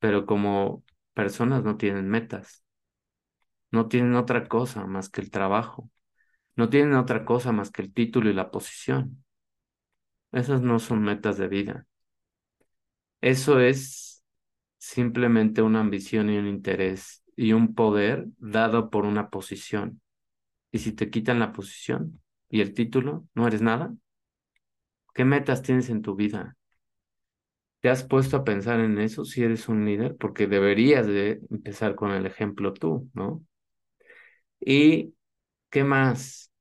pero 0.00 0.26
como 0.26 0.84
personas 1.14 1.64
no 1.64 1.76
tienen 1.78 2.08
metas, 2.08 2.64
no 3.70 3.88
tienen 3.88 4.14
otra 4.14 4.46
cosa 4.48 4.86
más 4.86 5.08
que 5.08 5.20
el 5.20 5.30
trabajo, 5.30 5.90
no 6.56 6.70
tienen 6.70 6.94
otra 6.94 7.24
cosa 7.24 7.52
más 7.52 7.70
que 7.70 7.82
el 7.82 7.92
título 7.94 8.30
y 8.30 8.34
la 8.34 8.50
posición. 8.50 9.24
Esas 10.32 10.62
no 10.62 10.78
son 10.78 11.02
metas 11.02 11.36
de 11.36 11.48
vida. 11.48 11.86
Eso 13.20 13.60
es 13.60 14.07
simplemente 14.78 15.62
una 15.62 15.80
ambición 15.80 16.30
y 16.30 16.38
un 16.38 16.46
interés 16.48 17.24
y 17.36 17.52
un 17.52 17.74
poder 17.74 18.26
dado 18.38 18.90
por 18.90 19.04
una 19.06 19.30
posición. 19.30 20.00
Y 20.72 20.80
si 20.80 20.92
te 20.92 21.10
quitan 21.10 21.40
la 21.40 21.52
posición 21.52 22.20
y 22.50 22.60
el 22.62 22.74
título, 22.74 23.26
no 23.34 23.46
eres 23.48 23.62
nada. 23.62 23.94
¿Qué 25.14 25.22
metas 25.26 25.60
tienes 25.62 25.90
en 25.90 26.00
tu 26.00 26.14
vida? 26.16 26.56
¿Te 27.80 27.88
has 27.90 28.02
puesto 28.04 28.36
a 28.36 28.44
pensar 28.44 28.80
en 28.80 28.98
eso 28.98 29.24
si 29.24 29.42
eres 29.42 29.68
un 29.68 29.84
líder? 29.84 30.16
Porque 30.16 30.46
deberías 30.46 31.06
de 31.06 31.40
empezar 31.50 31.94
con 31.94 32.10
el 32.12 32.26
ejemplo 32.26 32.72
tú, 32.72 33.08
¿no? 33.14 33.44
¿Y 34.60 35.14
qué 35.70 35.84
más? 35.84 36.52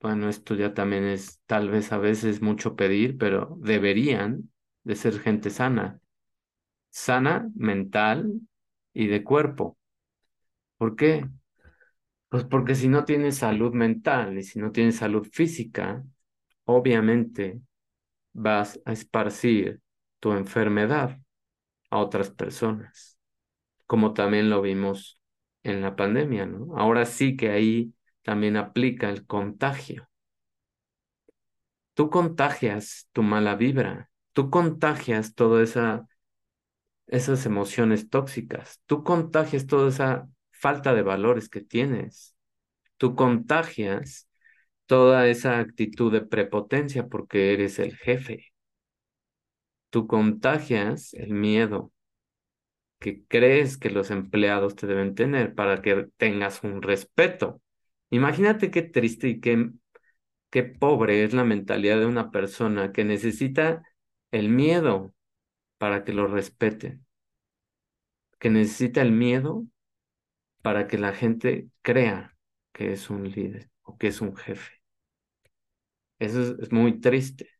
Bueno, 0.00 0.28
esto 0.30 0.54
ya 0.56 0.74
también 0.74 1.04
es 1.04 1.40
tal 1.46 1.70
vez 1.70 1.92
a 1.92 1.98
veces 1.98 2.42
mucho 2.42 2.76
pedir, 2.76 3.18
pero 3.18 3.56
deberían 3.60 4.52
de 4.84 4.96
ser 4.96 5.20
gente 5.20 5.50
sana. 5.50 6.00
Sana 7.00 7.50
mental 7.56 8.40
y 8.94 9.06
de 9.08 9.22
cuerpo. 9.22 9.76
¿Por 10.78 10.94
qué? 10.96 11.24
Pues 12.28 12.44
porque 12.44 12.74
si 12.74 12.88
no 12.88 13.04
tienes 13.04 13.38
salud 13.38 13.72
mental 13.72 14.38
y 14.38 14.42
si 14.42 14.58
no 14.58 14.72
tienes 14.72 14.96
salud 14.96 15.26
física, 15.32 16.04
obviamente 16.64 17.60
vas 18.32 18.80
a 18.86 18.92
esparcir 18.92 19.80
tu 20.20 20.32
enfermedad 20.32 21.18
a 21.90 21.98
otras 21.98 22.30
personas, 22.30 23.18
como 23.86 24.14
también 24.14 24.50
lo 24.50 24.62
vimos 24.62 25.20
en 25.64 25.82
la 25.82 25.96
pandemia, 25.96 26.46
¿no? 26.46 26.76
Ahora 26.78 27.06
sí 27.06 27.36
que 27.36 27.50
ahí 27.50 27.94
también 28.22 28.56
aplica 28.56 29.10
el 29.10 29.26
contagio. 29.26 30.08
Tú 31.94 32.10
contagias 32.10 33.08
tu 33.12 33.22
mala 33.22 33.54
vibra, 33.56 34.10
tú 34.32 34.50
contagias 34.50 35.34
toda 35.34 35.62
esa 35.62 36.06
esas 37.06 37.46
emociones 37.46 38.08
tóxicas, 38.10 38.80
tú 38.86 39.04
contagias 39.04 39.66
toda 39.66 39.88
esa 39.88 40.28
falta 40.50 40.94
de 40.94 41.02
valores 41.02 41.48
que 41.48 41.60
tienes, 41.60 42.36
tú 42.96 43.14
contagias 43.14 44.28
toda 44.86 45.28
esa 45.28 45.58
actitud 45.58 46.12
de 46.12 46.22
prepotencia 46.22 47.08
porque 47.08 47.52
eres 47.54 47.78
el 47.78 47.96
jefe, 47.96 48.52
tú 49.90 50.06
contagias 50.06 51.14
el 51.14 51.34
miedo 51.34 51.92
que 52.98 53.24
crees 53.26 53.76
que 53.76 53.90
los 53.90 54.10
empleados 54.10 54.76
te 54.76 54.86
deben 54.86 55.14
tener 55.14 55.54
para 55.54 55.82
que 55.82 56.08
tengas 56.16 56.62
un 56.64 56.82
respeto. 56.82 57.60
Imagínate 58.10 58.70
qué 58.70 58.82
triste 58.82 59.28
y 59.28 59.40
qué, 59.40 59.70
qué 60.50 60.64
pobre 60.64 61.24
es 61.24 61.34
la 61.34 61.44
mentalidad 61.44 61.98
de 62.00 62.06
una 62.06 62.30
persona 62.30 62.92
que 62.92 63.04
necesita 63.04 63.82
el 64.32 64.48
miedo 64.48 65.13
para 65.78 66.04
que 66.04 66.12
lo 66.12 66.26
respeten, 66.26 67.06
que 68.38 68.50
necesita 68.50 69.02
el 69.02 69.12
miedo 69.12 69.66
para 70.62 70.86
que 70.88 70.98
la 70.98 71.12
gente 71.12 71.68
crea 71.82 72.36
que 72.72 72.92
es 72.92 73.10
un 73.10 73.30
líder 73.30 73.70
o 73.82 73.98
que 73.98 74.08
es 74.08 74.20
un 74.20 74.36
jefe. 74.36 74.80
Eso 76.18 76.56
es 76.60 76.72
muy 76.72 77.00
triste 77.00 77.50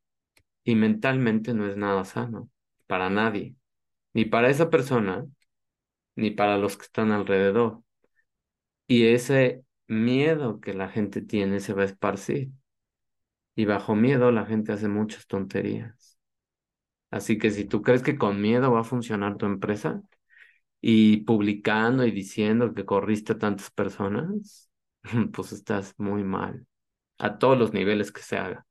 y 0.65 0.75
mentalmente 0.75 1.55
no 1.55 1.67
es 1.69 1.77
nada 1.77 2.05
sano 2.05 2.51
para 2.87 3.11
nadie, 3.11 3.57
ni 4.15 4.25
para 4.25 4.51
esa 4.51 4.71
persona, 4.71 5.27
ni 6.17 6.31
para 6.31 6.59
los 6.59 6.77
que 6.77 6.85
están 6.85 7.13
alrededor. 7.13 7.83
Y 8.87 9.07
ese 9.09 9.65
miedo 9.87 10.61
que 10.61 10.75
la 10.75 10.89
gente 10.89 11.23
tiene 11.23 11.61
se 11.61 11.75
va 11.75 11.83
a 11.83 11.87
esparcir. 11.87 12.51
Y 13.57 13.65
bajo 13.65 13.95
miedo 13.97 14.31
la 14.31 14.47
gente 14.47 14.73
hace 14.73 14.89
muchas 14.89 15.27
tonterías. 15.27 16.04
Así 17.15 17.39
que 17.39 17.51
si 17.51 17.65
tú 17.67 17.83
crees 17.83 18.03
que 18.03 18.19
con 18.19 18.41
miedo 18.41 18.73
va 18.73 18.81
a 18.81 18.85
funcionar 18.85 19.37
tu 19.37 19.47
empresa 19.47 20.03
y 20.81 21.19
publicando 21.25 22.07
y 22.07 22.13
diciendo 22.13 22.75
que 22.75 22.85
corriste 22.87 23.35
a 23.35 23.39
tantas 23.39 23.71
personas, 23.71 24.71
pues 25.35 25.53
estás 25.53 25.95
muy 25.99 26.25
mal 26.25 26.67
a 27.19 27.39
todos 27.39 27.59
los 27.59 27.73
niveles 27.75 28.13
que 28.13 28.23
se 28.23 28.39
haga 28.39 28.67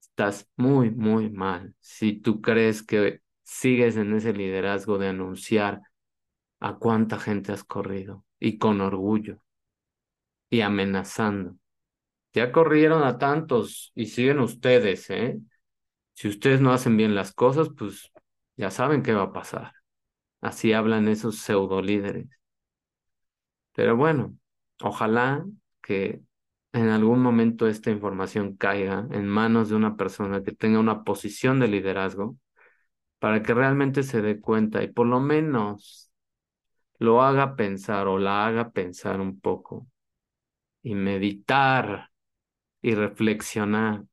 estás 0.00 0.48
muy, 0.56 0.90
muy 0.90 1.30
mal. 1.30 1.74
Si 1.80 2.12
tú 2.20 2.40
crees 2.40 2.82
que 2.82 3.20
sigues 3.42 3.96
en 3.96 4.14
ese 4.14 4.32
liderazgo 4.32 4.98
de 4.98 5.08
anunciar 5.08 5.82
a 6.60 6.76
cuánta 6.78 7.18
gente 7.20 7.52
has 7.52 7.64
corrido 7.64 8.24
y 8.40 8.58
con 8.58 8.80
orgullo 8.80 9.40
y 10.50 10.60
amenazando. 10.60 11.56
Ya 12.34 12.52
corrieron 12.52 13.04
a 13.04 13.18
tantos 13.18 13.92
y 13.94 14.06
siguen 14.06 14.40
ustedes, 14.40 15.10
¿eh? 15.10 15.38
Si 16.14 16.28
ustedes 16.28 16.60
no 16.60 16.72
hacen 16.72 16.96
bien 16.96 17.14
las 17.14 17.32
cosas, 17.32 17.68
pues 17.76 18.10
ya 18.56 18.70
saben 18.70 19.02
qué 19.02 19.12
va 19.12 19.24
a 19.24 19.32
pasar. 19.32 19.72
Así 20.40 20.72
hablan 20.72 21.08
esos 21.08 21.38
pseudo 21.38 21.82
líderes. 21.82 22.28
Pero 23.72 23.96
bueno, 23.96 24.36
ojalá 24.82 25.44
que 25.82 26.22
en 26.72 26.88
algún 26.88 27.20
momento 27.22 27.66
esta 27.68 27.90
información 27.90 28.56
caiga 28.56 29.06
en 29.10 29.26
manos 29.28 29.68
de 29.68 29.76
una 29.76 29.96
persona 29.96 30.42
que 30.42 30.52
tenga 30.52 30.78
una 30.78 31.04
posición 31.04 31.60
de 31.60 31.68
liderazgo 31.68 32.36
para 33.18 33.42
que 33.42 33.54
realmente 33.54 34.02
se 34.02 34.22
dé 34.22 34.40
cuenta 34.40 34.82
y 34.82 34.88
por 34.92 35.06
lo 35.06 35.20
menos 35.20 36.12
lo 36.98 37.22
haga 37.22 37.56
pensar 37.56 38.08
o 38.08 38.18
la 38.18 38.46
haga 38.46 38.70
pensar 38.72 39.20
un 39.20 39.40
poco 39.40 39.86
y 40.82 40.94
meditar 40.94 42.10
y 42.82 42.94
reflexionar 42.94 44.04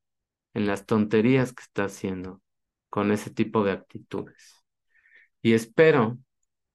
en 0.53 0.67
las 0.67 0.85
tonterías 0.85 1.53
que 1.53 1.63
está 1.63 1.85
haciendo 1.85 2.41
con 2.89 3.11
ese 3.11 3.31
tipo 3.31 3.63
de 3.63 3.71
actitudes. 3.71 4.63
Y 5.41 5.53
espero 5.53 6.19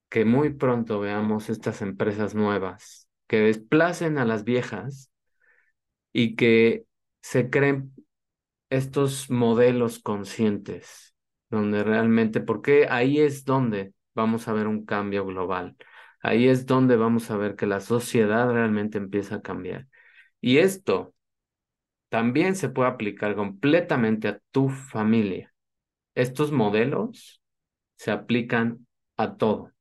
que 0.09 0.25
muy 0.25 0.55
pronto 0.55 1.01
veamos 1.01 1.51
estas 1.51 1.83
empresas 1.83 2.35
nuevas 2.35 3.09
que 3.27 3.41
desplacen 3.41 4.19
a 4.19 4.25
las 4.25 4.45
viejas 4.45 5.11
y 6.13 6.37
que 6.37 6.87
se 7.23 7.51
creen 7.51 7.93
estos 8.71 9.31
modelos 9.31 9.99
conscientes, 9.99 11.15
donde 11.51 11.85
realmente, 11.85 12.41
porque 12.41 12.87
ahí 12.89 13.21
es 13.21 13.45
donde 13.45 13.95
vamos 14.15 14.49
a 14.49 14.53
ver 14.53 14.67
un 14.67 14.87
cambio 14.87 15.27
global, 15.27 15.77
ahí 16.23 16.49
es 16.49 16.67
donde 16.67 16.97
vamos 16.97 17.31
a 17.31 17.37
ver 17.37 17.57
que 17.57 17.67
la 17.67 17.81
sociedad 17.81 18.51
realmente 18.51 18.99
empieza 18.99 19.37
a 19.37 19.43
cambiar. 19.43 19.89
Y 20.41 20.59
esto 20.59 21.16
también 22.09 22.57
se 22.57 22.69
puede 22.69 22.91
aplicar 22.91 23.35
completamente 23.35 24.29
a 24.29 24.41
tu 24.51 24.69
familia. 24.69 25.55
Estos 26.15 26.53
modelos 26.53 27.43
se 27.97 28.11
aplican 28.11 28.87
a 29.17 29.37
todo. 29.37 29.73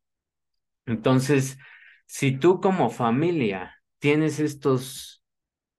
Entonces, 0.85 1.57
si 2.05 2.37
tú 2.37 2.61
como 2.61 2.89
familia 2.89 3.75
tienes 3.99 4.39
estos 4.39 5.23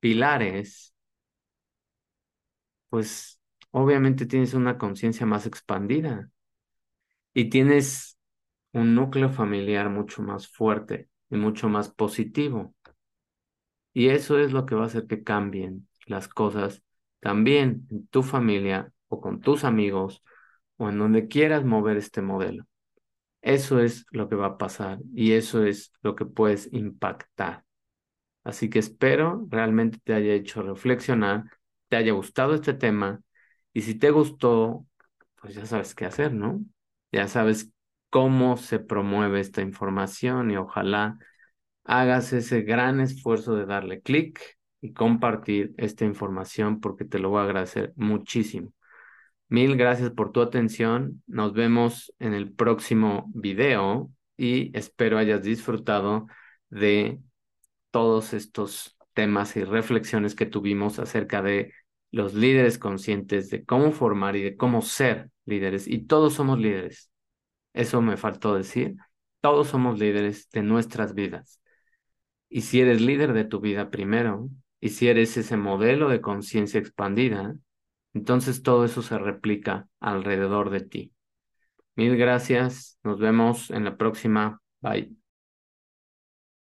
pilares, 0.01 0.95
pues 2.89 3.41
obviamente 3.71 4.27
tienes 4.27 4.55
una 4.55 4.79
conciencia 4.79 5.27
más 5.27 5.47
expandida 5.47 6.31
y 7.35 7.51
tienes 7.51 8.19
un 8.73 8.95
núcleo 8.95 9.31
familiar 9.31 9.91
mucho 9.91 10.23
más 10.23 10.49
fuerte 10.49 11.09
y 11.31 11.37
mucho 11.37 11.69
más 11.69 11.91
positivo. 11.91 12.75
Y 13.93 14.09
eso 14.11 14.39
es 14.39 14.53
lo 14.53 14.67
que 14.67 14.75
va 14.75 14.85
a 14.85 14.87
hacer 14.87 15.07
que 15.07 15.25
cambien 15.25 15.86
las 16.07 16.29
cosas 16.29 16.83
también 17.21 17.87
en 17.91 18.07
tu 18.09 18.23
familia 18.23 18.93
o 19.09 19.21
con 19.21 19.41
tus 19.41 19.65
amigos 19.65 20.23
o 20.77 20.89
en 20.89 20.99
donde 20.99 21.29
quieras 21.29 21.65
mover 21.65 21.97
este 21.97 22.23
modelo. 22.23 22.67
Eso 23.43 23.81
es 23.81 24.07
lo 24.11 24.29
que 24.29 24.37
va 24.37 24.47
a 24.47 24.59
pasar 24.59 24.99
y 25.15 25.33
eso 25.33 25.65
es 25.65 25.93
lo 26.03 26.17
que 26.17 26.25
puedes 26.27 26.73
impactar. 26.73 27.65
Así 28.45 28.71
que 28.71 28.79
espero 28.79 29.47
realmente 29.51 29.99
te 30.05 30.15
haya 30.15 30.33
hecho 30.35 30.63
reflexionar, 30.63 31.45
te 31.89 31.97
haya 31.97 32.13
gustado 32.13 32.55
este 32.55 32.75
tema 32.75 33.21
y 33.73 33.83
si 33.83 33.95
te 33.97 34.11
gustó, 34.11 34.87
pues 35.41 35.55
ya 35.55 35.67
sabes 35.67 35.95
qué 35.95 36.07
hacer, 36.07 36.33
¿no? 36.33 36.65
Ya 37.13 37.29
sabes 37.29 37.73
cómo 38.11 38.57
se 38.57 38.79
promueve 38.79 39.41
esta 39.41 39.63
información 39.63 40.51
y 40.51 40.57
ojalá 40.57 41.19
hagas 41.85 42.33
ese 42.33 42.63
gran 42.63 43.01
esfuerzo 43.01 43.57
de 43.57 43.67
darle 43.67 44.01
clic 44.03 44.56
y 44.81 44.93
compartir 44.93 45.75
esta 45.79 46.05
información 46.05 46.81
porque 46.81 47.05
te 47.05 47.19
lo 47.19 47.31
voy 47.31 47.41
a 47.41 47.45
agradecer 47.45 47.93
muchísimo. 47.97 48.73
Mil 49.49 49.77
gracias 49.77 50.11
por 50.11 50.33
tu 50.33 50.41
atención. 50.41 51.23
Nos 51.27 51.53
vemos 51.53 52.13
en 52.19 52.35
el 52.35 52.53
próximo 52.53 53.31
video 53.35 54.11
y 54.37 54.77
espero 54.77 55.19
hayas 55.19 55.43
disfrutado 55.43 56.27
de 56.69 57.21
todos 57.91 58.35
estos 58.35 58.97
temas 59.15 59.57
y 59.57 59.65
reflexiones 59.65 60.35
que 60.35 60.47
tuvimos 60.47 60.99
acerca 60.99 61.43
de 61.43 61.73
los 62.11 62.35
líderes 62.35 62.79
conscientes, 62.79 63.51
de 63.51 63.65
cómo 63.65 63.93
formar 63.93 64.37
y 64.37 64.43
de 64.43 64.57
cómo 64.57 64.83
ser 64.83 65.31
líderes. 65.45 65.87
Y 65.89 66.07
todos 66.07 66.35
somos 66.35 66.59
líderes. 66.59 67.11
Eso 67.73 68.03
me 68.03 68.17
faltó 68.17 68.55
decir. 68.55 68.97
Todos 69.41 69.69
somos 69.69 69.99
líderes 69.99 70.51
de 70.51 70.63
nuestras 70.63 71.15
vidas. 71.15 71.61
Y 72.49 72.63
si 72.63 72.81
eres 72.81 73.01
líder 73.01 73.33
de 73.33 73.45
tu 73.45 73.61
vida 73.61 73.91
primero, 73.91 74.49
y 74.87 74.89
si 74.89 75.09
eres 75.09 75.37
ese 75.37 75.57
modelo 75.57 76.09
de 76.09 76.21
conciencia 76.21 76.79
expandida, 76.79 77.57
entonces 78.15 78.63
todo 78.63 78.85
eso 78.85 79.03
se 79.03 79.19
replica 79.19 79.89
alrededor 79.99 80.71
de 80.71 80.81
ti. 80.81 81.13
Mil 81.97 82.17
gracias. 82.17 83.01
Nos 83.03 83.19
vemos 83.19 83.71
en 83.73 83.83
la 83.83 83.97
próxima. 83.97 84.61
Bye. 84.81 85.26